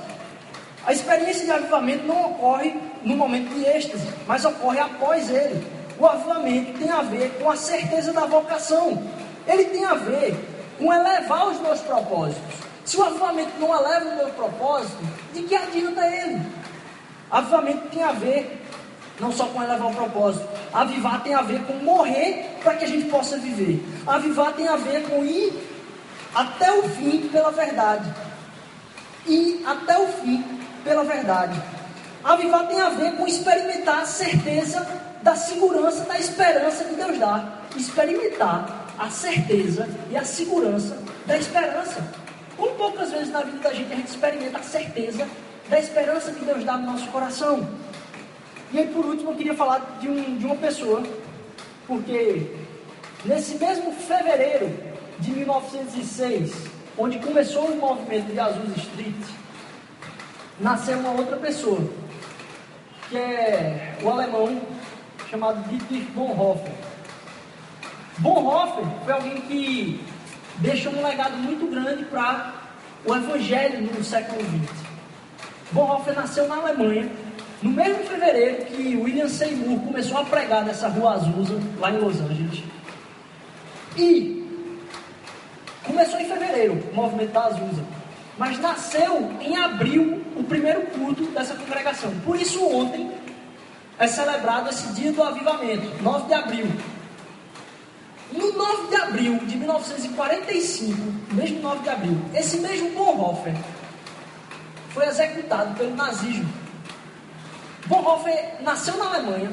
A 0.85 0.91
experiência 0.91 1.45
de 1.45 1.51
avivamento 1.51 2.05
não 2.05 2.31
ocorre 2.31 2.75
no 3.03 3.15
momento 3.15 3.53
de 3.53 3.65
êxtase, 3.65 4.07
mas 4.25 4.43
ocorre 4.45 4.79
após 4.79 5.29
ele. 5.29 5.65
O 5.99 6.07
avivamento 6.07 6.79
tem 6.79 6.89
a 6.89 7.01
ver 7.01 7.29
com 7.39 7.49
a 7.49 7.55
certeza 7.55 8.11
da 8.11 8.25
vocação. 8.25 9.03
Ele 9.45 9.65
tem 9.65 9.85
a 9.85 9.93
ver 9.93 10.35
com 10.77 10.91
elevar 10.91 11.47
os 11.49 11.59
meus 11.59 11.79
propósitos. 11.81 12.41
Se 12.85 12.97
o 12.97 13.03
avivamento 13.03 13.51
não 13.59 13.75
eleva 13.75 14.09
o 14.09 14.15
meu 14.15 14.29
propósito, 14.29 14.97
de 15.33 15.43
que 15.43 15.55
adianta 15.55 16.07
ele? 16.07 16.41
Avivamento 17.29 17.89
tem 17.89 18.01
a 18.01 18.13
ver 18.13 18.59
não 19.19 19.31
só 19.31 19.45
com 19.47 19.61
elevar 19.61 19.91
o 19.91 19.93
propósito. 19.93 20.47
Avivar 20.73 21.21
tem 21.23 21.33
a 21.33 21.41
ver 21.41 21.63
com 21.65 21.73
morrer 21.73 22.57
para 22.63 22.75
que 22.75 22.85
a 22.85 22.87
gente 22.87 23.09
possa 23.09 23.37
viver. 23.37 23.83
Avivar 24.07 24.53
tem 24.53 24.67
a 24.67 24.75
ver 24.75 25.03
com 25.09 25.23
ir 25.23 25.53
até 26.33 26.71
o 26.71 26.83
fim 26.83 27.29
pela 27.31 27.51
verdade. 27.51 28.11
Ir 29.27 29.63
até 29.65 29.97
o 29.97 30.07
fim 30.07 30.43
pela 30.83 31.03
verdade. 31.03 31.61
Avivar 32.23 32.67
tem 32.67 32.79
a 32.79 32.89
ver 32.89 33.13
com 33.15 33.27
experimentar 33.27 34.01
a 34.01 34.05
certeza 34.05 34.85
da 35.21 35.35
segurança, 35.35 36.05
da 36.05 36.17
esperança 36.17 36.83
que 36.85 36.95
Deus 36.95 37.17
dá. 37.17 37.59
Experimentar 37.75 38.87
a 38.97 39.09
certeza 39.09 39.87
e 40.09 40.17
a 40.17 40.25
segurança 40.25 40.97
da 41.25 41.37
esperança. 41.37 42.03
Como 42.57 42.75
poucas 42.75 43.11
vezes 43.11 43.31
na 43.31 43.41
vida 43.41 43.59
da 43.59 43.73
gente 43.73 43.93
a 43.93 43.95
gente 43.95 44.09
experimenta 44.09 44.59
a 44.59 44.63
certeza 44.63 45.27
da 45.69 45.79
esperança 45.79 46.31
que 46.31 46.43
Deus 46.43 46.63
dá 46.65 46.77
no 46.77 46.91
nosso 46.91 47.07
coração. 47.07 47.67
E 48.71 48.77
aí, 48.77 48.87
por 48.87 49.03
último, 49.03 49.31
eu 49.31 49.35
queria 49.35 49.55
falar 49.55 49.97
de, 49.99 50.07
um, 50.07 50.37
de 50.37 50.45
uma 50.45 50.55
pessoa, 50.55 51.01
porque 51.87 52.53
nesse 53.25 53.57
mesmo 53.57 53.91
fevereiro 53.93 54.71
de 55.17 55.31
1906, 55.31 56.53
onde 56.95 57.17
começou 57.17 57.65
o 57.65 57.77
movimento 57.77 58.31
de 58.31 58.39
Azul 58.39 58.65
Street, 58.77 59.15
nasceu 60.59 60.99
uma 60.99 61.11
outra 61.11 61.37
pessoa, 61.37 61.79
que 63.09 63.17
é 63.17 63.97
o 64.03 64.09
alemão 64.09 64.61
chamado 65.31 65.67
Dietrich 65.67 66.05
Bonhoeffer. 66.11 66.73
Bonhoeffer 68.19 68.85
foi 69.03 69.13
alguém 69.13 69.41
que 69.41 70.05
deixou 70.57 70.93
um 70.93 71.03
legado 71.03 71.37
muito 71.37 71.65
grande 71.71 72.05
para 72.05 72.53
o 73.03 73.15
evangelho 73.15 73.81
no 73.81 74.03
século 74.03 74.41
XX. 74.41 74.77
Bonhoeffer 75.71 76.15
nasceu 76.15 76.47
na 76.47 76.57
Alemanha 76.57 77.09
no 77.61 77.71
mesmo 77.71 78.03
fevereiro 78.05 78.65
que 78.65 78.95
William 78.95 79.27
Seymour 79.27 79.79
começou 79.81 80.17
a 80.17 80.25
pregar 80.25 80.63
nessa 80.63 80.87
rua 80.87 81.13
Azusa, 81.13 81.59
lá 81.77 81.91
em 81.91 81.97
Los 81.97 82.19
Angeles. 82.21 82.63
E 83.97 84.47
começou 85.83 86.19
em 86.19 86.25
fevereiro, 86.25 86.81
o 86.91 86.95
movimento 86.95 87.31
da 87.31 87.45
Azusa. 87.45 87.83
Mas 88.37 88.57
nasceu 88.59 89.29
em 89.41 89.57
abril 89.57 90.23
o 90.37 90.43
primeiro 90.43 90.83
culto 90.87 91.25
dessa 91.25 91.53
congregação. 91.55 92.11
Por 92.23 92.39
isso 92.39 92.65
ontem 92.65 93.11
é 93.97 94.07
celebrado 94.07 94.69
esse 94.69 94.87
dia 94.93 95.11
do 95.11 95.21
avivamento, 95.21 96.01
9 96.01 96.27
de 96.27 96.33
abril. 96.33 96.67
No 98.31 98.53
9 98.53 98.87
de 98.87 98.95
abril 98.95 99.37
de 99.39 99.57
1945, 99.57 100.97
mesmo 101.33 101.61
9 101.61 101.83
de 101.83 101.89
abril, 101.89 102.17
esse 102.33 102.59
mesmo 102.59 102.91
Bonhoeffer 102.91 103.55
foi 104.91 105.05
executado 105.07 105.75
pelo 105.75 105.95
nazismo. 105.95 106.47
Bonhoeffer 107.89 108.61
nasceu 108.61 108.95
na 108.97 109.05
Alemanha, 109.05 109.51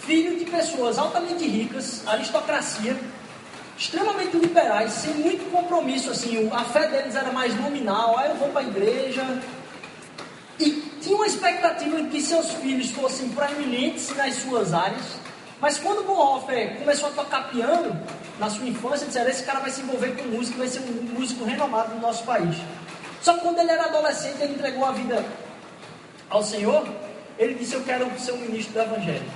filho 0.00 0.38
de 0.38 0.46
pessoas 0.46 0.96
altamente 0.96 1.46
ricas, 1.46 2.02
aristocracia, 2.06 2.96
extremamente 3.76 4.34
liberais, 4.38 4.92
sem 4.94 5.12
muito 5.12 5.52
compromisso, 5.52 6.10
assim, 6.10 6.48
a 6.50 6.64
fé 6.64 6.88
deles 6.88 7.14
era 7.14 7.30
mais 7.30 7.54
nominal, 7.54 8.16
ah, 8.18 8.28
eu 8.28 8.36
vou 8.36 8.48
para 8.48 8.62
a 8.62 8.64
igreja. 8.64 9.42
E 10.58 10.70
tinha 11.02 11.14
uma 11.14 11.26
expectativa 11.26 12.00
de 12.00 12.08
que 12.08 12.22
seus 12.22 12.50
filhos 12.54 12.90
fossem 12.92 13.28
proeminentes 13.28 14.16
nas 14.16 14.36
suas 14.36 14.72
áreas, 14.72 15.20
mas 15.60 15.76
quando 15.76 16.04
Bonhoeffer 16.04 16.78
começou 16.78 17.10
a 17.10 17.12
tocar 17.12 17.50
piano, 17.50 18.00
na 18.38 18.48
sua 18.48 18.66
infância, 18.66 19.06
disseram, 19.06 19.28
esse 19.28 19.42
cara 19.42 19.60
vai 19.60 19.70
se 19.70 19.82
envolver 19.82 20.16
com 20.16 20.28
música, 20.28 20.56
vai 20.56 20.68
ser 20.68 20.80
um 20.80 21.02
músico 21.12 21.44
renomado 21.44 21.94
no 21.94 22.00
nosso 22.00 22.24
país. 22.24 22.56
Só 23.20 23.34
que 23.34 23.40
quando 23.40 23.58
ele 23.58 23.70
era 23.70 23.84
adolescente, 23.84 24.40
ele 24.40 24.54
entregou 24.54 24.86
a 24.86 24.92
vida 24.92 25.22
ao 26.30 26.42
Senhor, 26.42 26.88
ele 27.38 27.54
disse, 27.54 27.74
eu 27.74 27.82
quero 27.82 28.10
ser 28.18 28.32
um 28.32 28.38
ministro 28.38 28.74
do 28.74 28.80
Evangelho. 28.80 29.30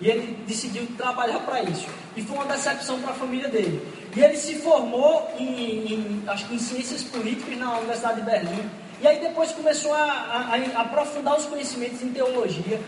E 0.00 0.08
ele 0.08 0.36
decidiu 0.46 0.86
trabalhar 0.96 1.40
para 1.40 1.62
isso. 1.62 1.86
E 2.16 2.22
foi 2.22 2.36
uma 2.36 2.46
decepção 2.46 3.00
para 3.00 3.12
a 3.12 3.14
família 3.14 3.48
dele. 3.48 3.86
E 4.16 4.20
ele 4.20 4.36
se 4.36 4.56
formou 4.56 5.30
em, 5.38 5.92
em, 5.92 6.22
acho 6.26 6.46
que 6.46 6.54
em 6.54 6.58
ciências 6.58 7.02
políticas 7.04 7.56
na 7.56 7.78
Universidade 7.78 8.16
de 8.16 8.22
Berlim. 8.22 8.70
E 9.00 9.06
aí 9.06 9.20
depois 9.20 9.52
começou 9.52 9.94
a, 9.94 10.02
a, 10.02 10.78
a 10.78 10.80
aprofundar 10.82 11.36
os 11.36 11.46
conhecimentos 11.46 12.02
em 12.02 12.12
teologia. 12.12 12.80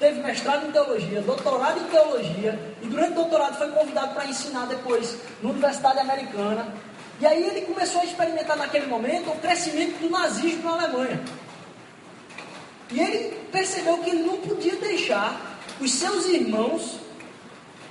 Teve 0.00 0.22
mestrado 0.22 0.66
em 0.66 0.72
teologia, 0.72 1.20
doutorado 1.22 1.80
em 1.80 1.84
teologia. 1.84 2.58
E 2.82 2.86
durante 2.86 3.12
o 3.12 3.14
doutorado 3.16 3.56
foi 3.56 3.68
convidado 3.68 4.14
para 4.14 4.26
ensinar 4.26 4.66
depois 4.66 5.18
na 5.42 5.50
Universidade 5.50 5.98
Americana. 5.98 6.66
E 7.20 7.26
aí 7.26 7.42
ele 7.42 7.62
começou 7.62 8.00
a 8.00 8.04
experimentar 8.04 8.56
naquele 8.56 8.86
momento 8.86 9.30
o 9.30 9.36
crescimento 9.36 10.00
do 10.00 10.10
nazismo 10.10 10.64
na 10.64 10.82
Alemanha. 10.82 11.20
E 12.94 13.00
ele 13.00 13.36
percebeu 13.50 13.98
que 13.98 14.10
ele 14.10 14.22
não 14.22 14.36
podia 14.36 14.76
deixar 14.76 15.58
os 15.80 15.90
seus 15.90 16.26
irmãos 16.26 17.00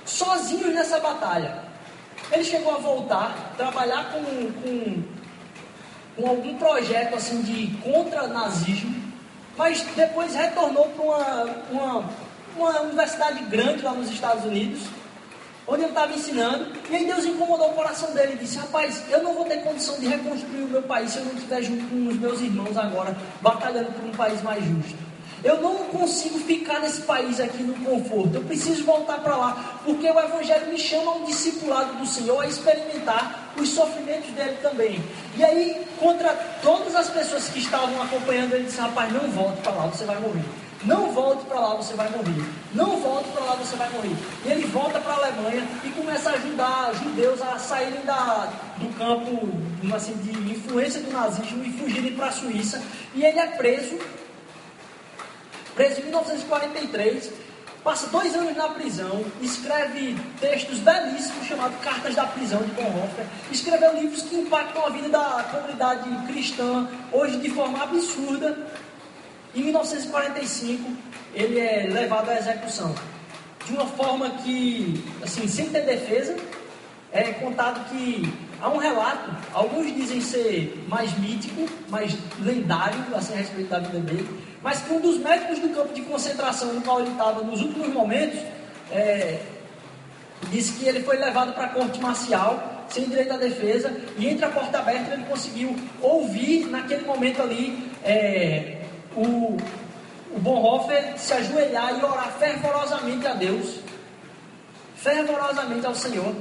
sozinhos 0.02 0.72
nessa 0.74 0.98
batalha. 0.98 1.62
Ele 2.32 2.42
chegou 2.42 2.74
a 2.74 2.78
voltar, 2.78 3.52
trabalhar 3.54 4.10
com, 4.12 4.22
com, 4.62 5.02
com 6.16 6.26
algum 6.26 6.56
projeto 6.56 7.16
assim 7.16 7.42
de 7.42 7.76
contra-nazismo, 7.82 9.12
mas 9.58 9.82
depois 9.94 10.34
retornou 10.34 10.88
para 10.88 11.04
uma, 11.04 11.44
uma, 11.70 12.10
uma 12.56 12.80
universidade 12.80 13.42
grande 13.44 13.82
lá 13.82 13.92
nos 13.92 14.10
Estados 14.10 14.46
Unidos, 14.46 14.84
onde 15.66 15.82
ele 15.82 15.90
estava 15.90 16.12
ensinando, 16.12 16.66
e 16.90 16.96
aí 16.96 17.06
Deus 17.06 17.24
incomodou 17.24 17.70
o 17.70 17.74
coração 17.74 18.12
dele 18.12 18.34
e 18.34 18.38
disse: 18.38 18.58
Rapaz, 18.58 19.02
eu 19.10 19.22
não 19.22 19.34
vou 19.34 19.44
ter 19.44 19.62
condição 19.62 19.98
de 19.98 20.06
reconstruir 20.06 20.62
o 20.62 20.68
meu 20.68 20.82
país 20.82 21.10
se 21.10 21.18
eu 21.18 21.24
não 21.24 21.32
estiver 21.34 21.62
junto 21.62 21.84
com 21.86 22.08
os 22.08 22.16
meus 22.16 22.40
irmãos 22.40 22.76
agora, 22.76 23.16
batalhando 23.40 23.92
por 23.92 24.04
um 24.04 24.12
país 24.12 24.42
mais 24.42 24.64
justo. 24.64 25.04
Eu 25.42 25.60
não 25.60 25.76
consigo 25.84 26.38
ficar 26.38 26.80
nesse 26.80 27.02
país 27.02 27.38
aqui 27.38 27.62
no 27.62 27.74
conforto. 27.84 28.36
Eu 28.36 28.44
preciso 28.44 28.82
voltar 28.82 29.18
para 29.18 29.36
lá, 29.36 29.80
porque 29.84 30.08
o 30.08 30.18
Evangelho 30.18 30.68
me 30.68 30.78
chama 30.78 31.16
um 31.16 31.24
discipulado 31.26 31.98
do 31.98 32.06
Senhor 32.06 32.40
a 32.40 32.46
experimentar 32.46 33.52
os 33.54 33.68
sofrimentos 33.68 34.30
dele 34.30 34.56
também. 34.62 35.04
E 35.36 35.44
aí, 35.44 35.86
contra 36.00 36.30
todas 36.62 36.96
as 36.96 37.10
pessoas 37.10 37.46
que 37.48 37.58
estavam 37.58 38.00
acompanhando, 38.02 38.54
ele 38.54 38.64
disse: 38.64 38.80
Rapaz, 38.80 39.12
não 39.12 39.30
volte 39.30 39.60
para 39.60 39.72
lá, 39.72 39.86
você 39.86 40.04
vai 40.06 40.18
morrer. 40.18 40.63
Não 40.84 41.10
volte 41.12 41.44
para 41.46 41.60
lá, 41.60 41.74
você 41.74 41.94
vai 41.94 42.08
morrer. 42.10 42.44
Não 42.74 43.00
volte 43.00 43.30
para 43.30 43.44
lá, 43.44 43.54
você 43.54 43.76
vai 43.76 43.88
morrer. 43.90 44.16
E 44.44 44.48
ele 44.50 44.66
volta 44.66 45.00
para 45.00 45.12
a 45.12 45.16
Alemanha 45.16 45.66
e 45.82 45.90
começa 45.90 46.30
a 46.30 46.34
ajudar 46.34 46.94
judeus 46.94 47.40
a 47.40 47.58
saírem 47.58 48.04
da, 48.04 48.52
do 48.78 48.88
campo 48.98 49.48
assim, 49.94 50.14
de 50.14 50.52
influência 50.52 51.00
do 51.00 51.10
nazismo 51.10 51.64
e 51.64 51.72
fugirem 51.72 52.14
para 52.14 52.26
a 52.26 52.32
Suíça. 52.32 52.82
E 53.14 53.24
ele 53.24 53.38
é 53.38 53.46
preso 53.48 53.98
preso 55.74 56.00
em 56.00 56.04
1943, 56.04 57.32
passa 57.82 58.06
dois 58.06 58.34
anos 58.34 58.56
na 58.56 58.68
prisão, 58.68 59.24
escreve 59.42 60.16
textos 60.40 60.78
belíssimos 60.78 61.46
chamados 61.46 61.76
Cartas 61.82 62.14
da 62.14 62.26
Prisão 62.26 62.62
de 62.62 62.70
Bonhoeffer, 62.70 63.26
escreveu 63.50 63.94
livros 63.94 64.22
que 64.22 64.36
impactam 64.36 64.86
a 64.86 64.90
vida 64.90 65.08
da 65.08 65.44
comunidade 65.50 66.08
cristã 66.26 66.88
hoje 67.12 67.38
de 67.38 67.50
forma 67.50 67.82
absurda. 67.82 68.66
Em 69.54 69.62
1945, 69.62 70.90
ele 71.32 71.60
é 71.60 71.86
levado 71.88 72.28
à 72.28 72.36
execução. 72.36 72.94
De 73.64 73.72
uma 73.72 73.86
forma 73.86 74.30
que, 74.30 75.02
assim, 75.22 75.46
sem 75.46 75.70
ter 75.70 75.82
defesa, 75.82 76.36
é 77.12 77.32
contado 77.34 77.88
que 77.88 78.32
há 78.60 78.68
um 78.68 78.78
relato, 78.78 79.30
alguns 79.52 79.94
dizem 79.94 80.20
ser 80.20 80.84
mais 80.88 81.16
mítico, 81.18 81.68
mais 81.88 82.16
lendário, 82.40 82.98
assim, 83.14 83.34
a 83.34 83.36
respeito 83.36 83.68
da 83.68 83.78
vida 83.78 84.00
dele, 84.00 84.28
mas 84.60 84.80
que 84.80 84.92
um 84.92 85.00
dos 85.00 85.18
médicos 85.18 85.60
do 85.60 85.68
campo 85.68 85.94
de 85.94 86.02
concentração 86.02 86.72
no 86.72 86.80
qual 86.80 87.00
ele 87.00 87.10
estava 87.10 87.42
nos 87.44 87.60
últimos 87.60 87.88
momentos 87.88 88.40
é, 88.90 89.38
disse 90.50 90.72
que 90.72 90.86
ele 90.86 91.04
foi 91.04 91.16
levado 91.16 91.52
para 91.52 91.66
a 91.66 91.68
corte 91.68 92.00
marcial 92.00 92.84
sem 92.88 93.04
direito 93.04 93.32
à 93.32 93.36
defesa 93.36 93.94
e 94.18 94.26
entre 94.26 94.44
a 94.44 94.48
porta 94.48 94.78
aberta 94.78 95.14
ele 95.14 95.24
conseguiu 95.24 95.74
ouvir 96.00 96.66
naquele 96.66 97.04
momento 97.04 97.42
ali 97.42 97.90
é, 98.02 98.83
o, 99.16 99.56
o 100.34 100.38
Bonhoeffer 100.38 101.18
se 101.18 101.32
ajoelhar 101.32 101.98
e 101.98 102.04
orar 102.04 102.32
fervorosamente 102.38 103.26
a 103.26 103.34
Deus, 103.34 103.80
fervorosamente 104.96 105.86
ao 105.86 105.94
Senhor, 105.94 106.34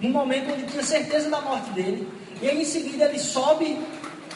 num 0.00 0.10
momento 0.10 0.52
onde 0.52 0.64
tinha 0.64 0.82
certeza 0.82 1.30
da 1.30 1.40
morte 1.40 1.70
dele. 1.70 2.08
E 2.40 2.48
aí 2.48 2.60
em 2.60 2.64
seguida 2.64 3.06
ele 3.06 3.18
sobe 3.18 3.78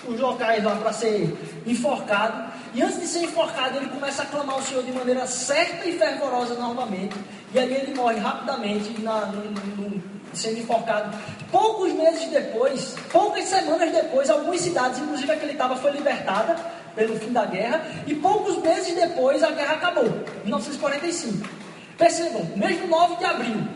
os 0.07 0.19
locais 0.19 0.63
lá 0.65 0.77
para 0.77 0.93
ser 0.93 1.37
enforcado. 1.67 2.51
E 2.73 2.83
antes 2.83 3.01
de 3.01 3.07
ser 3.07 3.25
enforcado, 3.25 3.77
ele 3.77 3.89
começa 3.89 4.23
a 4.23 4.27
clamar 4.27 4.57
ao 4.57 4.63
Senhor 4.63 4.83
de 4.85 4.93
maneira 4.93 5.27
certa 5.27 5.87
e 5.87 5.99
fervorosa 5.99 6.55
novamente. 6.55 7.17
E 7.53 7.59
ali 7.59 7.75
ele 7.75 7.95
morre 7.95 8.19
rapidamente, 8.19 9.01
na, 9.03 9.27
no, 9.27 9.51
no, 9.51 10.03
sendo 10.33 10.61
enforcado. 10.61 11.17
Poucos 11.51 11.93
meses 11.93 12.29
depois, 12.31 12.95
poucas 13.11 13.45
semanas 13.45 13.93
depois, 13.93 14.31
algumas 14.31 14.61
cidades, 14.61 15.01
inclusive 15.01 15.33
a 15.33 15.37
que 15.37 15.45
ele 15.45 15.53
estava, 15.53 15.77
foi 15.77 15.91
libertada 15.91 16.57
pelo 16.95 17.19
fim 17.19 17.33
da 17.33 17.45
guerra. 17.47 17.85
E 18.07 18.15
poucos 18.15 18.59
meses 18.59 18.95
depois, 18.95 19.43
a 19.43 19.51
guerra 19.51 19.75
acabou, 19.75 20.11
1945. 20.45 21.49
Percebam, 21.97 22.45
mesmo 22.57 22.87
9 22.87 23.17
de 23.17 23.25
abril, 23.25 23.69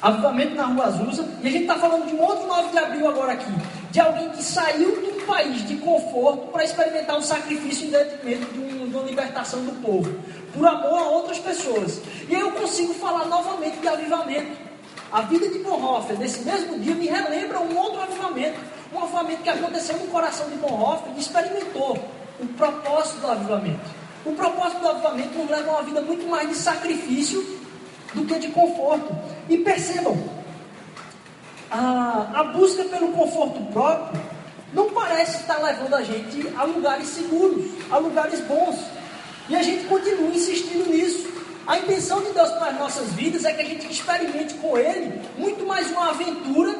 avivamento 0.00 0.54
na 0.54 0.66
Rua 0.66 0.84
Azusa, 0.86 1.28
e 1.42 1.48
a 1.48 1.50
gente 1.50 1.62
está 1.62 1.76
falando 1.76 2.06
de 2.06 2.14
um 2.14 2.22
outro 2.22 2.46
9 2.46 2.70
de 2.70 2.78
abril 2.78 3.08
agora 3.08 3.32
aqui, 3.32 3.52
de 3.90 4.00
alguém 4.00 4.30
que 4.30 4.42
saiu 4.42 5.00
de 5.00 5.06
um 5.08 5.26
país 5.26 5.66
de 5.66 5.76
conforto 5.76 6.52
para 6.52 6.64
experimentar 6.64 7.16
um 7.16 7.22
sacrifício 7.22 7.88
em 7.88 7.90
detrimento 7.90 8.52
de, 8.52 8.60
um, 8.60 8.88
de 8.88 8.94
uma 8.94 9.02
libertação 9.04 9.64
do 9.64 9.72
povo, 9.82 10.16
por 10.54 10.66
amor 10.66 10.98
a 10.98 11.08
outras 11.08 11.38
pessoas. 11.38 12.00
E 12.28 12.34
aí 12.34 12.40
eu 12.40 12.52
consigo 12.52 12.94
falar 12.94 13.24
novamente 13.26 13.78
de 13.78 13.88
avivamento. 13.88 14.65
A 15.16 15.22
vida 15.22 15.48
de 15.48 15.60
Bonhoeffer, 15.60 16.18
nesse 16.18 16.40
mesmo 16.40 16.78
dia, 16.78 16.94
me 16.94 17.06
relembra 17.06 17.58
um 17.58 17.74
outro 17.74 18.02
avivamento. 18.02 18.60
Um 18.92 19.02
avivamento 19.02 19.42
que 19.42 19.48
aconteceu 19.48 19.96
no 19.96 20.08
coração 20.08 20.46
de 20.50 20.56
Bonhoeffer 20.56 21.10
e 21.16 21.18
experimentou 21.18 21.98
o 22.38 22.46
propósito 22.48 23.20
do 23.22 23.28
avivamento. 23.28 23.80
O 24.26 24.32
propósito 24.32 24.80
do 24.82 24.88
avivamento 24.88 25.38
nos 25.38 25.48
leva 25.48 25.70
a 25.70 25.72
uma 25.72 25.82
vida 25.84 26.02
muito 26.02 26.28
mais 26.28 26.50
de 26.50 26.54
sacrifício 26.54 27.42
do 28.12 28.26
que 28.26 28.38
de 28.38 28.48
conforto. 28.48 29.16
E 29.48 29.56
percebam, 29.56 30.22
a, 31.70 32.28
a 32.34 32.44
busca 32.44 32.84
pelo 32.84 33.10
conforto 33.12 33.58
próprio 33.72 34.20
não 34.74 34.90
parece 34.90 35.38
estar 35.38 35.56
levando 35.62 35.94
a 35.94 36.02
gente 36.02 36.46
a 36.54 36.64
lugares 36.64 37.06
seguros, 37.06 37.64
a 37.90 37.96
lugares 37.96 38.42
bons. 38.42 38.84
E 39.48 39.56
a 39.56 39.62
gente 39.62 39.86
continua 39.86 40.28
insistindo 40.28 40.90
nisso. 40.90 41.35
A 41.66 41.78
intenção 41.78 42.22
de 42.22 42.32
Deus 42.32 42.50
para 42.50 42.68
as 42.68 42.78
nossas 42.78 43.12
vidas 43.14 43.44
é 43.44 43.52
que 43.52 43.60
a 43.60 43.64
gente 43.64 43.90
experimente 43.90 44.54
com 44.54 44.78
Ele 44.78 45.20
muito 45.36 45.66
mais 45.66 45.90
uma 45.90 46.10
aventura 46.10 46.76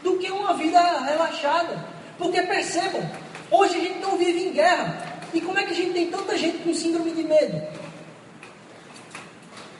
do 0.00 0.16
que 0.16 0.30
uma 0.30 0.54
vida 0.54 0.80
relaxada. 1.00 1.84
Porque 2.16 2.40
percebam, 2.42 3.02
hoje 3.50 3.76
a 3.76 3.80
gente 3.80 3.98
não 3.98 4.16
vive 4.16 4.44
em 4.46 4.52
guerra. 4.52 5.02
E 5.34 5.40
como 5.40 5.58
é 5.58 5.64
que 5.64 5.72
a 5.72 5.76
gente 5.76 5.92
tem 5.92 6.08
tanta 6.08 6.38
gente 6.38 6.58
com 6.58 6.72
síndrome 6.72 7.10
de 7.10 7.24
medo? 7.24 7.60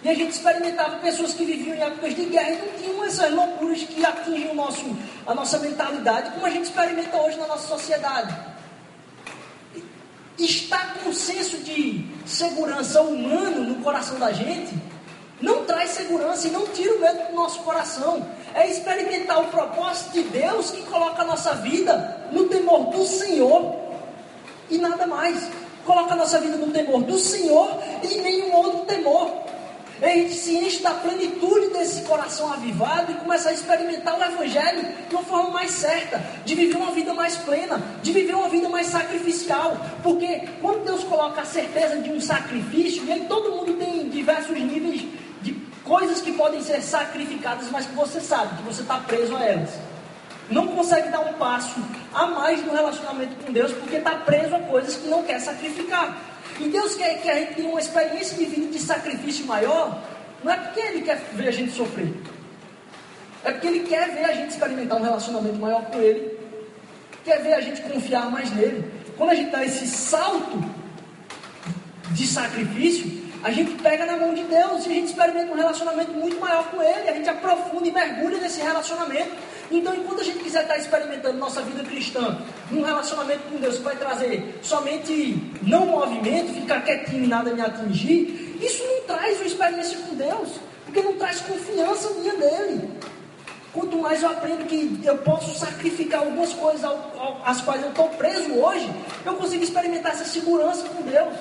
E 0.02 0.08
a 0.08 0.14
gente 0.14 0.32
experimentava 0.32 0.98
pessoas 0.98 1.32
que 1.32 1.44
viviam 1.44 1.76
em 1.76 1.80
épocas 1.80 2.14
de 2.14 2.24
guerra 2.24 2.50
e 2.50 2.58
não 2.58 2.82
tinham 2.82 3.04
essas 3.04 3.32
loucuras 3.32 3.82
que 3.84 4.04
atingem 4.04 4.50
o 4.50 4.54
nosso, 4.54 4.84
a 5.24 5.34
nossa 5.34 5.58
mentalidade, 5.58 6.32
como 6.32 6.46
a 6.46 6.50
gente 6.50 6.64
experimenta 6.64 7.16
hoje 7.16 7.38
na 7.38 7.46
nossa 7.46 7.68
sociedade. 7.68 8.55
Estar 10.38 10.94
com 10.94 11.10
um 11.10 11.14
senso 11.14 11.58
de 11.58 12.04
segurança 12.26 13.00
humano 13.00 13.64
no 13.64 13.82
coração 13.82 14.18
da 14.18 14.32
gente 14.32 14.74
não 15.40 15.64
traz 15.64 15.90
segurança 15.90 16.48
e 16.48 16.50
não 16.50 16.66
tira 16.68 16.94
o 16.94 17.00
medo 17.00 17.28
do 17.28 17.34
nosso 17.34 17.60
coração. 17.60 18.26
É 18.54 18.68
experimentar 18.70 19.40
o 19.42 19.48
propósito 19.48 20.12
de 20.12 20.22
Deus 20.22 20.70
que 20.70 20.82
coloca 20.82 21.22
a 21.22 21.24
nossa 21.24 21.54
vida 21.56 22.28
no 22.32 22.48
temor 22.48 22.90
do 22.90 23.04
Senhor 23.06 23.76
e 24.70 24.78
nada 24.78 25.06
mais. 25.06 25.48
Coloca 25.84 26.14
a 26.14 26.16
nossa 26.16 26.40
vida 26.40 26.56
no 26.56 26.72
temor 26.72 27.02
do 27.02 27.18
Senhor 27.18 27.68
e 28.02 28.20
nenhum 28.20 28.54
outro 28.54 28.80
temor. 28.86 29.45
A 30.00 30.08
gente 30.08 30.34
se 30.34 30.54
enche 30.54 30.82
da 30.82 30.90
plenitude 30.90 31.68
desse 31.68 32.02
coração 32.02 32.52
avivado 32.52 33.12
e 33.12 33.14
começa 33.14 33.48
a 33.48 33.52
experimentar 33.52 34.18
o 34.18 34.22
Evangelho 34.22 34.86
de 35.08 35.14
uma 35.14 35.24
forma 35.24 35.50
mais 35.50 35.70
certa, 35.70 36.22
de 36.44 36.54
viver 36.54 36.76
uma 36.76 36.92
vida 36.92 37.14
mais 37.14 37.36
plena, 37.36 37.82
de 38.02 38.12
viver 38.12 38.34
uma 38.34 38.48
vida 38.48 38.68
mais 38.68 38.88
sacrificial. 38.88 39.78
Porque 40.02 40.48
quando 40.60 40.84
Deus 40.84 41.02
coloca 41.04 41.40
a 41.40 41.46
certeza 41.46 41.96
de 41.96 42.10
um 42.10 42.20
sacrifício, 42.20 43.04
e 43.06 43.12
aí 43.12 43.24
todo 43.26 43.52
mundo 43.52 43.72
tem 43.78 44.08
diversos 44.10 44.58
níveis 44.58 45.02
de 45.40 45.54
coisas 45.82 46.20
que 46.20 46.32
podem 46.32 46.62
ser 46.62 46.82
sacrificadas, 46.82 47.70
mas 47.70 47.86
que 47.86 47.94
você 47.94 48.20
sabe 48.20 48.56
que 48.58 48.62
você 48.64 48.82
está 48.82 48.98
preso 48.98 49.34
a 49.34 49.44
elas. 49.44 49.70
Não 50.50 50.68
consegue 50.68 51.08
dar 51.08 51.20
um 51.20 51.32
passo 51.34 51.80
a 52.14 52.26
mais 52.26 52.64
no 52.64 52.72
relacionamento 52.72 53.34
com 53.44 53.52
Deus 53.52 53.72
porque 53.72 53.96
está 53.96 54.12
preso 54.12 54.54
a 54.54 54.60
coisas 54.60 54.94
que 54.94 55.08
não 55.08 55.22
quer 55.22 55.40
sacrificar. 55.40 56.35
E 56.58 56.68
Deus 56.68 56.94
quer 56.94 57.20
que 57.20 57.28
a 57.28 57.34
gente 57.34 57.54
tenha 57.54 57.68
uma 57.68 57.80
experiência 57.80 58.36
de 58.36 58.44
vida 58.46 58.72
de 58.72 58.78
sacrifício 58.78 59.46
maior, 59.46 60.02
não 60.42 60.52
é 60.52 60.56
porque 60.56 60.80
Ele 60.80 61.02
quer 61.02 61.16
ver 61.34 61.48
a 61.48 61.50
gente 61.50 61.72
sofrer, 61.72 62.12
é 63.44 63.52
porque 63.52 63.66
Ele 63.66 63.80
quer 63.80 64.10
ver 64.10 64.24
a 64.24 64.32
gente 64.32 64.50
experimentar 64.50 64.98
um 64.98 65.02
relacionamento 65.02 65.56
maior 65.56 65.84
com 65.86 66.00
Ele, 66.00 66.38
quer 67.24 67.42
ver 67.42 67.54
a 67.54 67.60
gente 67.60 67.82
confiar 67.82 68.30
mais 68.30 68.50
nele. 68.54 68.90
Quando 69.16 69.30
a 69.30 69.34
gente 69.34 69.50
dá 69.50 69.64
esse 69.64 69.86
salto 69.86 70.62
de 72.12 72.26
sacrifício, 72.26 73.26
a 73.42 73.50
gente 73.50 73.80
pega 73.82 74.06
na 74.06 74.16
mão 74.16 74.34
de 74.34 74.42
Deus 74.44 74.86
e 74.86 74.90
a 74.90 74.94
gente 74.94 75.06
experimenta 75.08 75.52
um 75.52 75.56
relacionamento 75.56 76.12
muito 76.12 76.40
maior 76.40 76.70
com 76.70 76.82
Ele, 76.82 77.08
a 77.08 77.12
gente 77.12 77.28
aprofunda 77.28 77.86
e 77.86 77.92
mergulha 77.92 78.38
nesse 78.38 78.60
relacionamento. 78.60 79.30
Então, 79.70 79.94
enquanto 79.94 80.20
a 80.20 80.24
gente 80.24 80.38
quiser 80.38 80.62
estar 80.62 80.78
experimentando 80.78 81.38
nossa 81.38 81.60
vida 81.62 81.82
cristã 81.82 82.38
num 82.70 82.82
relacionamento 82.82 83.42
com 83.50 83.58
Deus 83.58 83.76
que 83.76 83.82
vai 83.82 83.96
trazer 83.96 84.58
somente 84.62 85.36
não 85.62 85.86
movimento, 85.86 86.54
ficar 86.54 86.82
quietinho 86.82 87.24
e 87.24 87.26
nada 87.26 87.52
me 87.52 87.60
atingir, 87.60 88.56
isso 88.60 88.82
não 88.84 89.02
traz 89.02 89.36
uma 89.38 89.46
experiência 89.46 89.98
com 89.98 90.14
Deus, 90.14 90.48
porque 90.84 91.02
não 91.02 91.14
traz 91.14 91.40
confiança 91.40 92.10
minha 92.10 92.34
nele. 92.34 92.90
Quanto 93.72 93.98
mais 93.98 94.22
eu 94.22 94.30
aprendo 94.30 94.64
que 94.64 95.00
eu 95.04 95.18
posso 95.18 95.58
sacrificar 95.58 96.20
algumas 96.20 96.52
coisas 96.54 96.90
às 97.44 97.60
quais 97.60 97.82
eu 97.82 97.90
estou 97.90 98.08
preso 98.10 98.54
hoje, 98.54 98.90
eu 99.24 99.34
consigo 99.34 99.62
experimentar 99.62 100.12
essa 100.12 100.24
segurança 100.24 100.88
com 100.88 101.02
Deus. 101.02 101.34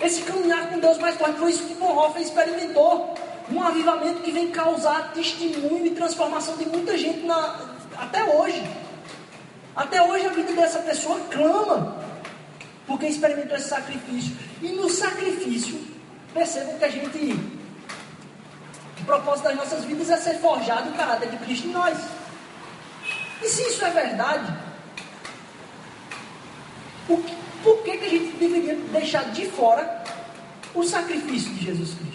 Esse 0.00 0.22
caminhar 0.22 0.70
com 0.70 0.78
Deus 0.78 0.96
mais 0.96 1.16
forte. 1.16 1.38
Foi 1.38 1.50
isso 1.50 1.64
que 1.64 1.74
Bonhoeffer 1.74 2.22
experimentou. 2.22 3.14
Um 3.52 3.62
avivamento 3.62 4.22
que 4.22 4.30
vem 4.30 4.50
causar 4.50 5.12
testemunho 5.12 5.86
e 5.86 5.90
transformação 5.90 6.56
de 6.56 6.66
muita 6.66 6.96
gente 6.96 7.26
na, 7.26 7.58
até 7.96 8.24
hoje. 8.24 8.62
Até 9.74 10.02
hoje 10.02 10.26
a 10.26 10.30
vida 10.30 10.52
dessa 10.52 10.80
pessoa 10.80 11.20
clama, 11.30 11.96
porque 12.86 13.06
experimentou 13.06 13.56
esse 13.56 13.68
sacrifício. 13.68 14.36
E 14.62 14.68
no 14.68 14.88
sacrifício, 14.88 15.80
percebam 16.32 16.78
que 16.78 16.84
a 16.84 16.90
gente. 16.90 17.60
O 19.00 19.04
propósito 19.04 19.44
das 19.44 19.56
nossas 19.56 19.84
vidas 19.84 20.10
é 20.10 20.16
ser 20.16 20.38
forjado 20.38 20.90
o 20.90 20.92
caráter 20.92 21.30
de 21.30 21.36
Cristo 21.38 21.68
em 21.68 21.72
nós. 21.72 21.98
E 23.42 23.48
se 23.48 23.62
isso 23.62 23.84
é 23.84 23.90
verdade, 23.90 24.52
por 27.62 27.82
que, 27.82 27.96
que 27.96 28.04
a 28.04 28.08
gente 28.08 28.36
deveria 28.36 28.76
deixar 28.76 29.24
de 29.32 29.46
fora 29.46 30.04
o 30.74 30.82
sacrifício 30.84 31.50
de 31.54 31.64
Jesus 31.64 31.94
Cristo? 31.94 32.09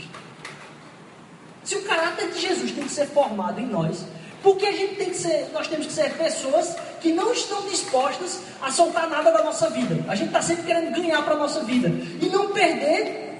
Se 1.65 1.75
o 1.75 1.81
caráter 1.81 2.29
de 2.29 2.39
Jesus 2.39 2.71
tem 2.71 2.83
que 2.83 2.91
ser 2.91 3.07
formado 3.07 3.59
em 3.59 3.65
nós, 3.65 4.05
porque 4.43 4.67
a 4.67 4.71
gente 4.71 4.95
tem 4.95 5.09
que 5.09 5.17
ser, 5.17 5.49
nós 5.51 5.67
temos 5.67 5.87
que 5.87 5.91
ser 5.91 6.15
pessoas 6.15 6.75
que 7.01 7.11
não 7.11 7.33
estão 7.33 7.63
dispostas 7.63 8.41
a 8.61 8.71
soltar 8.71 9.09
nada 9.09 9.31
da 9.31 9.43
nossa 9.43 9.71
vida. 9.71 10.05
A 10.07 10.13
gente 10.13 10.27
está 10.27 10.43
sempre 10.43 10.65
querendo 10.65 10.95
ganhar 10.95 11.23
para 11.23 11.33
a 11.33 11.37
nossa 11.37 11.63
vida 11.63 11.89
e 12.21 12.29
não 12.29 12.51
perder 12.51 13.33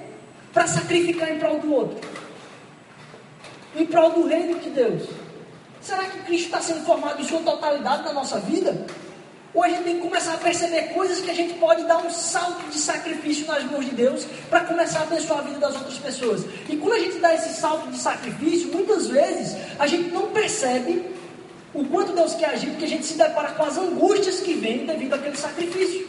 para 0.52 0.66
sacrificar 0.66 1.32
em 1.32 1.38
prol 1.38 1.60
do 1.60 1.72
outro, 1.72 2.10
em 3.76 3.86
prol 3.86 4.12
do 4.12 4.28
reino 4.28 4.60
de 4.60 4.72
Deus. 4.72 5.04
Será 5.80 6.06
que 6.06 6.18
Cristo 6.24 6.46
está 6.46 6.62
sendo 6.62 6.84
formado 6.84 7.22
em 7.22 7.26
sua 7.26 7.42
totalidade 7.42 8.04
na 8.04 8.14
nossa 8.14 8.40
vida? 8.40 8.88
Ou 9.56 9.64
a 9.64 9.70
gente 9.70 9.84
tem 9.84 9.96
que 9.96 10.02
começar 10.02 10.34
a 10.34 10.38
perceber 10.38 10.94
coisas 10.94 11.22
que 11.22 11.32
a 11.32 11.34
gente 11.34 11.54
pode 11.54 11.84
dar 11.86 12.06
um 12.06 12.10
salto 12.10 12.70
de 12.70 12.78
sacrifício 12.78 13.48
nas 13.48 13.64
mãos 13.64 13.86
de 13.86 13.92
Deus 13.92 14.28
para 14.50 14.66
começar 14.66 15.00
a 15.00 15.04
abençoar 15.04 15.40
a 15.40 15.44
vida 15.44 15.60
das 15.60 15.76
outras 15.76 15.98
pessoas. 15.98 16.44
E 16.68 16.76
quando 16.76 16.94
a 16.94 17.00
gente 17.00 17.20
dá 17.20 17.34
esse 17.34 17.58
salto 17.58 17.90
de 17.90 17.98
sacrifício, 17.98 18.68
muitas 18.68 19.08
vezes 19.08 19.56
a 19.80 19.88
gente 19.88 20.12
não 20.12 20.28
percebe 20.28 21.06
o 21.74 21.86
quanto 21.86 22.12
Deus 22.12 22.36
quer 22.36 22.50
agir, 22.50 22.70
porque 22.72 22.84
a 22.84 22.90
gente 22.90 23.06
se 23.06 23.14
depara 23.14 23.54
com 23.54 23.64
as 23.64 23.78
angústias 23.78 24.42
que 24.42 24.54
vêm 24.56 24.86
devido 24.86 25.14
àquele 25.14 25.38
sacrifício. 25.38 26.06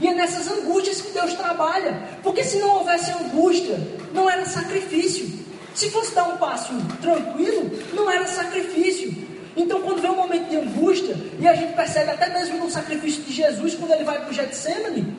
E 0.00 0.08
é 0.08 0.14
nessas 0.14 0.50
angústias 0.50 1.02
que 1.02 1.12
Deus 1.12 1.34
trabalha. 1.34 2.02
Porque 2.22 2.42
se 2.42 2.58
não 2.58 2.78
houvesse 2.78 3.10
angústia, 3.12 3.78
não 4.14 4.28
era 4.28 4.46
sacrifício. 4.46 5.28
Se 5.74 5.90
fosse 5.90 6.14
dar 6.14 6.24
um 6.24 6.38
passo 6.38 6.72
tranquilo, 7.02 7.70
não 7.92 8.10
era 8.10 8.26
sacrifício. 8.26 9.29
Então, 9.56 9.80
quando 9.82 10.00
vem 10.00 10.10
um 10.10 10.16
momento 10.16 10.48
de 10.48 10.56
angústia, 10.56 11.16
e 11.38 11.46
a 11.46 11.54
gente 11.54 11.74
percebe 11.74 12.10
até 12.10 12.28
mesmo 12.28 12.58
no 12.58 12.70
sacrifício 12.70 13.22
de 13.22 13.32
Jesus, 13.32 13.74
quando 13.74 13.92
ele 13.92 14.04
vai 14.04 14.20
para 14.20 14.30
o 14.30 14.32
Getsemane, 14.32 15.16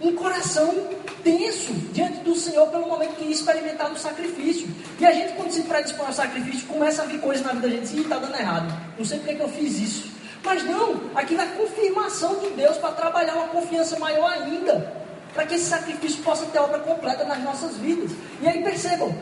um 0.00 0.14
coração 0.14 0.74
tenso 1.22 1.72
diante 1.92 2.18
do 2.18 2.34
Senhor 2.34 2.68
pelo 2.68 2.86
momento 2.86 3.16
que 3.16 3.24
ia 3.24 3.30
experimentar 3.30 3.90
o 3.90 3.98
sacrifício. 3.98 4.68
E 4.98 5.06
a 5.06 5.12
gente, 5.12 5.32
quando 5.34 5.50
se 5.50 5.62
predispõe 5.62 6.06
ao 6.06 6.12
sacrifício, 6.12 6.66
começa 6.66 7.02
a 7.02 7.06
vir 7.06 7.20
coisas 7.20 7.44
na 7.44 7.52
vida 7.52 7.68
da 7.68 7.74
gente 7.74 7.84
assim, 7.84 8.00
está 8.00 8.18
dando 8.18 8.36
errado. 8.36 8.72
Não 8.98 9.04
sei 9.04 9.18
porque 9.18 9.34
que 9.34 9.42
eu 9.42 9.48
fiz 9.48 9.78
isso. 9.78 10.10
Mas 10.44 10.62
não, 10.64 11.00
aquilo 11.14 11.40
é 11.40 11.46
confirmação 11.46 12.38
de 12.38 12.50
Deus 12.50 12.76
para 12.76 12.92
trabalhar 12.92 13.34
uma 13.34 13.48
confiança 13.48 13.98
maior 13.98 14.30
ainda. 14.30 14.92
Para 15.32 15.46
que 15.46 15.54
esse 15.54 15.64
sacrifício 15.64 16.22
possa 16.22 16.46
ter 16.46 16.58
obra 16.58 16.78
completa 16.78 17.24
nas 17.24 17.42
nossas 17.42 17.76
vidas. 17.76 18.10
E 18.40 18.46
aí 18.46 18.62
percebam, 18.62 19.16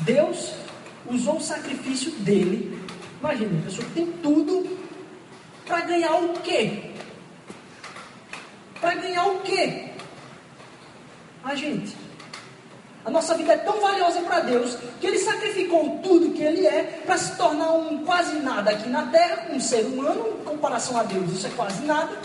Deus 0.00 0.52
usou 1.10 1.36
o 1.36 1.40
sacrifício 1.40 2.10
dele. 2.12 2.78
Imagina, 3.20 3.58
a 3.58 3.64
pessoa 3.64 3.86
que 3.88 3.94
tem 3.94 4.06
tudo 4.22 4.78
para 5.66 5.80
ganhar 5.82 6.14
o 6.16 6.34
quê? 6.40 6.90
Para 8.80 8.94
ganhar 8.94 9.26
o 9.26 9.40
quê? 9.40 9.90
A 11.42 11.54
gente. 11.54 11.96
A 13.04 13.10
nossa 13.10 13.34
vida 13.34 13.52
é 13.52 13.56
tão 13.58 13.80
valiosa 13.80 14.20
para 14.22 14.40
Deus 14.40 14.76
que 15.00 15.06
Ele 15.06 15.18
sacrificou 15.18 16.00
tudo 16.02 16.32
que 16.32 16.42
Ele 16.42 16.66
é 16.66 17.02
para 17.06 17.16
se 17.16 17.36
tornar 17.36 17.72
um 17.72 18.04
quase 18.04 18.36
nada 18.40 18.72
aqui 18.72 18.88
na 18.88 19.06
terra, 19.06 19.46
um 19.50 19.60
ser 19.60 19.86
humano, 19.86 20.38
em 20.40 20.44
comparação 20.44 20.98
a 20.98 21.04
Deus, 21.04 21.32
isso 21.32 21.46
é 21.46 21.50
quase 21.50 21.84
nada. 21.84 22.18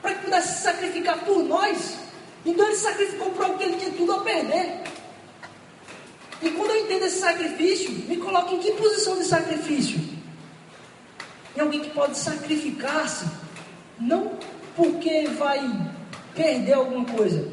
Para 0.00 0.14
que 0.14 0.24
pudesse 0.24 0.56
se 0.56 0.62
sacrificar 0.62 1.18
por 1.18 1.42
nós. 1.44 1.98
Então 2.46 2.64
Ele 2.64 2.76
sacrificou 2.76 3.30
por 3.30 3.44
algo 3.44 3.58
que 3.58 3.64
Ele 3.64 3.76
tinha 3.76 3.90
tudo 3.90 4.12
a 4.12 4.20
perder. 4.20 4.84
E 6.40 6.50
quando 6.50 6.70
eu 6.70 6.84
entendo 6.84 7.04
esse 7.04 7.20
sacrifício, 7.20 7.90
me 7.90 8.16
coloco 8.16 8.54
em 8.54 8.58
que 8.58 8.72
posição 8.72 9.16
de 9.18 9.24
sacrifício? 9.24 10.00
Em 11.56 11.60
alguém 11.60 11.80
que 11.80 11.90
pode 11.90 12.16
sacrificar-se, 12.16 13.26
não 13.98 14.38
porque 14.76 15.26
vai 15.36 15.60
perder 16.34 16.74
alguma 16.74 17.04
coisa, 17.04 17.48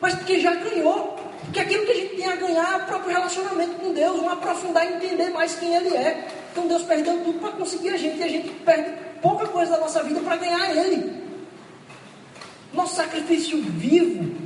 mas 0.00 0.14
porque 0.14 0.40
já 0.40 0.54
ganhou. 0.54 1.18
Porque 1.44 1.60
aquilo 1.60 1.86
que 1.86 1.92
a 1.92 1.94
gente 1.94 2.16
tem 2.16 2.26
a 2.26 2.36
ganhar 2.36 2.72
é 2.72 2.82
o 2.82 2.86
próprio 2.86 3.10
relacionamento 3.10 3.74
com 3.76 3.92
Deus, 3.92 4.20
um 4.20 4.28
aprofundar 4.28 4.84
e 4.84 4.94
entender 4.94 5.30
mais 5.30 5.54
quem 5.56 5.74
Ele 5.74 5.96
é. 5.96 6.28
Então 6.52 6.68
Deus 6.68 6.82
perdeu 6.82 7.24
tudo 7.24 7.40
para 7.40 7.52
conseguir 7.52 7.90
a 7.90 7.96
gente, 7.96 8.18
e 8.18 8.22
a 8.22 8.28
gente 8.28 8.48
perde 8.64 8.92
pouca 9.20 9.46
coisa 9.46 9.72
da 9.72 9.78
nossa 9.78 10.02
vida 10.02 10.20
para 10.20 10.36
ganhar 10.36 10.76
Ele. 10.76 11.22
Nosso 12.72 12.94
sacrifício 12.94 13.60
vivo, 13.62 14.36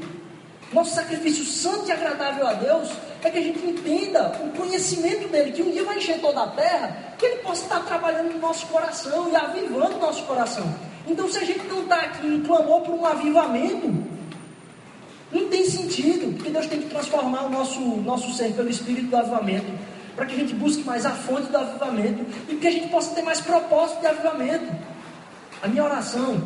nosso 0.73 0.95
sacrifício 0.95 1.45
santo 1.45 1.89
e 1.89 1.93
agradável 1.93 2.47
a 2.47 2.55
Deus, 2.55 2.89
é 3.29 3.31
que 3.31 3.39
a 3.39 3.43
gente 3.43 3.65
entenda 3.65 4.33
o 4.43 4.51
conhecimento 4.57 5.29
dele, 5.29 5.53
que 5.53 5.63
um 5.63 5.71
dia 5.71 5.85
vai 5.85 5.99
encher 5.99 6.21
toda 6.21 6.43
a 6.43 6.49
terra, 6.49 7.15
que 7.17 7.25
ele 7.25 7.37
possa 7.37 7.63
estar 7.63 7.81
trabalhando 7.81 8.33
no 8.33 8.41
nosso 8.41 8.67
coração 8.67 9.31
e 9.31 9.37
avivando 9.37 9.97
o 9.97 10.01
nosso 10.01 10.25
coração. 10.25 10.75
Então, 11.07 11.29
se 11.31 11.39
a 11.39 11.45
gente 11.45 11.65
não 11.67 11.83
está 11.83 11.97
aqui 11.97 12.27
em 12.27 12.41
clamor 12.43 12.81
por 12.81 12.95
um 12.95 13.07
avivamento, 13.07 13.93
não 15.31 15.49
tem 15.49 15.65
sentido, 15.65 16.35
porque 16.35 16.51
Deus 16.51 16.67
tem 16.67 16.83
que 16.83 16.89
transformar 16.89 17.45
o 17.45 17.51
nosso, 17.51 17.81
nosso 17.81 18.33
ser 18.33 18.53
pelo 18.55 18.69
espírito 18.69 19.09
do 19.09 19.17
avivamento, 19.17 19.73
para 20.15 20.27
que 20.27 20.35
a 20.35 20.39
gente 20.39 20.55
busque 20.55 20.83
mais 20.83 21.07
a 21.07 21.11
fonte 21.11 21.51
do 21.51 21.57
avivamento 21.57 22.27
e 22.49 22.57
que 22.57 22.67
a 22.67 22.71
gente 22.71 22.89
possa 22.89 23.15
ter 23.15 23.23
mais 23.23 23.41
propósito 23.41 24.01
de 24.01 24.07
avivamento. 24.09 24.67
A 25.63 25.69
minha 25.69 25.85
oração 25.85 26.43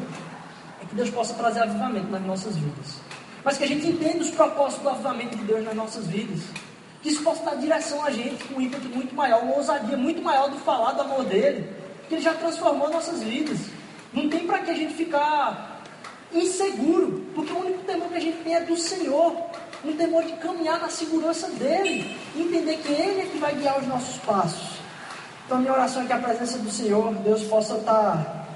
é 0.82 0.84
que 0.86 0.94
Deus 0.94 1.10
possa 1.10 1.34
trazer 1.34 1.60
avivamento 1.60 2.08
nas 2.08 2.22
nossas 2.22 2.54
vidas, 2.54 3.00
mas 3.42 3.56
que 3.56 3.64
a 3.64 3.66
gente 3.66 3.86
entenda 3.86 4.18
os 4.18 4.30
propósitos 4.30 4.82
do 4.82 4.90
avivamento 4.90 5.36
de 5.36 5.44
Deus 5.44 5.64
nas 5.64 5.74
nossas 5.74 6.06
vidas 6.06 6.40
isso 7.08 7.22
possa 7.22 7.44
dar 7.44 7.56
direção 7.56 8.04
a 8.04 8.10
gente 8.10 8.42
com 8.44 8.54
um 8.54 8.60
ímpeto 8.60 8.88
muito 8.88 9.14
maior, 9.14 9.42
uma 9.42 9.56
ousadia 9.56 9.96
muito 9.96 10.20
maior 10.22 10.50
do 10.50 10.58
falar 10.58 10.92
do 10.92 11.02
amor 11.02 11.24
dele, 11.24 11.68
que 12.08 12.14
ele 12.14 12.22
já 12.22 12.34
transformou 12.34 12.90
nossas 12.90 13.22
vidas. 13.22 13.58
Não 14.12 14.28
tem 14.28 14.46
para 14.46 14.60
que 14.60 14.70
a 14.70 14.74
gente 14.74 14.94
ficar 14.94 15.82
inseguro, 16.32 17.24
porque 17.34 17.52
o 17.52 17.58
único 17.58 17.82
temor 17.84 18.08
que 18.08 18.16
a 18.16 18.20
gente 18.20 18.38
tem 18.42 18.54
é 18.54 18.60
do 18.60 18.76
Senhor. 18.76 19.36
um 19.84 19.92
temor 19.92 20.24
de 20.24 20.32
caminhar 20.32 20.80
na 20.80 20.88
segurança 20.88 21.48
dele, 21.50 22.16
entender 22.34 22.78
que 22.78 22.90
ele 22.90 23.20
é 23.20 23.26
que 23.26 23.38
vai 23.38 23.54
guiar 23.54 23.78
os 23.78 23.86
nossos 23.86 24.16
passos. 24.18 24.78
Então, 25.44 25.58
minha 25.58 25.72
oração 25.72 26.02
é 26.02 26.06
que 26.06 26.12
a 26.12 26.18
presença 26.18 26.58
do 26.58 26.70
Senhor, 26.72 27.14
Deus, 27.16 27.44
possa 27.44 27.76
estar 27.76 28.46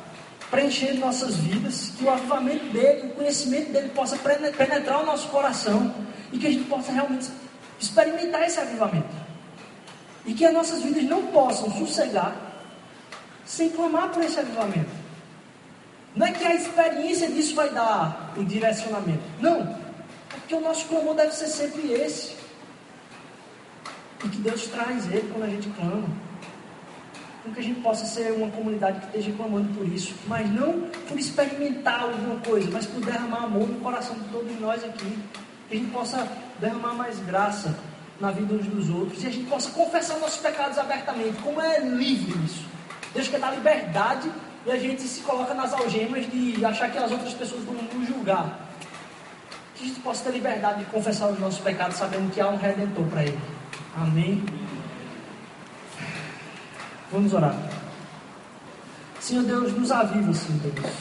preenchendo 0.50 0.98
nossas 0.98 1.36
vidas, 1.36 1.92
que 1.96 2.04
o 2.04 2.10
avivamento 2.10 2.64
dele, 2.72 3.08
o 3.08 3.10
conhecimento 3.10 3.70
dele 3.70 3.90
possa 3.90 4.16
penetrar 4.16 5.02
o 5.02 5.06
nosso 5.06 5.28
coração 5.28 5.94
e 6.32 6.38
que 6.38 6.48
a 6.48 6.50
gente 6.50 6.64
possa 6.64 6.90
realmente 6.90 7.28
experimentar 7.80 8.42
esse 8.42 8.60
avivamento. 8.60 9.08
E 10.26 10.34
que 10.34 10.44
as 10.44 10.52
nossas 10.52 10.82
vidas 10.82 11.04
não 11.04 11.26
possam 11.28 11.70
sossegar 11.72 12.36
sem 13.44 13.70
clamar 13.70 14.10
por 14.10 14.22
esse 14.22 14.38
avivamento. 14.38 14.90
Não 16.14 16.26
é 16.26 16.32
que 16.32 16.44
a 16.44 16.54
experiência 16.54 17.28
disso 17.28 17.54
vai 17.54 17.70
dar 17.70 18.32
o 18.36 18.44
direcionamento. 18.44 19.22
Não. 19.40 19.60
É 19.60 20.36
porque 20.40 20.54
o 20.54 20.60
nosso 20.60 20.86
clamor 20.86 21.14
deve 21.14 21.32
ser 21.32 21.46
sempre 21.46 21.92
esse. 21.92 22.36
E 24.24 24.28
que 24.28 24.38
Deus 24.38 24.66
traz 24.66 25.06
ele 25.06 25.30
quando 25.32 25.44
a 25.44 25.48
gente 25.48 25.68
clama. 25.70 26.08
Com 27.42 27.52
que 27.52 27.60
a 27.60 27.62
gente 27.62 27.80
possa 27.80 28.04
ser 28.04 28.32
uma 28.32 28.50
comunidade 28.50 29.00
que 29.00 29.06
esteja 29.06 29.32
clamando 29.36 29.72
por 29.72 29.86
isso. 29.86 30.14
Mas 30.26 30.50
não 30.52 30.82
por 31.08 31.18
experimentar 31.18 32.02
alguma 32.02 32.38
coisa, 32.40 32.68
mas 32.70 32.86
por 32.86 33.00
derramar 33.00 33.44
amor 33.44 33.66
no 33.66 33.80
coração 33.80 34.14
de 34.16 34.28
todos 34.28 34.60
nós 34.60 34.84
aqui. 34.84 35.18
Que 35.68 35.76
a 35.76 35.78
gente 35.78 35.90
possa 35.90 36.28
derramar 36.60 36.94
mais 36.94 37.18
graça 37.20 37.74
na 38.20 38.30
vida 38.30 38.54
uns 38.54 38.66
dos 38.66 38.90
outros. 38.90 39.22
E 39.24 39.26
a 39.26 39.30
gente 39.30 39.48
possa 39.48 39.70
confessar 39.70 40.18
nossos 40.18 40.38
pecados 40.38 40.78
abertamente. 40.78 41.40
Como 41.42 41.60
é 41.60 41.80
livre 41.80 42.38
isso. 42.44 42.64
Deus 43.14 43.28
quer 43.28 43.40
dar 43.40 43.52
liberdade 43.54 44.30
e 44.66 44.70
a 44.70 44.76
gente 44.76 45.02
se 45.02 45.22
coloca 45.22 45.54
nas 45.54 45.72
algemas 45.72 46.30
de 46.30 46.64
achar 46.64 46.90
que 46.90 46.98
as 46.98 47.10
outras 47.10 47.32
pessoas 47.32 47.64
vão 47.64 47.74
nos 47.74 48.06
julgar. 48.06 48.68
Que 49.74 49.84
a 49.84 49.86
gente 49.88 50.00
possa 50.00 50.24
ter 50.24 50.32
liberdade 50.32 50.80
de 50.80 50.84
confessar 50.86 51.28
os 51.28 51.38
nossos 51.38 51.60
pecados, 51.60 51.96
sabendo 51.96 52.30
que 52.30 52.40
há 52.40 52.48
um 52.48 52.56
redentor 52.56 53.06
para 53.06 53.22
ele. 53.22 53.38
Amém. 53.96 54.44
Vamos 57.10 57.32
orar. 57.32 57.56
Senhor 59.18 59.44
Deus, 59.44 59.72
nos 59.72 59.90
aviva, 59.90 60.32
Senhor 60.32 60.60
Deus. 60.60 60.92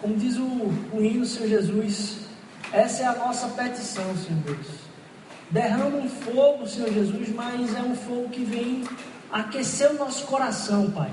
Como 0.00 0.16
diz 0.16 0.36
o, 0.36 0.44
o 0.44 1.02
hino, 1.02 1.24
Senhor 1.24 1.48
Jesus, 1.48 2.23
essa 2.74 3.04
é 3.04 3.06
a 3.06 3.14
nossa 3.14 3.46
petição, 3.48 4.04
Senhor 4.16 4.40
Deus. 4.44 4.66
Derrama 5.48 5.96
um 5.96 6.08
fogo, 6.08 6.66
Senhor 6.66 6.92
Jesus, 6.92 7.28
mas 7.28 7.74
é 7.76 7.80
um 7.80 7.94
fogo 7.94 8.28
que 8.30 8.42
vem 8.44 8.84
aquecer 9.30 9.92
o 9.92 9.94
nosso 9.94 10.26
coração, 10.26 10.90
Pai. 10.90 11.10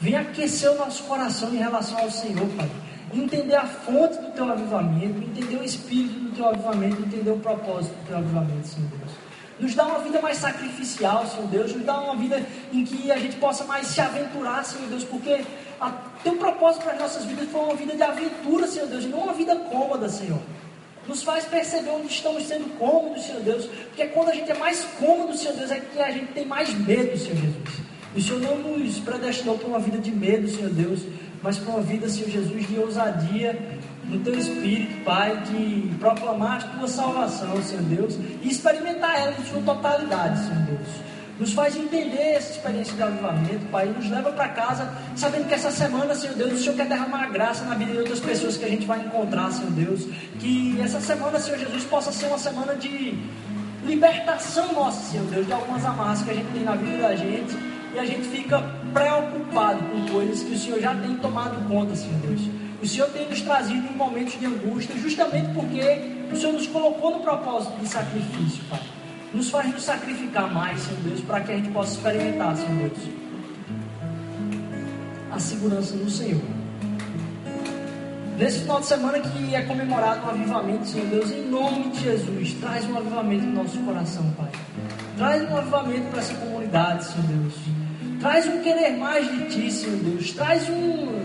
Vem 0.00 0.16
aquecer 0.16 0.70
o 0.70 0.78
nosso 0.78 1.02
coração 1.04 1.52
em 1.52 1.58
relação 1.58 1.98
ao 1.98 2.10
Senhor, 2.10 2.48
Pai. 2.56 2.70
Entender 3.12 3.54
a 3.54 3.66
fonte 3.66 4.16
do 4.22 4.32
teu 4.32 4.50
avivamento, 4.50 5.18
entender 5.22 5.56
o 5.56 5.62
espírito 5.62 6.18
do 6.18 6.30
teu 6.34 6.48
avivamento, 6.48 7.02
entender 7.02 7.30
o 7.30 7.38
propósito 7.38 7.94
do 7.94 8.06
teu 8.06 8.16
avivamento, 8.16 8.66
Senhor 8.66 8.88
Deus. 8.88 9.12
Nos 9.60 9.74
dá 9.74 9.86
uma 9.86 9.98
vida 9.98 10.20
mais 10.20 10.38
sacrificial, 10.38 11.26
Senhor 11.26 11.46
Deus. 11.48 11.74
Nos 11.74 11.84
dá 11.84 12.00
uma 12.00 12.16
vida 12.16 12.42
em 12.72 12.84
que 12.84 13.12
a 13.12 13.18
gente 13.18 13.36
possa 13.36 13.64
mais 13.64 13.86
se 13.86 14.00
aventurar, 14.00 14.64
Senhor 14.64 14.88
Deus, 14.88 15.04
porque 15.04 15.44
o 15.78 16.22
teu 16.24 16.36
propósito 16.36 16.84
para 16.84 16.94
as 16.94 16.98
nossas 16.98 17.24
vidas 17.26 17.50
foi 17.50 17.60
uma 17.60 17.74
vida 17.74 17.94
de 17.94 18.02
aventura, 18.02 18.66
Senhor 18.66 18.88
Deus, 18.88 19.04
e 19.04 19.08
não 19.08 19.18
uma 19.18 19.34
vida 19.34 19.54
cômoda, 19.56 20.08
Senhor. 20.08 20.40
Nos 21.06 21.22
faz 21.22 21.44
perceber 21.44 21.90
onde 21.90 22.06
estamos 22.06 22.44
sendo 22.44 22.78
cômodos, 22.78 23.24
Senhor 23.24 23.42
Deus, 23.42 23.66
porque 23.66 24.06
quando 24.06 24.28
a 24.28 24.34
gente 24.34 24.50
é 24.50 24.54
mais 24.54 24.84
cômodo, 24.98 25.36
Senhor 25.36 25.56
Deus, 25.56 25.70
é 25.70 25.80
que 25.80 25.98
a 25.98 26.10
gente 26.10 26.32
tem 26.32 26.46
mais 26.46 26.72
medo, 26.74 27.16
Senhor 27.18 27.36
Jesus. 27.36 27.82
O 28.14 28.20
Senhor 28.20 28.40
não 28.40 28.78
nos 28.78 28.98
predestinou 29.00 29.58
para 29.58 29.68
uma 29.68 29.78
vida 29.78 29.98
de 29.98 30.12
medo, 30.12 30.46
Senhor 30.46 30.70
Deus, 30.70 31.00
mas 31.42 31.58
para 31.58 31.72
uma 31.72 31.82
vida, 31.82 32.08
Senhor 32.08 32.30
Jesus, 32.30 32.68
de 32.68 32.78
ousadia 32.78 33.58
no 34.04 34.20
teu 34.20 34.38
espírito, 34.38 35.04
Pai, 35.04 35.42
de 35.42 35.90
proclamar 35.98 36.58
a 36.58 36.78
tua 36.78 36.88
salvação, 36.88 37.60
Senhor 37.62 37.82
Deus, 37.84 38.18
e 38.42 38.48
experimentar 38.48 39.18
ela 39.18 39.34
em 39.38 39.44
sua 39.44 39.62
totalidade, 39.62 40.38
Senhor 40.38 40.62
Deus. 40.66 40.88
Nos 41.42 41.54
faz 41.54 41.76
entender 41.76 42.34
essa 42.36 42.52
experiência 42.52 42.94
de 42.94 43.02
avivamento, 43.02 43.66
Pai, 43.66 43.86
nos 43.86 44.08
leva 44.08 44.30
para 44.30 44.48
casa, 44.50 44.88
sabendo 45.16 45.48
que 45.48 45.54
essa 45.54 45.72
semana, 45.72 46.14
Senhor 46.14 46.36
Deus, 46.36 46.52
o 46.52 46.56
Senhor 46.56 46.76
quer 46.76 46.86
derramar 46.86 47.32
graça 47.32 47.64
na 47.64 47.74
vida 47.74 47.90
de 47.90 47.98
outras 47.98 48.20
pessoas 48.20 48.56
que 48.56 48.64
a 48.64 48.68
gente 48.68 48.86
vai 48.86 49.00
encontrar, 49.00 49.50
Senhor 49.50 49.72
Deus. 49.72 50.06
Que 50.38 50.80
essa 50.80 51.00
semana, 51.00 51.40
Senhor 51.40 51.58
Jesus, 51.58 51.82
possa 51.82 52.12
ser 52.12 52.26
uma 52.26 52.38
semana 52.38 52.76
de 52.76 53.18
libertação 53.84 54.72
nossa, 54.72 55.10
Senhor 55.10 55.26
Deus, 55.26 55.44
de 55.44 55.52
algumas 55.52 55.84
amarras 55.84 56.22
que 56.22 56.30
a 56.30 56.34
gente 56.34 56.46
tem 56.52 56.62
na 56.62 56.76
vida 56.76 56.98
da 56.98 57.16
gente 57.16 57.56
e 57.92 57.98
a 57.98 58.04
gente 58.04 58.28
fica 58.28 58.62
preocupado 58.92 59.82
com 59.82 60.12
coisas 60.12 60.44
que 60.44 60.52
o 60.52 60.56
Senhor 60.56 60.80
já 60.80 60.94
tem 60.94 61.16
tomado 61.16 61.56
conta, 61.68 61.96
Senhor 61.96 62.20
Deus. 62.20 62.42
O 62.80 62.86
Senhor 62.86 63.08
tem 63.10 63.28
nos 63.28 63.40
trazido 63.40 63.84
em 63.88 63.96
momentos 63.96 64.38
de 64.38 64.46
angústia, 64.46 64.94
justamente 64.96 65.52
porque 65.52 65.80
o 66.32 66.36
Senhor 66.36 66.52
nos 66.52 66.68
colocou 66.68 67.10
no 67.10 67.18
propósito 67.18 67.76
de 67.80 67.88
sacrifício, 67.88 68.62
Pai. 68.70 68.91
Nos 69.34 69.48
faz 69.48 69.72
nos 69.72 69.82
sacrificar 69.82 70.52
mais, 70.52 70.80
Senhor 70.80 71.00
Deus, 71.00 71.20
para 71.22 71.40
que 71.40 71.52
a 71.52 71.56
gente 71.56 71.70
possa 71.70 71.94
experimentar, 71.94 72.54
Senhor 72.56 72.90
Deus, 72.90 72.98
a 75.30 75.38
segurança 75.38 75.96
no 75.96 76.10
Senhor. 76.10 76.42
Nesse 78.38 78.60
final 78.60 78.80
de 78.80 78.86
semana 78.86 79.20
que 79.20 79.54
é 79.54 79.62
comemorado 79.62 80.26
um 80.26 80.30
avivamento, 80.30 80.86
Senhor 80.86 81.06
Deus, 81.06 81.30
em 81.30 81.48
nome 81.48 81.90
de 81.90 82.00
Jesus, 82.00 82.54
traz 82.54 82.84
um 82.90 82.98
avivamento 82.98 83.44
no 83.44 83.62
nosso 83.62 83.78
coração, 83.78 84.30
Pai. 84.36 84.50
Traz 85.16 85.50
um 85.50 85.56
avivamento 85.56 86.10
para 86.10 86.20
essa 86.20 86.34
comunidade, 86.34 87.04
Senhor 87.04 87.26
Deus. 87.26 87.54
Traz 88.20 88.46
um 88.46 88.60
querer 88.62 88.96
mais 88.98 89.30
de 89.30 89.48
Ti, 89.48 89.70
Senhor 89.70 89.96
Deus. 89.96 90.32
Traz 90.32 90.68
um, 90.68 91.22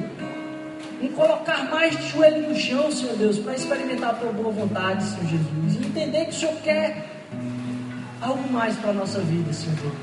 um 1.01 1.08
colocar 1.16 1.70
mais 1.70 1.97
de 1.97 2.10
joelho 2.10 2.49
no 2.49 2.55
chão, 2.55 2.91
Senhor 2.91 3.18
Deus, 3.18 3.38
para 3.39 3.55
experimentar 3.55 4.12
a 4.12 4.14
Tua 4.14 4.32
boa 4.32 4.51
vontade, 4.51 5.03
Senhor 5.03 5.26
Jesus. 5.26 5.76
E 5.76 5.88
entender 5.88 6.26
que 6.26 6.32
o 6.32 6.34
Senhor 6.34 6.55
quer 6.62 7.16
algo 8.22 8.51
mais 8.51 8.76
para 8.78 8.91
a 8.91 8.93
nossa 8.93 9.20
vida, 9.20 9.51
Senhor 9.53 9.76
Deus. 9.76 9.93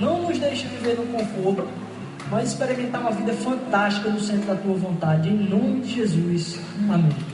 Não 0.00 0.22
nos 0.22 0.38
deixe 0.38 0.66
viver 0.66 0.96
no 0.96 1.06
conforto, 1.06 1.68
mas 2.30 2.50
experimentar 2.50 3.00
uma 3.00 3.10
vida 3.10 3.32
fantástica 3.32 4.08
no 4.08 4.20
centro 4.20 4.46
da 4.46 4.56
Tua 4.56 4.74
vontade. 4.74 5.28
Em 5.28 5.48
nome 5.48 5.80
de 5.80 5.94
Jesus. 5.94 6.58
Amém. 6.88 7.33